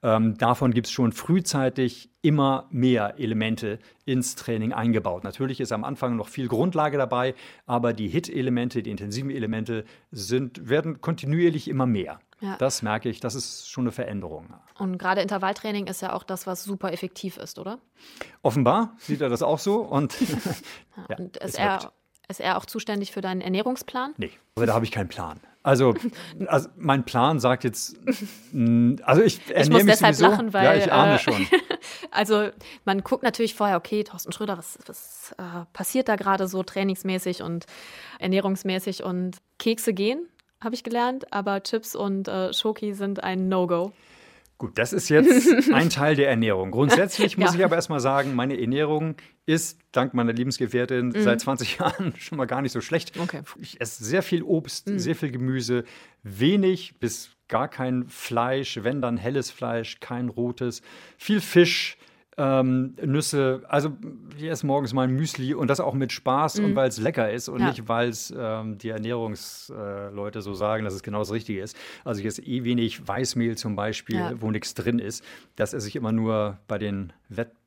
Ähm, 0.07 0.39
davon 0.39 0.73
gibt 0.73 0.87
es 0.87 0.93
schon 0.93 1.11
frühzeitig 1.11 2.11
immer 2.23 2.69
mehr 2.71 3.15
Elemente 3.19 3.81
ins 4.05 4.37
Training 4.37 4.73
eingebaut. 4.73 5.25
Natürlich 5.25 5.59
ist 5.61 5.73
am 5.73 5.83
Anfang 5.83 6.15
noch 6.15 6.29
viel 6.29 6.47
Grundlage 6.47 6.97
dabei, 6.97 7.35
aber 7.67 7.93
die 7.93 8.07
Hit-Elemente, 8.07 8.85
die 8.85 8.91
intensiven 8.93 9.31
Elemente 9.31 9.85
sind, 10.13 10.69
werden 10.69 11.01
kontinuierlich 11.01 11.67
immer 11.67 11.87
mehr. 11.87 12.21
Ja. 12.41 12.57
Das 12.59 12.83
merke 12.83 13.09
ich, 13.09 13.19
das 13.19 13.35
ist 13.35 13.69
schon 13.69 13.83
eine 13.85 13.93
Veränderung. 13.93 14.55
Und 14.79 14.97
gerade 14.99 15.23
Intervalltraining 15.23 15.89
ist 15.89 16.03
ja 16.03 16.13
auch 16.13 16.23
das, 16.23 16.47
was 16.47 16.63
super 16.63 16.93
effektiv 16.93 17.37
ist, 17.37 17.59
oder? 17.59 17.81
Offenbar 18.43 18.95
sieht 18.99 19.21
er 19.23 19.29
das 19.29 19.43
auch 19.43 19.59
so 19.59 19.81
und 19.81 20.15
ja, 21.09 21.17
Und 21.19 21.41
es 21.41 21.55
ist 21.55 21.59
er, 21.59 21.93
ist 22.29 22.41
er 22.41 22.59
auch 22.59 22.67
zuständig 22.67 23.11
für 23.11 23.23
deinen 23.23 23.41
Ernährungsplan? 23.41 24.15
Nee, 24.19 24.31
aber 24.55 24.67
da 24.67 24.75
habe 24.75 24.85
ich 24.85 24.93
keinen 24.93 25.09
Plan. 25.09 25.41
Also, 25.67 25.95
also 26.47 26.69
mein 26.77 27.05
Plan 27.05 27.41
sagt 27.41 27.65
jetzt, 27.65 27.97
mh, 28.53 29.03
also 29.03 29.21
ich 29.21 29.41
ernähre 29.51 29.73
muss 29.73 29.85
deshalb 29.87 30.15
sowieso. 30.15 30.31
lachen, 30.31 30.53
weil, 30.53 30.65
ja, 30.65 30.75
ich 30.77 30.93
ahne 30.93 31.17
äh, 31.17 31.19
schon. 31.19 31.47
Also 32.13 32.51
man 32.85 33.03
guckt 33.03 33.25
natürlich 33.25 33.57
vorher, 33.57 33.77
okay, 33.77 34.05
Thorsten 34.05 34.31
Schröder, 34.31 34.57
was, 34.59 34.79
was 34.87 35.35
äh, 35.39 35.65
passiert 35.73 36.09
da 36.09 36.15
gerade 36.15 36.47
so 36.47 36.63
trainingsmäßig 36.63 37.43
und 37.43 37.67
ernährungsmäßig 38.21 39.03
und 39.03 39.39
Kekse 39.59 39.93
gehen, 39.93 40.29
habe 40.63 40.77
ich 40.77 40.85
gelernt, 40.85 41.33
aber 41.33 41.61
Chips 41.65 41.97
und 41.97 42.29
äh, 42.29 42.53
Schoki 42.53 42.95
sind 42.95 43.25
ein 43.25 43.49
No-Go. 43.49 43.93
Gut, 44.59 44.79
das 44.79 44.93
ist 44.95 45.09
jetzt 45.11 45.47
ein 45.73 45.91
Teil 45.91 46.17
der 46.17 46.29
Ernährung. 46.31 46.71
Grundsätzlich 46.71 47.37
muss 47.39 47.51
Ja. 47.53 47.59
ich 47.59 47.65
aber 47.65 47.77
erstmal 47.77 48.01
sagen, 48.01 48.35
meine 48.35 48.59
Ernährung 48.59 49.17
ist 49.45 49.79
dank 49.93 50.15
meiner 50.15 50.33
Lebensgefährtin 50.33 51.13
seit 51.13 51.41
20 51.43 51.79
Jahren 51.79 52.15
schon 52.19 52.39
mal 52.39 52.47
gar 52.47 52.63
nicht 52.63 52.73
so 52.73 52.81
schlecht. 52.81 53.17
Mhm. 53.17 53.23
Okay. 53.23 53.41
Mhm. 53.41 53.63
Ich 53.63 53.81
esse 53.81 54.03
sehr 54.05 54.23
viel 54.23 54.43
Obst, 54.43 54.85
sehr 54.97 55.15
viel 55.15 55.31
Gemüse, 55.31 55.85
wenig 56.23 56.99
bis 56.99 57.31
gar 57.49 57.69
kein 57.69 58.09
Fleisch, 58.09 58.81
wenn 58.83 59.01
dann 59.03 59.17
helles 59.19 59.51
Fleisch, 59.51 60.01
kein 60.01 60.29
rotes, 60.31 60.83
viel 61.19 61.41
Fisch. 61.41 61.97
Ähm, 62.39 62.95
Nüsse, 63.03 63.63
also 63.69 63.97
ich 64.37 64.45
esse 64.45 64.67
morgens 64.67 64.93
mal 64.93 65.05
ein 65.09 65.15
Müsli 65.15 65.55
und 65.55 65.69
das 65.69 65.81
auch 65.81 65.95
mit 65.95 66.13
Spaß 66.13 66.59
und 66.59 66.77
weil 66.77 66.89
es 66.89 66.99
lecker 66.99 67.33
ist 67.33 67.49
und 67.49 67.57
Mhm. 67.57 67.61
Ja. 67.63 67.69
nicht, 67.69 67.89
weil 67.89 68.09
es 68.11 68.33
ähm, 68.37 68.77
die 68.77 68.91
Ernährungsleute 68.91 70.43
so 70.43 70.53
sagen, 70.55 70.85
dass 70.85 70.93
es 70.95 71.03
genau 71.03 71.21
das 71.21 71.33
Richtige 71.33 71.63
ist. 71.63 71.77
Also 72.05 72.21
ich 72.21 72.27
esse 72.27 72.43
eh 72.43 72.65
wenig 72.65 73.07
Weißmehl 73.09 73.57
zum 73.57 73.75
Beispiel, 73.77 74.17
Ja. 74.17 74.33
wo 74.41 74.51
nichts 74.51 74.75
drin 74.75 74.99
ist. 74.99 75.25
Das 75.57 75.73
esse 75.73 75.89
ich 75.89 75.97
immer 75.97 76.13
nur 76.13 76.59
bei 76.69 76.77
den 76.79 77.13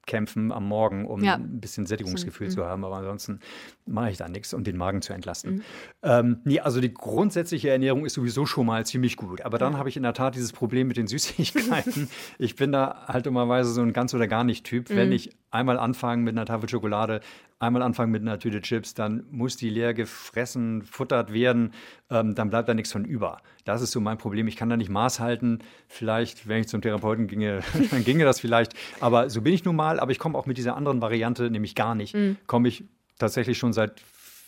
Wettkämpfen 0.09 0.51
am 0.51 0.67
Morgen, 0.67 1.05
um 1.05 1.23
Ja. 1.23 1.37
Mhm. 1.37 1.43
ein 1.45 1.59
bisschen 1.59 1.85
Sättigungsgefühl 1.85 2.49
zu 2.49 2.65
haben. 2.65 2.83
Aber 2.83 2.97
ansonsten 2.97 3.39
mache 3.85 4.11
ich 4.11 4.17
da 4.17 4.27
nichts, 4.27 4.53
um 4.53 4.63
den 4.63 4.77
Magen 4.77 5.01
zu 5.01 5.13
entlasten. 5.13 5.55
Mhm. 5.55 5.61
Ähm, 6.03 6.37
nee, 6.43 6.59
also 6.59 6.81
die 6.81 6.93
grundsätzliche 6.93 7.69
Ernährung 7.69 8.05
ist 8.05 8.13
sowieso 8.13 8.45
schon 8.45 8.65
mal 8.65 8.85
ziemlich 8.85 9.17
gut. 9.17 9.41
Aber 9.41 9.57
dann 9.57 9.77
habe 9.77 9.89
ich 9.89 9.97
in 9.97 10.03
der 10.03 10.13
Tat 10.13 10.35
dieses 10.35 10.51
Problem 10.51 10.87
mit 10.87 10.97
den 10.97 11.07
Süßigkeiten. 11.07 12.09
ich 12.39 12.55
bin 12.55 12.71
da 12.71 13.05
halt 13.07 13.25
dummerweise 13.25 13.71
so 13.71 13.81
ein 13.81 13.93
ganz 13.93 14.13
oder 14.13 14.27
gar 14.27 14.43
nicht 14.43 14.65
Typ. 14.65 14.89
Mhm. 14.89 14.95
Wenn 14.95 15.11
ich 15.11 15.31
einmal 15.51 15.77
anfange 15.77 16.23
mit 16.23 16.35
einer 16.35 16.45
Tafel 16.45 16.69
Schokolade, 16.69 17.21
einmal 17.59 17.81
anfangen 17.81 18.11
mit 18.11 18.21
einer 18.21 18.39
Tüte 18.39 18.61
Chips, 18.61 18.93
dann 18.93 19.25
muss 19.31 19.57
die 19.57 19.69
leer 19.69 19.93
gefressen, 19.93 20.81
futtert 20.81 21.33
werden, 21.33 21.73
ähm, 22.09 22.33
dann 22.33 22.49
bleibt 22.49 22.69
da 22.69 22.73
nichts 22.73 22.91
von 22.91 23.05
über. 23.05 23.41
Das 23.65 23.81
ist 23.81 23.91
so 23.91 23.99
mein 23.99 24.17
Problem. 24.17 24.47
Ich 24.47 24.55
kann 24.55 24.69
da 24.69 24.77
nicht 24.77 24.89
Maß 24.89 25.19
halten. 25.19 25.59
Vielleicht, 25.87 26.47
wenn 26.47 26.61
ich 26.61 26.67
zum 26.67 26.81
Therapeuten 26.81 27.27
ginge, 27.27 27.59
dann 27.91 28.03
ginge 28.03 28.23
das 28.23 28.39
vielleicht. 28.39 28.73
Aber 29.01 29.29
so 29.29 29.41
bin 29.41 29.53
ich 29.53 29.65
nun 29.65 29.75
mal. 29.75 29.99
Aber 29.99 30.11
ich 30.11 30.19
komme 30.19 30.37
auch 30.37 30.45
mit 30.45 30.57
dieser 30.57 30.75
anderen 30.75 31.01
Variante, 31.01 31.49
nämlich 31.51 31.75
gar 31.75 31.95
nicht, 31.95 32.15
komme 32.47 32.69
ich 32.69 32.85
tatsächlich 33.17 33.57
schon 33.57 33.73
seit 33.73 34.01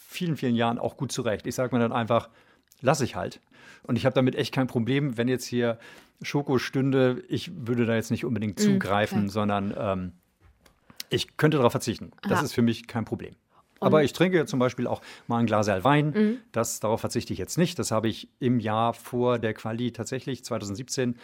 vielen, 0.07 0.37
vielen 0.37 0.55
Jahren 0.55 0.79
auch 0.79 0.97
gut 0.97 1.11
zurecht. 1.11 1.45
Ich 1.45 1.55
sage 1.55 1.75
mir 1.75 1.81
dann 1.81 1.91
einfach, 1.91 2.29
lass 2.81 3.01
ich 3.01 3.15
halt. 3.15 3.41
Und 3.83 3.95
ich 3.95 4.05
habe 4.05 4.13
damit 4.13 4.35
echt 4.35 4.53
kein 4.53 4.67
Problem, 4.67 5.17
wenn 5.17 5.27
jetzt 5.27 5.45
hier 5.45 5.79
Schoko 6.21 6.59
stünde. 6.59 7.23
Ich 7.29 7.51
würde 7.67 7.85
da 7.85 7.95
jetzt 7.95 8.11
nicht 8.11 8.25
unbedingt 8.25 8.59
zugreifen, 8.59 9.23
okay. 9.23 9.29
sondern 9.29 9.73
ähm, 9.77 10.11
ich 11.11 11.37
könnte 11.37 11.57
darauf 11.57 11.71
verzichten. 11.71 12.11
Das 12.23 12.39
Ja. 12.39 12.45
ist 12.45 12.53
für 12.53 12.61
mich 12.63 12.87
kein 12.87 13.05
Problem. 13.05 13.35
Aber 13.83 14.03
ich 14.03 14.13
trinke 14.13 14.45
zum 14.45 14.59
Beispiel 14.59 14.85
auch 14.85 15.01
mal 15.27 15.39
ein 15.39 15.47
Glas 15.47 15.67
Wein. 15.67 16.39
Das, 16.51 16.79
darauf 16.79 17.01
verzichte 17.01 17.33
ich 17.33 17.39
jetzt 17.39 17.57
nicht. 17.57 17.79
Das 17.79 17.89
habe 17.89 18.09
ich 18.09 18.29
im 18.39 18.59
Jahr 18.59 18.93
vor 18.93 19.39
der 19.39 19.55
Quali 19.55 19.91
tatsächlich 19.91 20.45
2017 20.45 21.15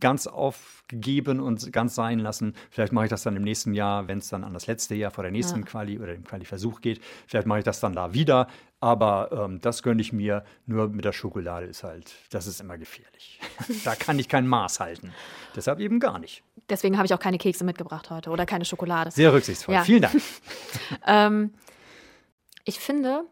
ganz 0.00 0.26
aufgegeben 0.26 1.38
und 1.40 1.72
ganz 1.72 1.94
sein 1.94 2.18
lassen. 2.18 2.54
Vielleicht 2.70 2.92
mache 2.92 3.04
ich 3.06 3.10
das 3.10 3.22
dann 3.22 3.36
im 3.36 3.42
nächsten 3.42 3.74
Jahr, 3.74 4.08
wenn 4.08 4.18
es 4.18 4.28
dann 4.28 4.42
an 4.42 4.52
das 4.54 4.66
letzte 4.66 4.96
Jahr 4.96 5.12
vor 5.12 5.22
der 5.22 5.30
nächsten 5.32 5.64
Quali 5.64 5.98
oder 5.98 6.12
dem 6.14 6.24
Quali-Versuch 6.24 6.80
geht. 6.80 7.00
Vielleicht 7.28 7.46
mache 7.46 7.60
ich 7.60 7.64
das 7.64 7.78
dann 7.80 7.92
da 7.92 8.12
wieder. 8.12 8.48
Aber 8.84 9.30
ähm, 9.32 9.62
das 9.62 9.82
gönne 9.82 10.02
ich 10.02 10.12
mir. 10.12 10.44
Nur 10.66 10.90
mit 10.90 11.06
der 11.06 11.12
Schokolade 11.12 11.64
ist 11.64 11.84
halt, 11.84 12.12
das 12.28 12.46
ist 12.46 12.60
immer 12.60 12.76
gefährlich. 12.76 13.40
da 13.84 13.94
kann 13.94 14.18
ich 14.18 14.28
kein 14.28 14.46
Maß 14.46 14.78
halten. 14.78 15.14
Deshalb 15.56 15.80
eben 15.80 16.00
gar 16.00 16.18
nicht. 16.18 16.42
Deswegen 16.68 16.98
habe 16.98 17.06
ich 17.06 17.14
auch 17.14 17.18
keine 17.18 17.38
Kekse 17.38 17.64
mitgebracht 17.64 18.10
heute 18.10 18.28
oder 18.28 18.44
keine 18.44 18.66
Schokolade. 18.66 19.10
Sehr 19.10 19.32
rücksichtsvoll. 19.32 19.74
Ja. 19.74 19.84
Vielen 19.84 20.02
Dank. 20.02 20.20
Ähm, 21.06 21.54
ich 22.64 22.78
finde, 22.78 23.24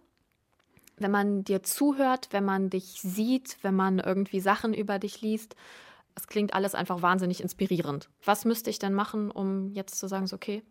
wenn 0.96 1.10
man 1.10 1.44
dir 1.44 1.62
zuhört, 1.62 2.28
wenn 2.30 2.46
man 2.46 2.70
dich 2.70 3.02
sieht, 3.02 3.58
wenn 3.60 3.76
man 3.76 3.98
irgendwie 3.98 4.40
Sachen 4.40 4.72
über 4.72 4.98
dich 4.98 5.20
liest, 5.20 5.54
es 6.14 6.28
klingt 6.28 6.54
alles 6.54 6.74
einfach 6.74 7.02
wahnsinnig 7.02 7.42
inspirierend. 7.42 8.08
Was 8.24 8.46
müsste 8.46 8.70
ich 8.70 8.78
denn 8.78 8.94
machen, 8.94 9.30
um 9.30 9.70
jetzt 9.72 9.98
zu 9.98 10.08
sagen, 10.08 10.26
so, 10.26 10.36
okay, 10.36 10.62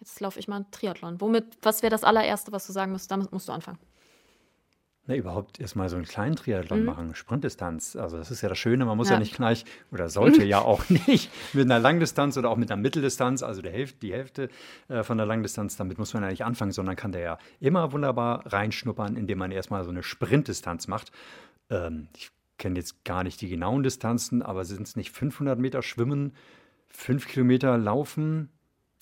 jetzt 0.00 0.18
laufe 0.20 0.38
ich 0.38 0.48
mal 0.48 0.56
einen 0.56 0.70
Triathlon? 0.70 1.20
Womit, 1.20 1.58
was 1.60 1.82
wäre 1.82 1.90
das 1.90 2.04
allererste, 2.04 2.52
was 2.52 2.66
du 2.66 2.72
sagen 2.72 2.92
müsstest? 2.92 3.10
Damit 3.10 3.32
musst 3.32 3.48
du 3.48 3.52
anfangen. 3.52 3.78
Na, 5.08 5.16
überhaupt 5.16 5.58
erstmal 5.58 5.88
so 5.88 5.96
einen 5.96 6.04
kleinen 6.04 6.36
Triathlon 6.36 6.80
mhm. 6.80 6.84
machen, 6.84 7.14
Sprintdistanz. 7.14 7.96
Also 7.96 8.18
das 8.18 8.30
ist 8.30 8.42
ja 8.42 8.50
das 8.50 8.58
Schöne, 8.58 8.84
man 8.84 8.98
muss 8.98 9.08
ja, 9.08 9.14
ja 9.14 9.20
nicht 9.20 9.34
gleich 9.34 9.64
oder 9.90 10.10
sollte 10.10 10.44
ja 10.44 10.60
auch 10.60 10.84
nicht 11.06 11.30
mit 11.54 11.64
einer 11.64 11.78
Langdistanz 11.78 12.36
oder 12.36 12.50
auch 12.50 12.58
mit 12.58 12.70
einer 12.70 12.78
Mitteldistanz, 12.80 13.42
also 13.42 13.62
der 13.62 13.72
Hälfte, 13.72 14.00
die 14.00 14.12
Hälfte 14.12 14.50
äh, 14.88 15.02
von 15.02 15.16
der 15.16 15.26
Langdistanz, 15.26 15.78
damit 15.78 15.96
muss 15.96 16.12
man 16.12 16.24
ja 16.24 16.28
nicht 16.28 16.44
anfangen, 16.44 16.72
sondern 16.72 16.94
kann 16.94 17.12
der 17.12 17.22
ja 17.22 17.38
immer 17.58 17.90
wunderbar 17.92 18.52
reinschnuppern, 18.52 19.16
indem 19.16 19.38
man 19.38 19.50
erstmal 19.50 19.82
so 19.82 19.88
eine 19.88 20.02
Sprintdistanz 20.02 20.88
macht. 20.88 21.10
Ähm, 21.70 22.08
ich 22.14 22.30
kenne 22.58 22.78
jetzt 22.78 23.02
gar 23.06 23.24
nicht 23.24 23.40
die 23.40 23.48
genauen 23.48 23.82
Distanzen, 23.82 24.42
aber 24.42 24.66
sind 24.66 24.86
es 24.86 24.94
nicht 24.94 25.12
500 25.12 25.58
Meter 25.58 25.80
Schwimmen, 25.80 26.34
5 26.90 27.28
Kilometer 27.28 27.78
Laufen 27.78 28.50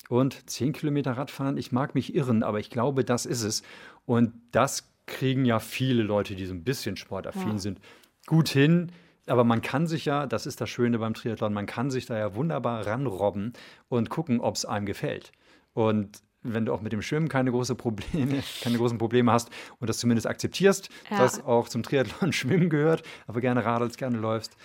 und 0.07 0.49
10 0.49 0.71
Kilometer 0.71 1.17
Radfahren? 1.17 1.57
Ich 1.57 1.73
mag 1.73 1.95
mich 1.95 2.15
irren, 2.15 2.43
aber 2.43 2.61
ich 2.61 2.69
glaube, 2.69 3.03
das 3.03 3.25
ist 3.25 3.43
es. 3.43 3.61
Und 4.05 4.31
das 4.53 4.87
kriegen 5.07 5.45
ja 5.45 5.59
viele 5.59 6.03
Leute, 6.03 6.35
die 6.35 6.45
so 6.45 6.53
ein 6.53 6.63
bisschen 6.63 6.97
sportaffin 6.97 7.53
ja. 7.53 7.57
sind, 7.57 7.79
gut 8.27 8.49
hin. 8.49 8.91
Aber 9.25 9.43
man 9.43 9.61
kann 9.61 9.87
sich 9.87 10.05
ja, 10.05 10.25
das 10.25 10.45
ist 10.45 10.61
das 10.61 10.69
Schöne 10.69 10.99
beim 10.99 11.13
Triathlon, 11.13 11.53
man 11.53 11.65
kann 11.65 11.89
sich 11.89 12.05
da 12.05 12.17
ja 12.17 12.35
wunderbar 12.35 12.85
ranrobben 12.85 13.53
und 13.89 14.09
gucken, 14.09 14.39
ob 14.39 14.55
es 14.55 14.63
einem 14.63 14.85
gefällt. 14.85 15.33
Und 15.73 16.21
wenn 16.43 16.65
du 16.65 16.73
auch 16.73 16.81
mit 16.81 16.93
dem 16.93 17.01
Schwimmen 17.01 17.27
keine, 17.27 17.51
große 17.51 17.75
Probleme, 17.75 18.41
keine 18.61 18.77
großen 18.77 18.97
Probleme 18.97 19.31
hast 19.31 19.49
und 19.79 19.89
das 19.89 19.97
zumindest 19.97 20.27
akzeptierst, 20.27 20.89
ja. 21.09 21.17
dass 21.17 21.43
auch 21.43 21.67
zum 21.67 21.83
Triathlon 21.83 22.31
Schwimmen 22.33 22.69
gehört, 22.69 23.03
aber 23.27 23.41
gerne 23.41 23.65
radelst, 23.65 23.97
gerne 23.97 24.17
läufst. 24.17 24.55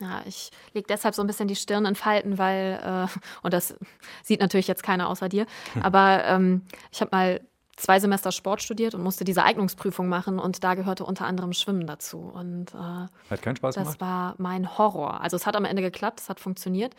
Ja, 0.00 0.22
ich 0.26 0.50
lege 0.72 0.86
deshalb 0.88 1.14
so 1.14 1.22
ein 1.22 1.28
bisschen 1.28 1.46
die 1.46 1.54
Stirn 1.54 1.86
in 1.86 1.94
Falten, 1.94 2.36
weil, 2.36 2.80
äh, 2.82 3.18
und 3.42 3.54
das 3.54 3.76
sieht 4.24 4.40
natürlich 4.40 4.66
jetzt 4.66 4.82
keiner 4.82 5.08
außer 5.08 5.28
dir, 5.28 5.46
aber 5.82 6.24
ähm, 6.24 6.62
ich 6.90 7.00
habe 7.00 7.10
mal 7.12 7.40
zwei 7.76 8.00
Semester 8.00 8.32
Sport 8.32 8.62
studiert 8.62 8.94
und 8.94 9.02
musste 9.02 9.24
diese 9.24 9.42
Eignungsprüfung 9.42 10.08
machen 10.08 10.38
und 10.38 10.62
da 10.62 10.74
gehörte 10.74 11.04
unter 11.04 11.26
anderem 11.26 11.52
Schwimmen 11.52 11.86
dazu. 11.86 12.18
Und 12.18 12.74
äh, 12.74 13.06
hat 13.30 13.42
keinen 13.42 13.56
Spaß 13.56 13.74
das 13.74 13.84
gemacht. 13.84 14.00
Das 14.00 14.06
war 14.06 14.34
mein 14.38 14.78
Horror. 14.78 15.20
Also 15.20 15.36
es 15.36 15.46
hat 15.46 15.56
am 15.56 15.64
Ende 15.64 15.82
geklappt, 15.82 16.20
es 16.20 16.28
hat 16.28 16.40
funktioniert 16.40 16.94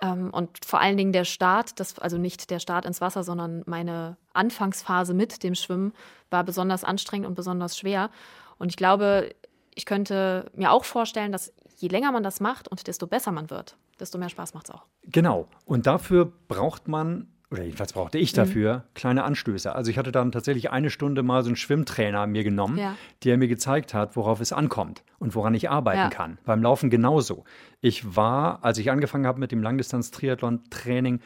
ähm, 0.00 0.30
und 0.30 0.64
vor 0.64 0.80
allen 0.80 0.96
Dingen 0.96 1.12
der 1.12 1.24
Start, 1.24 1.78
das, 1.80 1.98
also 1.98 2.18
nicht 2.18 2.50
der 2.50 2.58
Start 2.58 2.84
ins 2.84 3.00
Wasser, 3.00 3.24
sondern 3.24 3.62
meine 3.66 4.16
Anfangsphase 4.32 5.14
mit 5.14 5.42
dem 5.42 5.54
Schwimmen 5.54 5.92
war 6.30 6.44
besonders 6.44 6.84
anstrengend 6.84 7.26
und 7.26 7.34
besonders 7.34 7.76
schwer. 7.76 8.10
Und 8.58 8.68
ich 8.68 8.76
glaube, 8.76 9.34
ich 9.74 9.86
könnte 9.86 10.50
mir 10.54 10.72
auch 10.72 10.84
vorstellen, 10.84 11.32
dass 11.32 11.52
je 11.76 11.88
länger 11.88 12.12
man 12.12 12.22
das 12.22 12.40
macht 12.40 12.68
und 12.68 12.86
desto 12.86 13.06
besser 13.06 13.32
man 13.32 13.50
wird, 13.50 13.76
desto 13.98 14.18
mehr 14.18 14.28
Spaß 14.28 14.54
macht 14.54 14.68
es 14.68 14.74
auch. 14.74 14.84
Genau. 15.04 15.48
Und 15.64 15.86
dafür 15.86 16.32
braucht 16.48 16.88
man 16.88 17.31
oder 17.52 17.64
jedenfalls 17.64 17.92
brauchte 17.92 18.18
ich 18.18 18.32
dafür, 18.32 18.78
mhm. 18.78 18.82
kleine 18.94 19.24
Anstöße. 19.24 19.74
Also 19.74 19.90
ich 19.90 19.98
hatte 19.98 20.10
dann 20.10 20.32
tatsächlich 20.32 20.70
eine 20.70 20.88
Stunde 20.88 21.22
mal 21.22 21.42
so 21.42 21.50
einen 21.50 21.56
Schwimmtrainer 21.56 22.26
mir 22.26 22.44
genommen, 22.44 22.78
ja. 22.78 22.96
der 23.24 23.36
mir 23.36 23.46
gezeigt 23.46 23.92
hat, 23.92 24.16
worauf 24.16 24.40
es 24.40 24.52
ankommt 24.52 25.02
und 25.18 25.34
woran 25.34 25.54
ich 25.54 25.70
arbeiten 25.70 25.98
ja. 25.98 26.08
kann. 26.08 26.38
Beim 26.44 26.62
Laufen 26.62 26.88
genauso. 26.88 27.44
Ich 27.82 28.16
war, 28.16 28.64
als 28.64 28.78
ich 28.78 28.90
angefangen 28.90 29.26
habe 29.26 29.38
mit 29.38 29.52
dem 29.52 29.62
Langdistanz-Triathlon-Training, 29.62 31.20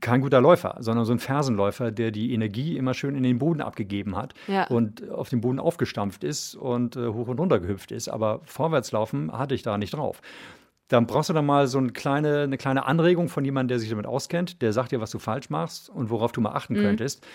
kein 0.00 0.20
guter 0.20 0.40
Läufer, 0.40 0.76
sondern 0.80 1.04
so 1.04 1.12
ein 1.12 1.18
Fersenläufer, 1.18 1.90
der 1.90 2.10
die 2.10 2.32
Energie 2.32 2.76
immer 2.76 2.92
schön 2.92 3.16
in 3.16 3.22
den 3.22 3.38
Boden 3.38 3.62
abgegeben 3.62 4.16
hat 4.16 4.34
ja. 4.46 4.66
und 4.66 5.08
auf 5.10 5.30
dem 5.30 5.40
Boden 5.40 5.58
aufgestampft 5.58 6.24
ist 6.24 6.54
und 6.54 6.96
äh, 6.96 7.08
hoch 7.08 7.28
und 7.28 7.40
runter 7.40 7.58
gehüpft 7.58 7.92
ist. 7.92 8.08
Aber 8.08 8.40
Vorwärtslaufen 8.44 9.32
hatte 9.32 9.54
ich 9.54 9.62
da 9.62 9.78
nicht 9.78 9.94
drauf 9.94 10.20
dann 10.88 11.06
brauchst 11.06 11.28
du 11.28 11.34
dann 11.34 11.46
mal 11.46 11.66
so 11.66 11.78
eine 11.78 11.92
kleine, 11.92 12.42
eine 12.42 12.58
kleine 12.58 12.86
Anregung 12.86 13.28
von 13.28 13.44
jemandem, 13.44 13.68
der 13.68 13.78
sich 13.78 13.90
damit 13.90 14.06
auskennt, 14.06 14.62
der 14.62 14.72
sagt 14.72 14.92
dir, 14.92 15.00
was 15.00 15.10
du 15.10 15.18
falsch 15.18 15.50
machst 15.50 15.90
und 15.90 16.10
worauf 16.10 16.32
du 16.32 16.40
mal 16.40 16.52
achten 16.52 16.74
mhm. 16.74 16.82
könntest. 16.82 17.26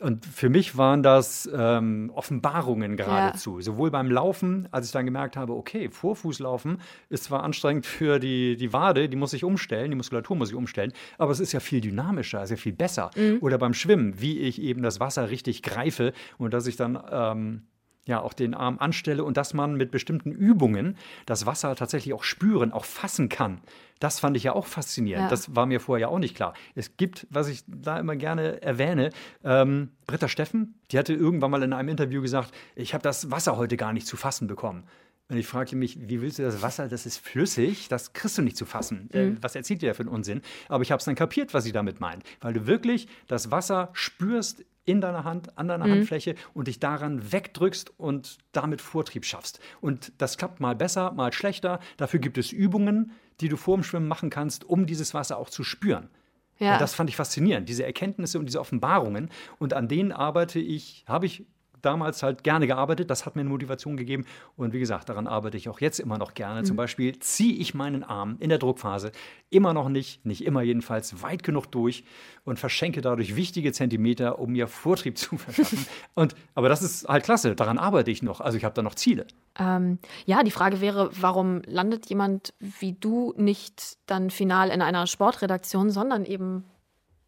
Und 0.00 0.26
für 0.26 0.48
mich 0.48 0.76
waren 0.76 1.04
das 1.04 1.48
ähm, 1.54 2.10
Offenbarungen 2.14 2.96
geradezu. 2.96 3.58
Ja. 3.58 3.62
Sowohl 3.62 3.92
beim 3.92 4.10
Laufen, 4.10 4.68
als 4.72 4.86
ich 4.86 4.92
dann 4.92 5.04
gemerkt 5.04 5.36
habe, 5.36 5.54
okay, 5.54 5.88
Vorfußlaufen 5.88 6.80
ist 7.10 7.24
zwar 7.24 7.44
anstrengend 7.44 7.86
für 7.86 8.18
die, 8.18 8.56
die 8.56 8.72
Wade, 8.72 9.08
die 9.08 9.16
muss 9.16 9.30
sich 9.30 9.44
umstellen, 9.44 9.90
die 9.90 9.96
Muskulatur 9.96 10.36
muss 10.36 10.48
sich 10.48 10.56
umstellen, 10.56 10.92
aber 11.16 11.30
es 11.30 11.38
ist 11.38 11.52
ja 11.52 11.60
viel 11.60 11.80
dynamischer, 11.80 12.42
ist 12.42 12.50
ja 12.50 12.56
viel 12.56 12.72
besser. 12.72 13.10
Mhm. 13.14 13.38
Oder 13.40 13.56
beim 13.56 13.72
Schwimmen, 13.72 14.20
wie 14.20 14.40
ich 14.40 14.60
eben 14.60 14.82
das 14.82 14.98
Wasser 14.98 15.30
richtig 15.30 15.62
greife 15.62 16.12
und 16.38 16.52
dass 16.52 16.66
ich 16.66 16.74
dann 16.74 17.00
ähm, 17.10 17.62
ja 18.06 18.20
auch 18.20 18.32
den 18.32 18.54
Arm 18.54 18.78
anstelle 18.78 19.24
und 19.24 19.36
dass 19.36 19.54
man 19.54 19.76
mit 19.76 19.90
bestimmten 19.90 20.32
Übungen 20.32 20.96
das 21.26 21.46
Wasser 21.46 21.74
tatsächlich 21.76 22.14
auch 22.14 22.24
spüren, 22.24 22.72
auch 22.72 22.84
fassen 22.84 23.28
kann. 23.28 23.60
Das 24.00 24.20
fand 24.20 24.36
ich 24.36 24.44
ja 24.44 24.52
auch 24.52 24.66
faszinierend. 24.66 25.24
Ja. 25.24 25.30
Das 25.30 25.54
war 25.54 25.66
mir 25.66 25.80
vorher 25.80 26.08
ja 26.08 26.12
auch 26.12 26.18
nicht 26.18 26.34
klar. 26.34 26.54
Es 26.74 26.96
gibt, 26.96 27.26
was 27.30 27.48
ich 27.48 27.64
da 27.66 27.98
immer 27.98 28.16
gerne 28.16 28.60
erwähne, 28.60 29.10
ähm, 29.44 29.90
Britta 30.06 30.28
Steffen, 30.28 30.74
die 30.90 30.98
hatte 30.98 31.14
irgendwann 31.14 31.50
mal 31.50 31.62
in 31.62 31.72
einem 31.72 31.88
Interview 31.88 32.20
gesagt, 32.20 32.52
ich 32.74 32.92
habe 32.92 33.02
das 33.02 33.30
Wasser 33.30 33.56
heute 33.56 33.76
gar 33.76 33.92
nicht 33.92 34.06
zu 34.06 34.16
fassen 34.16 34.46
bekommen. 34.46 34.84
Und 35.30 35.38
ich 35.38 35.46
fragte 35.46 35.74
mich, 35.74 35.98
wie 36.08 36.20
willst 36.20 36.38
du 36.38 36.42
das 36.42 36.60
Wasser, 36.60 36.86
das 36.86 37.06
ist 37.06 37.18
flüssig, 37.18 37.88
das 37.88 38.12
kriegst 38.12 38.36
du 38.36 38.42
nicht 38.42 38.58
zu 38.58 38.66
fassen. 38.66 39.08
Äh, 39.12 39.26
mhm. 39.26 39.38
was 39.40 39.54
erzählt 39.54 39.80
dir 39.80 39.86
der 39.86 39.94
für 39.94 40.02
einen 40.02 40.10
Unsinn? 40.10 40.42
Aber 40.68 40.82
ich 40.82 40.92
habe 40.92 40.98
es 40.98 41.06
dann 41.06 41.14
kapiert, 41.14 41.54
was 41.54 41.64
sie 41.64 41.72
damit 41.72 41.98
meint. 42.00 42.24
Weil 42.40 42.52
du 42.52 42.66
wirklich 42.66 43.08
das 43.26 43.50
Wasser 43.50 43.88
spürst 43.94 44.64
in 44.84 45.00
deiner 45.00 45.24
Hand, 45.24 45.56
an 45.56 45.68
deiner 45.68 45.86
mhm. 45.86 45.92
Handfläche 45.92 46.34
und 46.52 46.68
dich 46.68 46.78
daran 46.78 47.32
wegdrückst 47.32 47.98
und 47.98 48.36
damit 48.52 48.82
Vortrieb 48.82 49.24
schaffst. 49.24 49.60
Und 49.80 50.12
das 50.18 50.36
klappt 50.36 50.60
mal 50.60 50.74
besser, 50.74 51.12
mal 51.12 51.32
schlechter. 51.32 51.80
Dafür 51.96 52.20
gibt 52.20 52.36
es 52.36 52.52
Übungen, 52.52 53.12
die 53.40 53.48
du 53.48 53.56
vor 53.56 53.76
dem 53.76 53.82
Schwimmen 53.82 54.08
machen 54.08 54.28
kannst, 54.28 54.64
um 54.64 54.84
dieses 54.84 55.14
Wasser 55.14 55.38
auch 55.38 55.48
zu 55.48 55.64
spüren. 55.64 56.10
Ja. 56.58 56.74
Und 56.74 56.80
das 56.80 56.94
fand 56.94 57.10
ich 57.10 57.16
faszinierend, 57.16 57.68
diese 57.68 57.84
Erkenntnisse 57.84 58.38
und 58.38 58.46
diese 58.46 58.60
Offenbarungen. 58.60 59.30
Und 59.58 59.72
an 59.72 59.88
denen 59.88 60.12
arbeite 60.12 60.60
ich, 60.60 61.04
habe 61.08 61.26
ich 61.26 61.46
damals 61.84 62.22
halt 62.22 62.44
gerne 62.44 62.66
gearbeitet. 62.66 63.10
Das 63.10 63.26
hat 63.26 63.36
mir 63.36 63.40
eine 63.40 63.50
Motivation 63.50 63.96
gegeben. 63.96 64.24
Und 64.56 64.72
wie 64.72 64.78
gesagt, 64.78 65.08
daran 65.08 65.26
arbeite 65.26 65.56
ich 65.56 65.68
auch 65.68 65.80
jetzt 65.80 66.00
immer 66.00 66.18
noch 66.18 66.34
gerne. 66.34 66.60
Mhm. 66.60 66.64
Zum 66.64 66.76
Beispiel 66.76 67.18
ziehe 67.18 67.54
ich 67.54 67.74
meinen 67.74 68.04
Arm 68.04 68.36
in 68.40 68.48
der 68.48 68.58
Druckphase 68.58 69.12
immer 69.50 69.72
noch 69.72 69.88
nicht, 69.88 70.26
nicht 70.26 70.44
immer 70.44 70.62
jedenfalls, 70.62 71.22
weit 71.22 71.42
genug 71.42 71.70
durch 71.70 72.04
und 72.44 72.58
verschenke 72.58 73.00
dadurch 73.00 73.36
wichtige 73.36 73.72
Zentimeter, 73.72 74.38
um 74.38 74.52
mir 74.52 74.66
Vortrieb 74.68 75.18
zu 75.18 75.36
verschaffen. 75.36 75.86
und, 76.14 76.34
aber 76.54 76.68
das 76.68 76.82
ist 76.82 77.08
halt 77.08 77.24
klasse. 77.24 77.54
Daran 77.54 77.78
arbeite 77.78 78.10
ich 78.10 78.22
noch. 78.22 78.40
Also 78.40 78.58
ich 78.58 78.64
habe 78.64 78.74
da 78.74 78.82
noch 78.82 78.94
Ziele. 78.94 79.26
Ähm, 79.58 79.98
ja, 80.26 80.42
die 80.42 80.50
Frage 80.50 80.80
wäre, 80.80 81.10
warum 81.20 81.62
landet 81.66 82.06
jemand 82.06 82.54
wie 82.58 82.92
du 82.92 83.34
nicht 83.36 83.98
dann 84.06 84.30
final 84.30 84.70
in 84.70 84.82
einer 84.82 85.06
Sportredaktion, 85.06 85.90
sondern 85.90 86.24
eben 86.24 86.64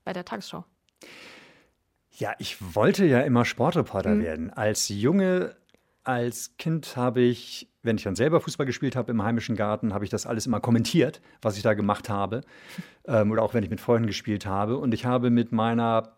bei 0.04 0.12
der 0.12 0.24
Tagesschau? 0.24 0.64
Ja, 2.18 2.34
ich 2.38 2.56
wollte 2.74 3.04
ja 3.04 3.20
immer 3.20 3.44
Sportreporter 3.44 4.14
mhm. 4.14 4.22
werden. 4.22 4.50
Als 4.50 4.88
Junge, 4.88 5.54
als 6.02 6.56
Kind 6.56 6.96
habe 6.96 7.20
ich, 7.20 7.68
wenn 7.82 7.96
ich 7.96 8.04
dann 8.04 8.16
selber 8.16 8.40
Fußball 8.40 8.64
gespielt 8.64 8.96
habe 8.96 9.12
im 9.12 9.22
heimischen 9.22 9.54
Garten, 9.54 9.92
habe 9.92 10.04
ich 10.04 10.10
das 10.10 10.24
alles 10.24 10.46
immer 10.46 10.60
kommentiert, 10.60 11.20
was 11.42 11.56
ich 11.56 11.62
da 11.62 11.74
gemacht 11.74 12.08
habe. 12.08 12.42
Ähm, 13.08 13.30
oder 13.30 13.44
auch 13.44 13.54
wenn 13.54 13.62
ich 13.62 13.70
mit 13.70 13.80
Freunden 13.80 14.08
gespielt 14.08 14.46
habe. 14.46 14.78
Und 14.78 14.92
ich 14.92 15.04
habe 15.04 15.30
mit 15.30 15.52
meiner, 15.52 16.16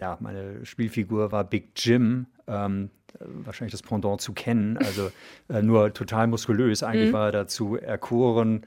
ja, 0.00 0.16
meine 0.18 0.64
Spielfigur 0.64 1.30
war 1.30 1.44
Big 1.44 1.72
Jim. 1.76 2.24
Ähm, 2.46 2.88
wahrscheinlich 3.20 3.72
das 3.72 3.82
Pendant 3.82 4.22
zu 4.22 4.32
kennen, 4.32 4.78
also 4.78 5.10
äh, 5.50 5.60
nur 5.60 5.92
total 5.92 6.26
muskulös. 6.28 6.82
Eigentlich 6.82 7.10
mhm. 7.10 7.12
war 7.12 7.26
er 7.26 7.32
dazu 7.32 7.76
erkoren, 7.76 8.62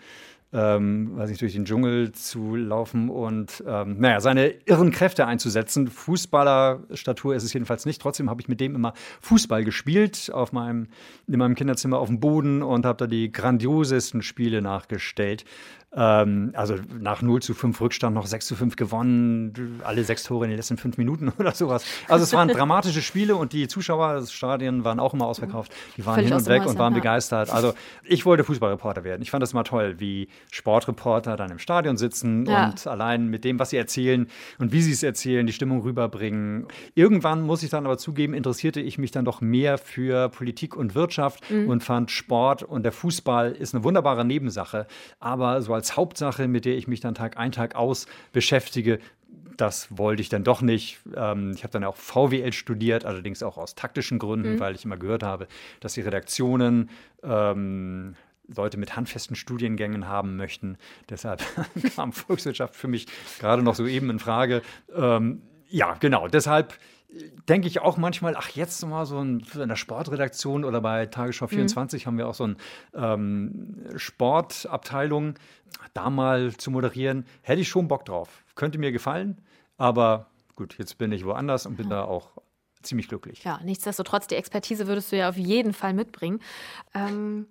ähm, 0.54 1.18
weiß 1.18 1.30
ich, 1.32 1.38
durch 1.38 1.54
den 1.54 1.66
Dschungel 1.66 2.12
zu 2.12 2.56
laufen 2.56 3.10
und 3.10 3.64
ähm, 3.68 4.00
naja, 4.00 4.22
seine 4.22 4.50
irren 4.66 4.92
Kräfte 4.92 5.28
einzusetzen. 5.28 5.88
Fußballerstatur 5.88 7.36
ist 7.36 7.44
es 7.44 7.54
jedenfalls 7.54 7.86
nicht. 7.86 8.02
Trotzdem 8.02 8.30
habe 8.30 8.42
ich 8.42 8.48
mit 8.48 8.62
dem 8.62 8.76
immer 8.76 8.94
Fußball 9.22 9.64
gespielt 9.64 10.32
auf 10.34 10.54
meinem, 10.54 10.88
in 11.28 11.38
meinem 11.38 11.56
Kinderzimmer 11.56 11.98
auf 11.98 12.08
dem 12.08 12.20
Boden 12.20 12.64
und 12.64 12.86
habe 12.86 12.98
da 12.98 13.08
die 13.08 13.32
grandiosesten 13.32 14.22
Spiele 14.22 14.62
nachgestellt. 14.62 15.46
Ähm, 15.98 16.52
also 16.56 16.76
nach 17.00 17.22
0 17.22 17.42
zu 17.42 17.54
5 17.54 17.80
Rückstand 17.80 18.16
noch 18.16 18.26
6 18.26 18.48
zu 18.48 18.56
5 18.56 18.76
gewonnen, 18.76 19.82
alle 19.84 20.04
sechs 20.04 20.24
Tore 20.24 20.44
in 20.44 20.52
den 20.52 20.58
letzten 20.58 20.76
fünf 20.76 20.98
Minuten 20.98 21.32
oder 21.40 21.54
sowas. 21.54 21.86
Also 22.10 22.24
es 22.24 22.34
waren 22.34 22.50
dramatische 22.50 23.02
Spiele 23.02 23.38
und 23.38 23.54
die 23.54 23.70
Zuschauer 23.70 24.16
des 24.16 24.34
Stadien 24.34 24.84
waren 24.84 25.00
auch 25.00 25.14
immer 25.14 25.26
ausverkauft. 25.26 25.72
Die 25.96 26.06
waren 26.06 26.16
Völlig 26.16 26.32
hin 26.32 26.38
und 26.38 26.48
weg 26.48 26.66
und 26.66 26.78
waren 26.78 26.94
ja. 26.94 27.00
begeistert. 27.00 27.50
Also 27.50 27.74
ich 28.04 28.26
wollte 28.26 28.44
Fußballreporter 28.44 29.06
werden. 29.06 29.22
Ich 29.22 29.32
fand 29.32 29.42
das 29.42 29.54
immer 29.54 29.64
toll, 29.64 29.96
wie 30.00 30.28
Sportreporter 30.52 31.36
dann 31.36 31.52
im 31.52 31.60
Stadion 31.60 31.98
sitzen 31.98 32.46
ja. 32.46 32.70
und 32.70 32.88
allein 32.88 33.28
mit 33.28 33.44
dem, 33.44 33.60
was 33.60 33.72
sie 33.72 33.78
erzählen 33.78 34.28
und 34.58 34.72
wie 34.72 34.82
sie 34.82 34.92
es 34.92 35.04
erzählen, 35.04 35.46
die 35.46 35.54
Stimmung 35.54 35.82
rüberbringen. 35.82 36.68
Irgendwann, 36.94 37.42
muss 37.42 37.64
ich 37.64 37.70
dann 37.70 37.86
aber 37.86 37.98
zugeben, 37.98 38.34
interessierte 38.34 38.80
ich 38.80 38.98
mich 38.98 39.12
dann 39.12 39.26
doch 39.26 39.42
mehr 39.42 39.78
für 39.78 40.30
Politik 40.30 40.76
und 40.76 40.96
Wirtschaft 40.96 41.50
mhm. 41.50 41.70
und 41.70 41.84
fand 41.84 42.12
Sport 42.12 42.64
und 42.64 42.84
der 42.84 42.92
Fußball 42.92 43.52
ist 43.52 43.74
eine 43.76 43.84
wunderbare 43.84 44.26
Nebensache. 44.26 44.88
Aber 45.20 45.62
so 45.62 45.74
als 45.74 45.98
Hauptsache, 45.98 46.48
mit 46.48 46.66
der 46.66 46.78
ich 46.78 46.88
mich 46.88 47.00
dann 47.00 47.16
Tag 47.16 47.38
ein, 47.38 47.52
Tag 47.52 47.76
aus 47.76 48.08
beschäftige. 48.32 49.00
Das 49.58 49.88
wollte 49.98 50.22
ich 50.22 50.30
dann 50.30 50.44
doch 50.44 50.62
nicht. 50.62 51.00
Ähm, 51.16 51.52
ich 51.56 51.64
habe 51.64 51.72
dann 51.72 51.84
auch 51.84 51.96
VWL 51.96 52.52
studiert, 52.52 53.06
allerdings 53.06 53.42
auch 53.42 53.58
aus 53.58 53.76
taktischen 53.76 54.20
Gründen, 54.20 54.54
mhm. 54.54 54.60
weil 54.60 54.76
ich 54.76 54.86
immer 54.86 54.98
gehört 54.98 55.24
habe, 55.24 55.48
dass 55.80 55.94
die 55.94 56.02
Redaktionen 56.02 56.90
ähm, 57.24 58.16
Leute 58.48 58.78
mit 58.78 58.96
handfesten 58.96 59.36
Studiengängen 59.36 60.08
haben 60.08 60.36
möchten. 60.36 60.78
Deshalb 61.10 61.44
kam 61.96 62.14
Volkswirtschaft 62.14 62.76
für 62.76 62.88
mich 62.88 63.08
gerade 63.40 63.64
noch 63.64 63.76
so 63.76 63.86
eben 63.86 64.10
in 64.10 64.20
Frage. 64.20 64.62
Ähm, 64.96 65.42
ja, 65.70 65.96
genau. 65.96 66.28
Deshalb 66.28 66.78
denke 67.48 67.68
ich 67.68 67.82
auch 67.82 67.98
manchmal, 67.98 68.36
ach, 68.36 68.50
jetzt 68.50 68.86
mal 68.86 69.06
so 69.06 69.20
ein, 69.20 69.46
in 69.54 69.70
der 69.70 69.76
Sportredaktion 69.76 70.64
oder 70.64 70.82
bei 70.82 71.06
Tagesschau 71.06 71.48
24 71.48 72.04
mhm. 72.04 72.08
haben 72.08 72.18
wir 72.18 72.28
auch 72.28 72.34
so 72.34 72.44
eine 72.44 72.56
ähm, 72.94 73.78
Sportabteilung, 73.96 75.36
da 75.94 76.10
mal 76.10 76.54
zu 76.56 76.72
moderieren, 76.72 77.26
hätte 77.42 77.62
ich 77.62 77.70
schon 77.70 77.88
Bock 77.88 78.06
drauf. 78.06 78.44
Könnte 78.56 78.78
mir 78.78 78.92
gefallen, 78.92 79.42
aber 79.78 80.28
gut, 80.56 80.78
jetzt 80.78 80.98
bin 80.98 81.12
ich 81.12 81.26
woanders 81.26 81.66
und 81.66 81.78
bin 81.78 81.90
ja. 81.90 81.98
da 81.98 82.04
auch 82.04 82.32
ziemlich 82.82 83.08
glücklich. 83.08 83.44
Ja, 83.44 83.60
nichtsdestotrotz, 83.64 84.28
die 84.28 84.36
Expertise 84.36 84.88
würdest 84.88 85.12
du 85.12 85.18
ja 85.18 85.30
auf 85.30 85.38
jeden 85.38 85.74
Fall 85.74 85.94
mitbringen. 85.94 86.40
Ähm, 86.94 87.48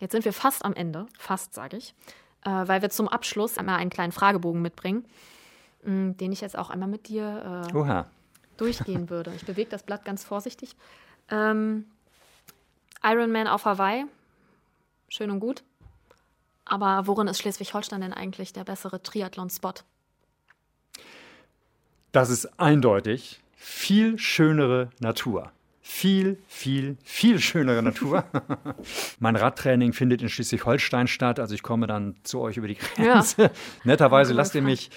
jetzt 0.00 0.12
sind 0.12 0.24
wir 0.24 0.32
fast 0.32 0.64
am 0.64 0.74
Ende, 0.74 1.06
fast 1.18 1.54
sage 1.54 1.76
ich, 1.76 1.94
äh, 2.44 2.50
weil 2.50 2.82
wir 2.82 2.90
zum 2.90 3.08
Abschluss 3.08 3.58
einmal 3.58 3.76
einen 3.76 3.90
kleinen 3.90 4.12
Fragebogen 4.12 4.62
mitbringen, 4.62 5.04
mh, 5.84 5.92
mm, 5.92 6.16
den 6.16 6.32
ich 6.32 6.40
jetzt 6.40 6.56
auch 6.56 6.70
einmal 6.70 6.88
mit 6.88 7.08
dir 7.08 7.64
äh, 7.66 7.72
durchgehen 8.56 9.10
würde. 9.10 9.32
Ich 9.34 9.44
bewege 9.44 9.70
das 9.70 9.82
Blatt 9.82 10.04
ganz 10.04 10.24
vorsichtig. 10.24 10.76
Ähm, 11.30 11.86
Ironman 13.02 13.48
auf 13.48 13.64
Hawaii, 13.64 14.04
schön 15.08 15.30
und 15.30 15.40
gut. 15.40 15.62
Aber 16.64 17.06
worin 17.06 17.26
ist 17.26 17.38
Schleswig-Holstein 17.38 18.00
denn 18.00 18.12
eigentlich 18.12 18.52
der 18.52 18.64
bessere 18.64 19.02
Triathlon-Spot? 19.02 19.74
Das 22.12 22.30
ist 22.30 22.60
eindeutig 22.60 23.40
viel 23.56 24.18
schönere 24.18 24.90
Natur. 25.00 25.50
Viel, 25.84 26.38
viel, 26.46 26.96
viel 27.02 27.40
schönere 27.40 27.82
Natur. 27.82 28.24
mein 29.18 29.34
Radtraining 29.34 29.92
findet 29.92 30.22
in 30.22 30.28
Schleswig-Holstein 30.28 31.08
statt, 31.08 31.40
also 31.40 31.56
ich 31.56 31.64
komme 31.64 31.88
dann 31.88 32.14
zu 32.22 32.40
euch 32.40 32.56
über 32.56 32.68
die 32.68 32.76
Grenze. 32.76 33.42
Ja. 33.42 33.50
Netterweise 33.84 34.32
lasst 34.32 34.54
ihr 34.54 34.62
mich, 34.62 34.90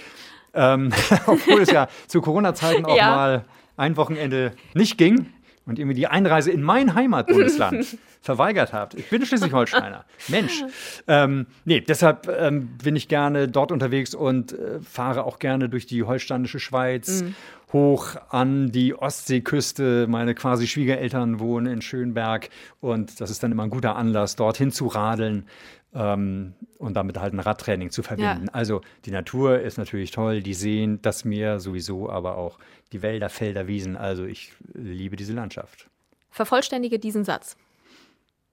ähm, 0.53 0.93
obwohl 1.25 1.61
es 1.61 1.71
ja 1.71 1.87
zu 2.07 2.21
Corona-Zeiten 2.21 2.85
auch 2.85 2.95
ja. 2.95 3.15
mal 3.15 3.45
ein 3.77 3.97
Wochenende 3.97 4.51
nicht 4.75 4.97
ging, 4.97 5.31
und 5.67 5.79
ihr 5.79 5.87
mir 5.87 5.95
die 5.95 6.05
Einreise 6.05 6.51
in 6.51 6.61
mein 6.61 6.93
Heimatbundesland 6.93 7.97
verweigert 8.21 8.71
habt. 8.71 8.93
Ich 8.93 9.09
bin 9.09 9.25
Schleswig-Holsteiner. 9.25 10.05
Mensch. 10.27 10.63
Ähm, 11.07 11.47
nee, 11.65 11.81
deshalb 11.81 12.27
ähm, 12.27 12.77
bin 12.83 12.95
ich 12.95 13.07
gerne 13.07 13.47
dort 13.47 13.71
unterwegs 13.71 14.13
und 14.13 14.53
äh, 14.53 14.79
fahre 14.81 15.23
auch 15.23 15.39
gerne 15.39 15.67
durch 15.67 15.87
die 15.87 16.03
holsteinische 16.03 16.59
Schweiz. 16.59 17.23
Mhm 17.23 17.35
hoch 17.75 18.15
an 18.29 18.71
die 18.71 18.95
Ostseeküste. 18.95 20.07
Meine 20.07 20.33
quasi 20.33 20.65
Schwiegereltern 20.65 21.39
wohnen 21.39 21.67
in 21.67 21.81
Schönberg 21.81 22.49
und 22.79 23.19
das 23.19 23.29
ist 23.29 23.43
dann 23.43 23.51
immer 23.51 23.63
ein 23.63 23.69
guter 23.69 23.97
Anlass, 23.97 24.37
dorthin 24.37 24.71
zu 24.71 24.87
radeln 24.87 25.45
ähm, 25.93 26.53
und 26.79 26.93
damit 26.95 27.19
halt 27.19 27.33
ein 27.33 27.39
Radtraining 27.39 27.89
zu 27.89 28.01
verbinden. 28.01 28.45
Ja. 28.45 28.53
Also 28.53 28.79
die 29.03 29.11
Natur 29.11 29.59
ist 29.59 29.77
natürlich 29.77 30.11
toll, 30.11 30.41
die 30.41 30.53
Seen, 30.53 31.01
das 31.01 31.25
Meer 31.25 31.59
sowieso, 31.59 32.09
aber 32.09 32.37
auch 32.37 32.59
die 32.93 33.01
Wälder, 33.01 33.27
Felder, 33.29 33.67
Wiesen. 33.67 33.97
Also 33.97 34.23
ich 34.23 34.53
liebe 34.73 35.17
diese 35.17 35.33
Landschaft. 35.33 35.89
Vervollständige 36.31 36.97
diesen 36.97 37.25
Satz. 37.25 37.57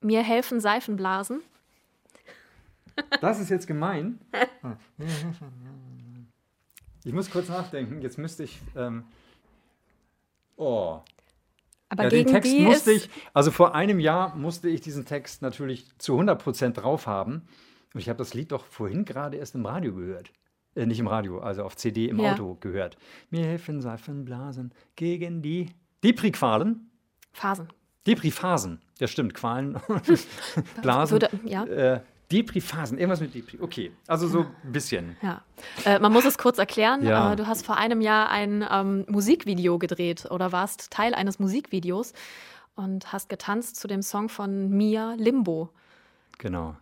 Mir 0.01 0.25
helfen 0.25 0.59
Seifenblasen. 0.61 1.43
Das 3.21 3.39
ist 3.39 3.51
jetzt 3.51 3.69
gemein. 3.69 4.19
Ich 7.05 7.13
muss 7.13 7.31
kurz 7.31 7.49
nachdenken. 7.49 8.01
Jetzt 8.01 8.19
müsste 8.19 8.45
ich. 8.45 8.61
Ähm, 8.77 9.05
oh. 10.57 11.01
Aber 11.89 12.05
ja, 12.05 12.09
den 12.09 12.27
Text 12.27 12.51
die 12.51 12.61
musste 12.61 12.93
ich, 12.93 13.11
also 13.35 13.51
vor 13.51 13.75
einem 13.75 14.01
Jahr 14.01 14.35
musste 14.35 14.69
ich 14.69 14.81
diesen 14.81 15.05
Text 15.05 15.43
natürlich 15.43 15.87
zu 15.99 16.13
100 16.13 16.43
Prozent 16.43 16.79
drauf 16.79 17.07
haben. 17.07 17.43
Und 17.93 18.01
ich 18.01 18.09
habe 18.09 18.17
das 18.17 18.33
Lied 18.33 18.53
doch 18.53 18.65
vorhin 18.65 19.05
gerade 19.05 19.37
erst 19.37 19.55
im 19.55 19.67
Radio 19.67 19.95
gehört. 19.95 20.33
Äh, 20.75 20.87
nicht 20.87 21.01
im 21.01 21.07
Radio, 21.07 21.41
also 21.41 21.65
auf 21.65 21.77
CD 21.77 22.09
im 22.09 22.19
ja. 22.19 22.33
Auto 22.33 22.57
gehört. 22.61 22.97
Mir 23.31 23.45
helfen 23.45 23.83
Seifenblasen 23.83 24.73
gegen 24.97 25.43
die 25.43 25.67
Depri-Qualen. 26.03 26.91
Phasen. 27.33 27.69
Depri-Phasen. 28.07 28.81
Ja, 28.99 29.07
stimmt. 29.07 29.35
Qualen, 29.35 29.79
Blasen. 30.83 31.13
Würde, 31.13 31.31
ja. 31.45 31.65
Äh, 31.65 32.01
Depri-Phasen, 32.33 32.99
irgendwas 32.99 33.21
mit 33.21 33.35
Depri. 33.35 33.59
Okay, 33.61 33.93
also 34.07 34.27
so 34.27 34.47
ein 34.65 34.73
bisschen. 34.73 35.17
Ja. 35.23 35.43
Äh, 35.85 35.99
man 35.99 36.13
muss 36.13 36.25
es 36.25 36.39
kurz 36.39 36.59
erklären. 36.59 37.05
Ja. 37.05 37.33
Äh, 37.33 37.37
du 37.37 37.47
hast 37.47 37.67
vor 37.67 37.77
einem 37.77 38.01
Jahr 38.01 38.31
ein 38.31 38.65
ähm, 38.71 39.05
Musikvideo 39.09 39.79
gedreht 39.79 40.27
oder 40.31 40.53
warst 40.53 40.91
Teil 40.91 41.15
eines 41.15 41.39
Musikvideos 41.39 42.13
und 42.75 43.13
hast 43.13 43.29
getanzt 43.29 43.77
zu 43.77 43.87
dem 43.87 44.03
Song 44.03 44.29
von 44.29 44.71
Mia 44.71 45.15
Limbo. 45.19 45.71
Genau. 46.39 46.77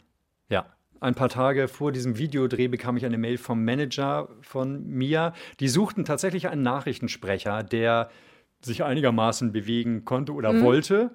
Ja. 0.49 0.67
Ein 1.01 1.15
paar 1.15 1.31
Tage 1.31 1.67
vor 1.67 1.93
diesem 1.93 2.19
Videodreh 2.19 2.69
bekam 2.69 2.97
ich 2.97 3.07
eine 3.07 3.19
Mail 3.19 3.39
vom 3.39 3.65
Manager 3.65 4.29
von 4.43 4.87
Mia. 4.87 5.33
Die 5.59 5.69
suchten 5.69 6.05
tatsächlich 6.05 6.49
einen 6.49 6.63
Nachrichtensprecher, 6.63 7.63
der 7.63 8.11
sich 8.61 8.85
einigermaßen 8.85 9.53
bewegen 9.53 10.05
konnte 10.05 10.33
oder 10.33 10.53
mhm. 10.53 10.63
wollte 10.63 11.11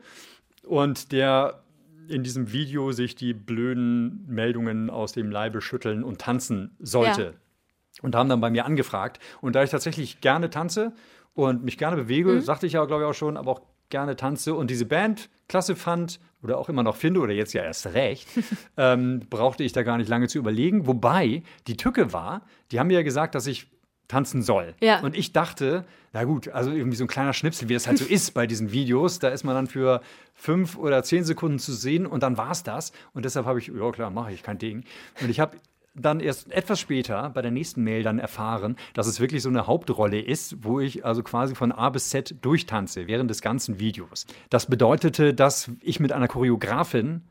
und 0.64 1.12
der 1.12 1.65
in 2.10 2.24
diesem 2.24 2.52
Video 2.52 2.92
sich 2.92 3.16
die 3.16 3.34
blöden 3.34 4.26
Meldungen 4.28 4.90
aus 4.90 5.14
dem 5.14 5.32
Leibe 5.32 5.62
schütteln 5.62 6.04
und 6.04 6.20
tanzen 6.20 6.76
sollte. 6.80 7.24
Ja. 7.24 8.02
Und 8.02 8.16
haben 8.16 8.30
dann 8.30 8.42
bei 8.42 8.50
mir 8.50 8.66
angefragt. 8.66 9.20
Und 9.42 9.56
da 9.56 9.64
ich 9.64 9.70
tatsächlich 9.70 10.20
gerne 10.20 10.50
tanze 10.50 10.94
und 11.34 11.64
mich 11.64 11.78
gerne 11.78 11.96
bewege, 11.96 12.34
mhm. 12.34 12.42
sagte 12.42 12.68
ich 12.68 12.74
ja, 12.74 12.84
glaube 12.86 13.04
ich, 13.04 13.10
auch 13.10 13.14
schon, 13.14 13.38
aber 13.38 13.52
auch 13.52 13.62
gerne 13.90 14.16
tanze 14.16 14.54
und 14.56 14.70
diese 14.72 14.86
Band 14.86 15.30
klasse 15.48 15.76
fand 15.76 16.20
oder 16.42 16.58
auch 16.58 16.70
immer 16.70 16.84
noch 16.84 16.96
finde 16.96 17.20
oder 17.20 17.34
jetzt 17.34 17.54
ja 17.54 17.64
erst 17.64 17.88
recht, 17.88 18.28
ähm, 18.78 19.22
brauchte 19.30 19.64
ich 19.64 19.74
da 19.74 19.84
gar 19.84 19.98
nicht 19.98 20.10
lange 20.10 20.28
zu 20.28 20.38
überlegen. 20.38 20.88
Wobei 20.88 21.44
die 21.68 21.78
Tücke 21.78 22.14
war, 22.14 22.42
die 22.72 22.80
haben 22.80 22.88
mir 22.88 22.96
ja 22.96 23.04
gesagt, 23.04 23.36
dass 23.36 23.48
ich 23.48 23.68
tanzen 24.08 24.42
soll. 24.42 24.76
Ja. 24.82 25.00
Und 25.02 25.16
ich 25.16 25.34
dachte, 25.34 25.86
na 26.14 26.24
gut, 26.24 26.50
also 26.50 26.72
irgendwie 26.72 26.98
so 26.98 27.04
ein 27.04 27.08
kleiner 27.08 27.34
Schnipsel, 27.34 27.70
wie 27.70 27.74
das 27.74 27.88
halt 27.88 27.98
so 27.98 28.06
ist 28.10 28.34
bei 28.34 28.48
diesen 28.48 28.72
Videos, 28.72 29.20
da 29.20 29.30
ist 29.30 29.44
man 29.44 29.56
dann 29.56 29.68
für 29.68 30.02
fünf 30.34 30.78
oder 30.78 31.04
zehn 31.04 31.24
Sekunden 31.24 31.60
zu 31.60 31.74
sehen 31.74 32.06
und 32.06 32.24
dann 32.24 32.38
war 32.38 32.52
es 32.52 32.64
das. 32.64 32.92
Und 33.14 33.26
deshalb 33.26 33.46
habe 33.46 33.60
ich, 33.60 33.68
ja 33.68 33.92
klar, 33.92 34.10
mache 34.10 34.32
ich, 34.32 34.44
kein 34.44 34.58
Ding. 34.58 34.84
Und 35.22 35.30
ich 35.30 35.40
habe 35.40 35.58
dann 35.96 36.20
erst 36.20 36.52
etwas 36.52 36.80
später 36.80 37.30
bei 37.30 37.42
der 37.42 37.52
nächsten 37.52 37.84
Mail 37.84 38.04
dann 38.04 38.20
erfahren, 38.20 38.76
dass 38.94 39.08
es 39.08 39.20
wirklich 39.20 39.42
so 39.42 39.50
eine 39.50 39.66
Hauptrolle 39.66 40.20
ist, 40.20 40.64
wo 40.64 40.80
ich 40.80 41.06
also 41.06 41.24
quasi 41.24 41.56
von 41.56 41.72
A 41.72 41.90
bis 41.90 42.10
Z 42.10 42.36
durchtanze 42.42 43.08
während 43.08 43.30
des 43.30 43.42
ganzen 43.42 43.80
Videos. 43.80 44.26
Das 44.50 44.68
bedeutete, 44.68 45.34
dass 45.34 45.72
ich 45.82 46.00
mit 46.00 46.12
einer 46.12 46.28
Choreografin, 46.28 47.22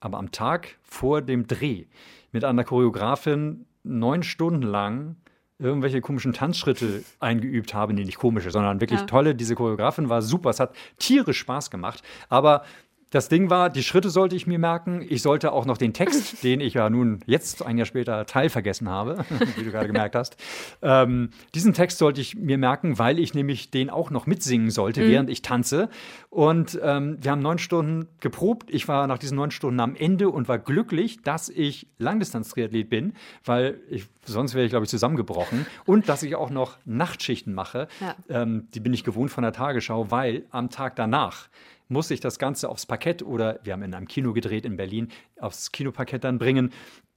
aber 0.00 0.18
am 0.18 0.32
Tag 0.32 0.78
vor 0.82 1.20
dem 1.20 1.46
Dreh, 1.46 1.84
mit 2.32 2.44
einer 2.44 2.64
Choreografin 2.64 3.66
neun 3.82 4.22
Stunden 4.22 4.62
lang 4.62 5.16
irgendwelche 5.58 6.00
komischen 6.00 6.32
Tanzschritte 6.32 7.02
eingeübt 7.18 7.72
habe. 7.72 7.94
Nee, 7.94 8.04
nicht 8.04 8.18
komische, 8.18 8.50
sondern 8.50 8.80
wirklich 8.80 9.00
ja. 9.00 9.06
tolle. 9.06 9.34
Diese 9.34 9.54
Choreografin 9.54 10.08
war 10.08 10.22
super. 10.22 10.50
Es 10.50 10.60
hat 10.60 10.74
tierisch 10.98 11.38
Spaß 11.38 11.70
gemacht. 11.70 12.02
Aber 12.28 12.64
das 13.10 13.28
Ding 13.28 13.50
war, 13.50 13.70
die 13.70 13.84
Schritte 13.84 14.10
sollte 14.10 14.34
ich 14.34 14.46
mir 14.46 14.58
merken. 14.58 15.04
Ich 15.08 15.22
sollte 15.22 15.52
auch 15.52 15.64
noch 15.64 15.78
den 15.78 15.92
Text, 15.92 16.42
den 16.44 16.60
ich 16.60 16.74
ja 16.74 16.90
nun 16.90 17.20
jetzt 17.26 17.64
ein 17.64 17.78
Jahr 17.78 17.86
später 17.86 18.26
teilvergessen 18.26 18.88
habe, 18.88 19.24
wie 19.56 19.64
du 19.64 19.70
gerade 19.70 19.86
gemerkt 19.86 20.14
hast, 20.14 20.36
ähm, 20.82 21.30
diesen 21.54 21.72
Text 21.72 21.98
sollte 21.98 22.20
ich 22.20 22.34
mir 22.36 22.58
merken, 22.58 22.98
weil 22.98 23.18
ich 23.18 23.34
nämlich 23.34 23.70
den 23.70 23.90
auch 23.90 24.10
noch 24.10 24.26
mitsingen 24.26 24.70
sollte, 24.70 25.02
mhm. 25.02 25.08
während 25.08 25.30
ich 25.30 25.42
tanze. 25.42 25.88
Und 26.30 26.78
ähm, 26.82 27.18
wir 27.20 27.30
haben 27.30 27.40
neun 27.40 27.58
Stunden 27.58 28.08
geprobt. 28.20 28.70
Ich 28.70 28.88
war 28.88 29.06
nach 29.06 29.18
diesen 29.18 29.36
neun 29.36 29.50
Stunden 29.50 29.80
am 29.80 29.94
Ende 29.94 30.28
und 30.28 30.48
war 30.48 30.58
glücklich, 30.58 31.22
dass 31.22 31.48
ich 31.48 31.86
Langdistanz-Triathlet 31.98 32.90
bin, 32.90 33.14
weil 33.44 33.80
ich, 33.88 34.06
sonst 34.24 34.54
wäre 34.54 34.64
ich, 34.64 34.70
glaube 34.70 34.84
ich, 34.84 34.90
zusammengebrochen. 34.90 35.64
Und 35.84 36.08
dass 36.08 36.22
ich 36.22 36.34
auch 36.34 36.50
noch 36.50 36.76
Nachtschichten 36.84 37.54
mache. 37.54 37.88
Ja. 38.00 38.16
Ähm, 38.28 38.68
die 38.74 38.80
bin 38.80 38.92
ich 38.92 39.04
gewohnt 39.04 39.30
von 39.30 39.42
der 39.42 39.52
Tagesschau, 39.52 40.10
weil 40.10 40.44
am 40.50 40.70
Tag 40.70 40.96
danach 40.96 41.48
muss 41.88 42.10
ich 42.10 42.20
das 42.20 42.38
Ganze 42.38 42.68
aufs 42.68 42.86
Parkett 42.86 43.22
oder 43.22 43.60
wir 43.62 43.72
haben 43.72 43.82
in 43.82 43.94
einem 43.94 44.08
Kino 44.08 44.32
gedreht 44.32 44.64
in 44.64 44.76
Berlin, 44.76 45.08
aufs 45.40 45.72
Kinoparkett 45.72 46.24
dann 46.24 46.38
bringen. 46.38 46.72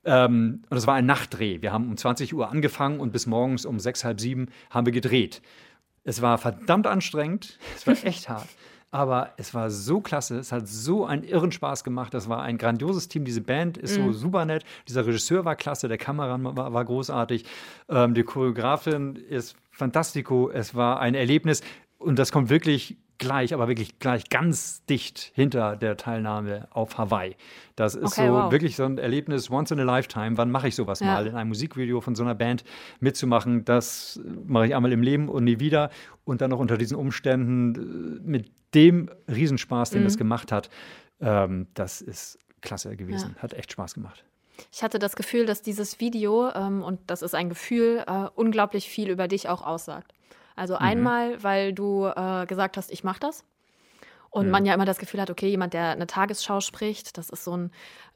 Ähm, 0.05 0.63
und 0.69 0.77
es 0.77 0.87
war 0.87 0.95
ein 0.95 1.05
Nachtdreh. 1.05 1.61
Wir 1.61 1.73
haben 1.73 1.87
um 1.89 1.97
20 1.97 2.33
Uhr 2.33 2.49
angefangen 2.49 2.99
und 2.99 3.11
bis 3.11 3.25
morgens 3.25 3.65
um 3.65 3.79
sechs, 3.79 4.03
halb 4.03 4.19
sieben 4.19 4.47
haben 4.69 4.85
wir 4.85 4.93
gedreht. 4.93 5.41
Es 6.03 6.21
war 6.21 6.37
verdammt 6.37 6.87
anstrengend, 6.87 7.59
es 7.75 7.85
war 7.85 7.95
echt 8.03 8.29
hart. 8.29 8.47
Aber 8.91 9.33
es 9.37 9.53
war 9.53 9.69
so 9.69 10.01
klasse, 10.01 10.39
es 10.39 10.51
hat 10.51 10.67
so 10.67 11.05
einen 11.05 11.23
irren 11.23 11.51
Spaß 11.51 11.83
gemacht. 11.83 12.11
Das 12.11 12.27
war 12.27 12.41
ein 12.41 12.57
grandioses 12.57 13.07
Team. 13.07 13.23
Diese 13.23 13.41
Band 13.41 13.77
ist 13.77 13.93
so 13.93 14.01
mhm. 14.01 14.13
super 14.13 14.45
nett. 14.45 14.63
Dieser 14.87 15.05
Regisseur 15.05 15.45
war 15.45 15.55
klasse, 15.55 15.87
der 15.87 15.99
Kameramann 15.99 16.57
war, 16.57 16.73
war 16.73 16.85
großartig. 16.85 17.45
Ähm, 17.87 18.15
die 18.15 18.23
Choreografin 18.23 19.15
ist 19.15 19.55
fantastico. 19.69 20.49
Es 20.49 20.73
war 20.73 20.99
ein 20.99 21.13
Erlebnis. 21.13 21.61
Und 21.99 22.17
das 22.17 22.31
kommt 22.31 22.49
wirklich 22.49 22.97
gleich, 23.19 23.53
aber 23.53 23.67
wirklich 23.67 23.99
gleich 23.99 24.29
ganz 24.29 24.83
dicht 24.85 25.31
hinter 25.35 25.75
der 25.75 25.97
Teilnahme 25.97 26.67
auf 26.71 26.97
Hawaii. 26.97 27.35
Das 27.75 27.95
ist 27.95 28.13
okay, 28.13 28.27
so 28.27 28.33
wow. 28.33 28.51
wirklich 28.51 28.75
so 28.75 28.85
ein 28.85 28.97
Erlebnis 28.97 29.51
once 29.51 29.71
in 29.71 29.79
a 29.79 29.83
lifetime. 29.83 30.37
Wann 30.37 30.49
mache 30.49 30.69
ich 30.69 30.75
sowas 30.75 31.01
ja. 31.01 31.07
mal, 31.07 31.27
in 31.27 31.35
einem 31.35 31.49
Musikvideo 31.49 32.01
von 32.01 32.15
so 32.15 32.23
einer 32.23 32.35
Band 32.35 32.63
mitzumachen? 32.99 33.65
Das 33.65 34.19
mache 34.45 34.67
ich 34.67 34.75
einmal 34.75 34.91
im 34.91 35.03
Leben 35.03 35.29
und 35.29 35.43
nie 35.43 35.59
wieder. 35.59 35.91
Und 36.25 36.41
dann 36.41 36.49
noch 36.49 36.59
unter 36.59 36.77
diesen 36.77 36.97
Umständen 36.97 37.75
äh, 37.75 38.27
mit 38.27 38.51
dem 38.73 39.09
Riesenspaß, 39.27 39.91
den 39.91 40.01
mhm. 40.01 40.05
das 40.05 40.17
gemacht 40.17 40.51
hat. 40.51 40.69
Ähm, 41.21 41.67
das 41.73 42.01
ist 42.01 42.39
klasse 42.61 42.95
gewesen. 42.95 43.35
Ja. 43.35 43.43
Hat 43.43 43.53
echt 43.53 43.71
Spaß 43.71 43.93
gemacht. 43.93 44.23
Ich 44.71 44.83
hatte 44.83 44.99
das 44.99 45.15
Gefühl, 45.15 45.45
dass 45.45 45.61
dieses 45.61 45.99
Video, 45.99 46.51
ähm, 46.51 46.81
und 46.83 46.99
das 47.07 47.21
ist 47.21 47.33
ein 47.33 47.49
Gefühl, 47.49 48.03
äh, 48.07 48.27
unglaublich 48.35 48.89
viel 48.89 49.09
über 49.09 49.27
dich 49.27 49.47
auch 49.47 49.61
aussagt. 49.61 50.13
Also 50.59 50.75
einmal, 50.75 51.41
weil 51.41 51.73
du 51.73 52.05
äh, 52.05 52.45
gesagt 52.45 52.77
hast, 52.77 52.91
ich 52.91 53.03
mache 53.03 53.19
das. 53.19 53.43
Und 54.29 54.51
man 54.51 54.65
ja 54.65 54.75
immer 54.75 54.85
das 54.85 54.99
Gefühl 54.99 55.21
hat, 55.21 55.31
okay, 55.31 55.47
jemand, 55.47 55.73
der 55.73 55.89
eine 55.89 56.05
Tagesschau 56.05 56.59
spricht, 56.59 57.17
das 57.17 57.29
ist 57.31 57.43
so 57.43 57.57
ein 57.57 57.71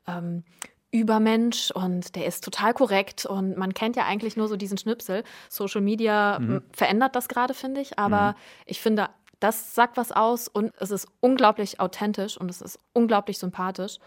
ähm, 0.08 0.44
Übermensch 0.92 1.72
und 1.72 2.16
der 2.16 2.28
ist 2.28 2.44
total 2.44 2.76
korrekt 2.76 3.26
und 3.26 3.58
man 3.58 3.74
kennt 3.74 3.96
ja 3.96 4.06
eigentlich 4.06 4.38
nur 4.38 4.48
so 4.48 4.56
diesen 4.56 4.78
Schnipsel. 4.78 5.24
Social 5.50 5.82
Media 5.82 6.36
m, 6.36 6.62
verändert 6.72 7.16
das 7.16 7.28
gerade, 7.28 7.56
finde 7.56 7.82
ich, 7.82 7.98
aber 7.98 8.36
ich 8.68 8.80
finde, 8.80 9.10
das 9.40 9.74
sagt 9.74 9.98
was 9.98 10.12
aus 10.12 10.48
und 10.48 10.72
es 10.80 10.92
ist 10.92 11.08
unglaublich 11.20 11.80
authentisch 11.80 12.38
und 12.38 12.52
es 12.52 12.62
ist 12.62 12.78
unglaublich 12.94 13.40
sympathisch. 13.40 13.98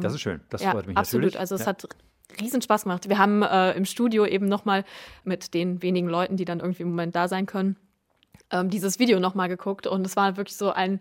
Das 0.00 0.14
ist 0.14 0.20
schön. 0.20 0.40
Das 0.50 0.62
ja, 0.62 0.72
freut 0.72 0.88
mich 0.88 0.96
absolut. 0.96 1.26
natürlich. 1.26 1.40
Also 1.40 1.54
es 1.54 1.60
ja. 1.60 1.66
hat 1.68 1.88
riesen 2.40 2.62
Spaß 2.62 2.84
gemacht. 2.84 3.08
Wir 3.08 3.18
haben 3.18 3.42
äh, 3.42 3.72
im 3.72 3.84
Studio 3.84 4.26
eben 4.26 4.46
nochmal 4.46 4.84
mit 5.24 5.54
den 5.54 5.82
wenigen 5.82 6.08
Leuten, 6.08 6.36
die 6.36 6.44
dann 6.44 6.60
irgendwie 6.60 6.82
im 6.82 6.90
Moment 6.90 7.16
da 7.16 7.28
sein 7.28 7.46
können, 7.46 7.76
ähm, 8.50 8.70
dieses 8.70 8.98
Video 8.98 9.18
nochmal 9.20 9.48
geguckt 9.48 9.86
und 9.86 10.06
es 10.06 10.16
war 10.16 10.36
wirklich 10.36 10.56
so 10.56 10.70
ein 10.72 11.00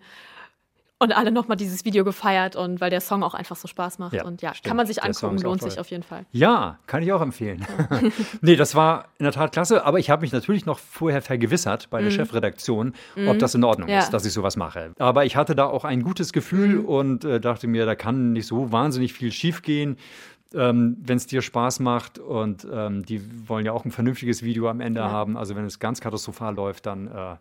und 0.99 1.15
alle 1.15 1.31
nochmal 1.31 1.57
dieses 1.57 1.85
Video 1.85 2.03
gefeiert 2.03 2.55
und 2.55 2.81
weil 2.81 2.89
der 2.89 3.01
Song 3.01 3.21
auch 3.21 3.35
einfach 3.35 3.55
so 3.55 3.67
Spaß 3.67 3.99
macht 3.99 4.13
Ja, 4.13 4.25
und 4.25 4.41
ja, 4.41 4.55
stimmt. 4.55 4.65
kann 4.69 4.77
man 4.77 4.87
sich 4.87 5.03
angucken, 5.03 5.37
lohnt 5.37 5.61
sich 5.61 5.79
auf 5.79 5.91
jeden 5.91 6.01
Fall. 6.01 6.25
Ja, 6.31 6.79
kann 6.87 7.03
ich 7.03 7.11
auch 7.13 7.21
empfehlen. 7.21 7.63
nee, 8.41 8.55
das 8.55 8.73
war 8.73 9.05
in 9.19 9.25
der 9.25 9.31
Tat 9.31 9.51
klasse, 9.51 9.85
aber 9.85 9.99
ich 9.99 10.09
habe 10.09 10.23
mich 10.23 10.31
natürlich 10.31 10.65
noch 10.65 10.79
vorher 10.79 11.21
vergewissert 11.21 11.91
bei 11.91 12.01
der 12.01 12.09
Chefredaktion, 12.09 12.93
ob 13.27 13.37
das 13.37 13.53
in 13.53 13.63
Ordnung 13.63 13.89
Mhm. 13.89 13.93
Ja. 13.93 13.99
ist, 13.99 14.09
dass 14.09 14.25
ich 14.25 14.33
sowas 14.33 14.55
mache. 14.57 14.93
Aber 14.97 15.23
ich 15.23 15.35
hatte 15.35 15.53
da 15.53 15.65
auch 15.67 15.85
ein 15.85 16.01
gutes 16.01 16.33
Gefühl 16.33 16.79
Mhm. 16.79 16.85
und 16.85 17.25
äh, 17.25 17.39
dachte 17.39 17.67
mir, 17.67 17.85
da 17.85 17.93
kann 17.93 18.33
nicht 18.33 18.47
so 18.47 18.71
wahnsinnig 18.71 19.13
viel 19.13 19.31
schiefgehen. 19.31 19.97
Ähm, 20.53 20.97
wenn 21.01 21.17
es 21.17 21.27
dir 21.27 21.41
Spaß 21.41 21.79
macht 21.81 22.19
und 22.19 22.65
ähm, 22.71 23.05
die 23.05 23.21
wollen 23.49 23.65
ja 23.65 23.73
auch 23.73 23.83
ein 23.83 23.91
vernünftiges 23.91 24.43
Video 24.43 24.69
am 24.69 24.79
Ende 24.79 25.01
Ja. 25.01 25.09
haben. 25.11 25.35
Also 25.37 25.55
wenn 25.55 25.65
es 25.65 25.79
ganz 25.79 25.99
katastrophal 25.99 26.55
läuft, 26.55 26.85
dann 26.85 27.07
äh, 27.07 27.35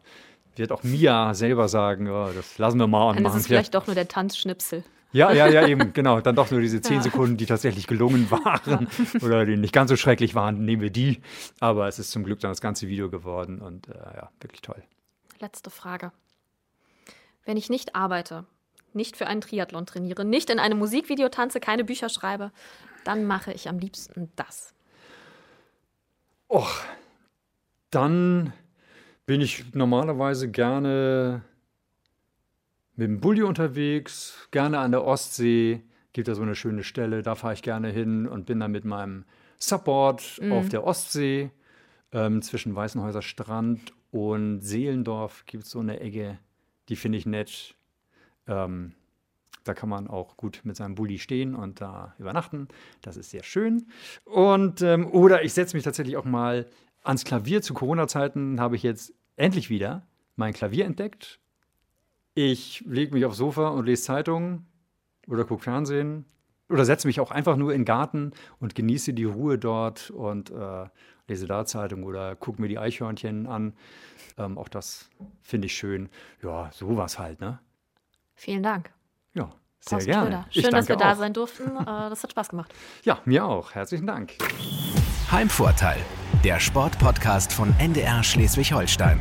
wird 0.56 0.72
auch 0.72 0.82
Mia 0.82 1.32
selber 1.34 1.68
sagen, 1.68 2.06
ja, 2.06 2.30
das 2.32 2.58
lassen 2.58 2.78
wir 2.80 2.86
mal 2.88 3.10
und 3.10 3.16
Dann 3.16 3.24
ist 3.24 3.30
machen 3.30 3.40
es 3.40 3.46
vielleicht 3.46 3.74
doch 3.74 3.86
nur 3.86 3.94
der 3.94 4.08
Tanzschnipsel. 4.08 4.82
ja, 5.12 5.30
ja, 5.32 5.46
ja, 5.46 5.66
eben, 5.68 5.92
genau. 5.92 6.20
Dann 6.20 6.34
doch 6.34 6.50
nur 6.50 6.60
diese 6.60 6.80
zehn 6.80 7.00
Sekunden, 7.00 7.36
die 7.36 7.46
tatsächlich 7.46 7.86
gelungen 7.86 8.28
waren 8.30 8.88
oder 9.22 9.46
die 9.46 9.56
nicht 9.56 9.72
ganz 9.72 9.90
so 9.90 9.96
schrecklich 9.96 10.34
waren, 10.34 10.64
nehmen 10.64 10.82
wir 10.82 10.90
die. 10.90 11.20
Aber 11.60 11.86
es 11.86 12.00
ist 12.00 12.10
zum 12.10 12.24
Glück 12.24 12.40
dann 12.40 12.50
das 12.50 12.60
ganze 12.60 12.88
Video 12.88 13.08
geworden 13.08 13.60
und 13.60 13.86
äh, 13.88 13.92
ja, 14.16 14.30
wirklich 14.40 14.62
toll. 14.62 14.82
Letzte 15.38 15.70
Frage. 15.70 16.10
Wenn 17.44 17.56
ich 17.56 17.70
nicht 17.70 17.94
arbeite, 17.94 18.46
nicht 18.94 19.16
für 19.16 19.28
einen 19.28 19.42
Triathlon 19.42 19.86
trainiere, 19.86 20.24
nicht 20.24 20.50
in 20.50 20.58
einem 20.58 20.78
Musikvideo 20.78 21.28
tanze, 21.28 21.60
keine 21.60 21.84
Bücher 21.84 22.08
schreibe, 22.08 22.50
dann 23.06 23.24
mache 23.24 23.52
ich 23.52 23.68
am 23.68 23.78
liebsten 23.78 24.30
das. 24.36 24.74
Och, 26.48 26.84
dann 27.90 28.52
bin 29.26 29.40
ich 29.40 29.74
normalerweise 29.74 30.50
gerne 30.50 31.42
mit 32.94 33.08
dem 33.08 33.20
Bulli 33.20 33.42
unterwegs, 33.42 34.48
gerne 34.50 34.78
an 34.78 34.92
der 34.92 35.04
Ostsee. 35.04 35.82
Gibt 36.12 36.28
da 36.28 36.34
so 36.34 36.42
eine 36.42 36.54
schöne 36.54 36.82
Stelle, 36.82 37.22
da 37.22 37.34
fahre 37.34 37.54
ich 37.54 37.62
gerne 37.62 37.90
hin 37.90 38.26
und 38.26 38.46
bin 38.46 38.60
dann 38.60 38.72
mit 38.72 38.84
meinem 38.84 39.24
Subboard 39.58 40.40
auf 40.50 40.68
der 40.68 40.84
Ostsee 40.84 41.50
ähm, 42.12 42.40
zwischen 42.40 42.74
Weißenhäuser 42.74 43.22
Strand 43.22 43.92
und 44.10 44.60
Seelendorf 44.60 45.44
gibt 45.46 45.64
es 45.64 45.70
so 45.70 45.80
eine 45.80 46.00
Ecke, 46.00 46.38
die 46.88 46.96
finde 46.96 47.18
ich 47.18 47.26
nett. 47.26 47.74
Ähm, 48.46 48.94
da 49.66 49.74
kann 49.74 49.88
man 49.88 50.08
auch 50.08 50.36
gut 50.36 50.60
mit 50.64 50.76
seinem 50.76 50.94
Bulli 50.94 51.18
stehen 51.18 51.54
und 51.54 51.80
da 51.80 52.14
übernachten. 52.18 52.68
Das 53.02 53.16
ist 53.16 53.30
sehr 53.30 53.42
schön. 53.42 53.86
Und 54.24 54.82
ähm, 54.82 55.06
oder 55.06 55.44
ich 55.44 55.52
setze 55.52 55.76
mich 55.76 55.84
tatsächlich 55.84 56.16
auch 56.16 56.24
mal 56.24 56.66
ans 57.02 57.24
Klavier. 57.24 57.62
Zu 57.62 57.74
Corona-Zeiten 57.74 58.60
habe 58.60 58.76
ich 58.76 58.82
jetzt 58.82 59.12
endlich 59.36 59.70
wieder 59.70 60.06
mein 60.36 60.52
Klavier 60.52 60.84
entdeckt. 60.84 61.40
Ich 62.34 62.84
lege 62.86 63.14
mich 63.14 63.24
aufs 63.24 63.38
Sofa 63.38 63.68
und 63.68 63.86
lese 63.86 64.02
Zeitungen 64.02 64.66
oder 65.26 65.44
gucke 65.44 65.62
Fernsehen 65.62 66.26
oder 66.68 66.84
setze 66.84 67.06
mich 67.06 67.20
auch 67.20 67.30
einfach 67.30 67.56
nur 67.56 67.72
in 67.72 67.80
den 67.80 67.84
Garten 67.86 68.32
und 68.60 68.74
genieße 68.74 69.14
die 69.14 69.24
Ruhe 69.24 69.58
dort 69.58 70.10
und 70.10 70.50
äh, 70.50 70.86
lese 71.28 71.46
da 71.46 71.64
Zeitung 71.64 72.04
oder 72.04 72.36
gucke 72.36 72.60
mir 72.60 72.68
die 72.68 72.78
Eichhörnchen 72.78 73.46
an. 73.46 73.74
Ähm, 74.36 74.58
auch 74.58 74.68
das 74.68 75.08
finde 75.42 75.66
ich 75.66 75.74
schön. 75.76 76.08
Ja, 76.42 76.70
sowas 76.72 77.18
halt, 77.18 77.40
ne? 77.40 77.58
Vielen 78.34 78.62
Dank. 78.62 78.95
Ja, 79.36 79.48
sehr 79.80 79.98
Thorsten 79.98 80.10
gerne. 80.10 80.24
Schröder. 80.26 80.46
Ich 80.50 80.62
Schön, 80.62 80.70
dass 80.72 80.88
wir 80.88 80.96
danke 80.96 81.04
da 81.04 81.12
auch. 81.12 81.16
sein 81.18 81.32
durften. 81.32 81.76
Äh, 81.76 81.84
Das 82.10 82.22
hat 82.22 82.30
Spaß 82.32 82.48
gemacht. 82.48 82.72
Ja, 83.04 83.18
mir 83.24 83.44
auch. 83.44 83.72
Herzlichen 83.74 84.06
Dank. 84.06 84.32
Heimvorteil, 85.30 85.98
der 86.44 86.58
Sportpodcast 86.60 87.52
von 87.52 87.74
NDR 87.78 88.22
Schleswig-Holstein. 88.22 89.20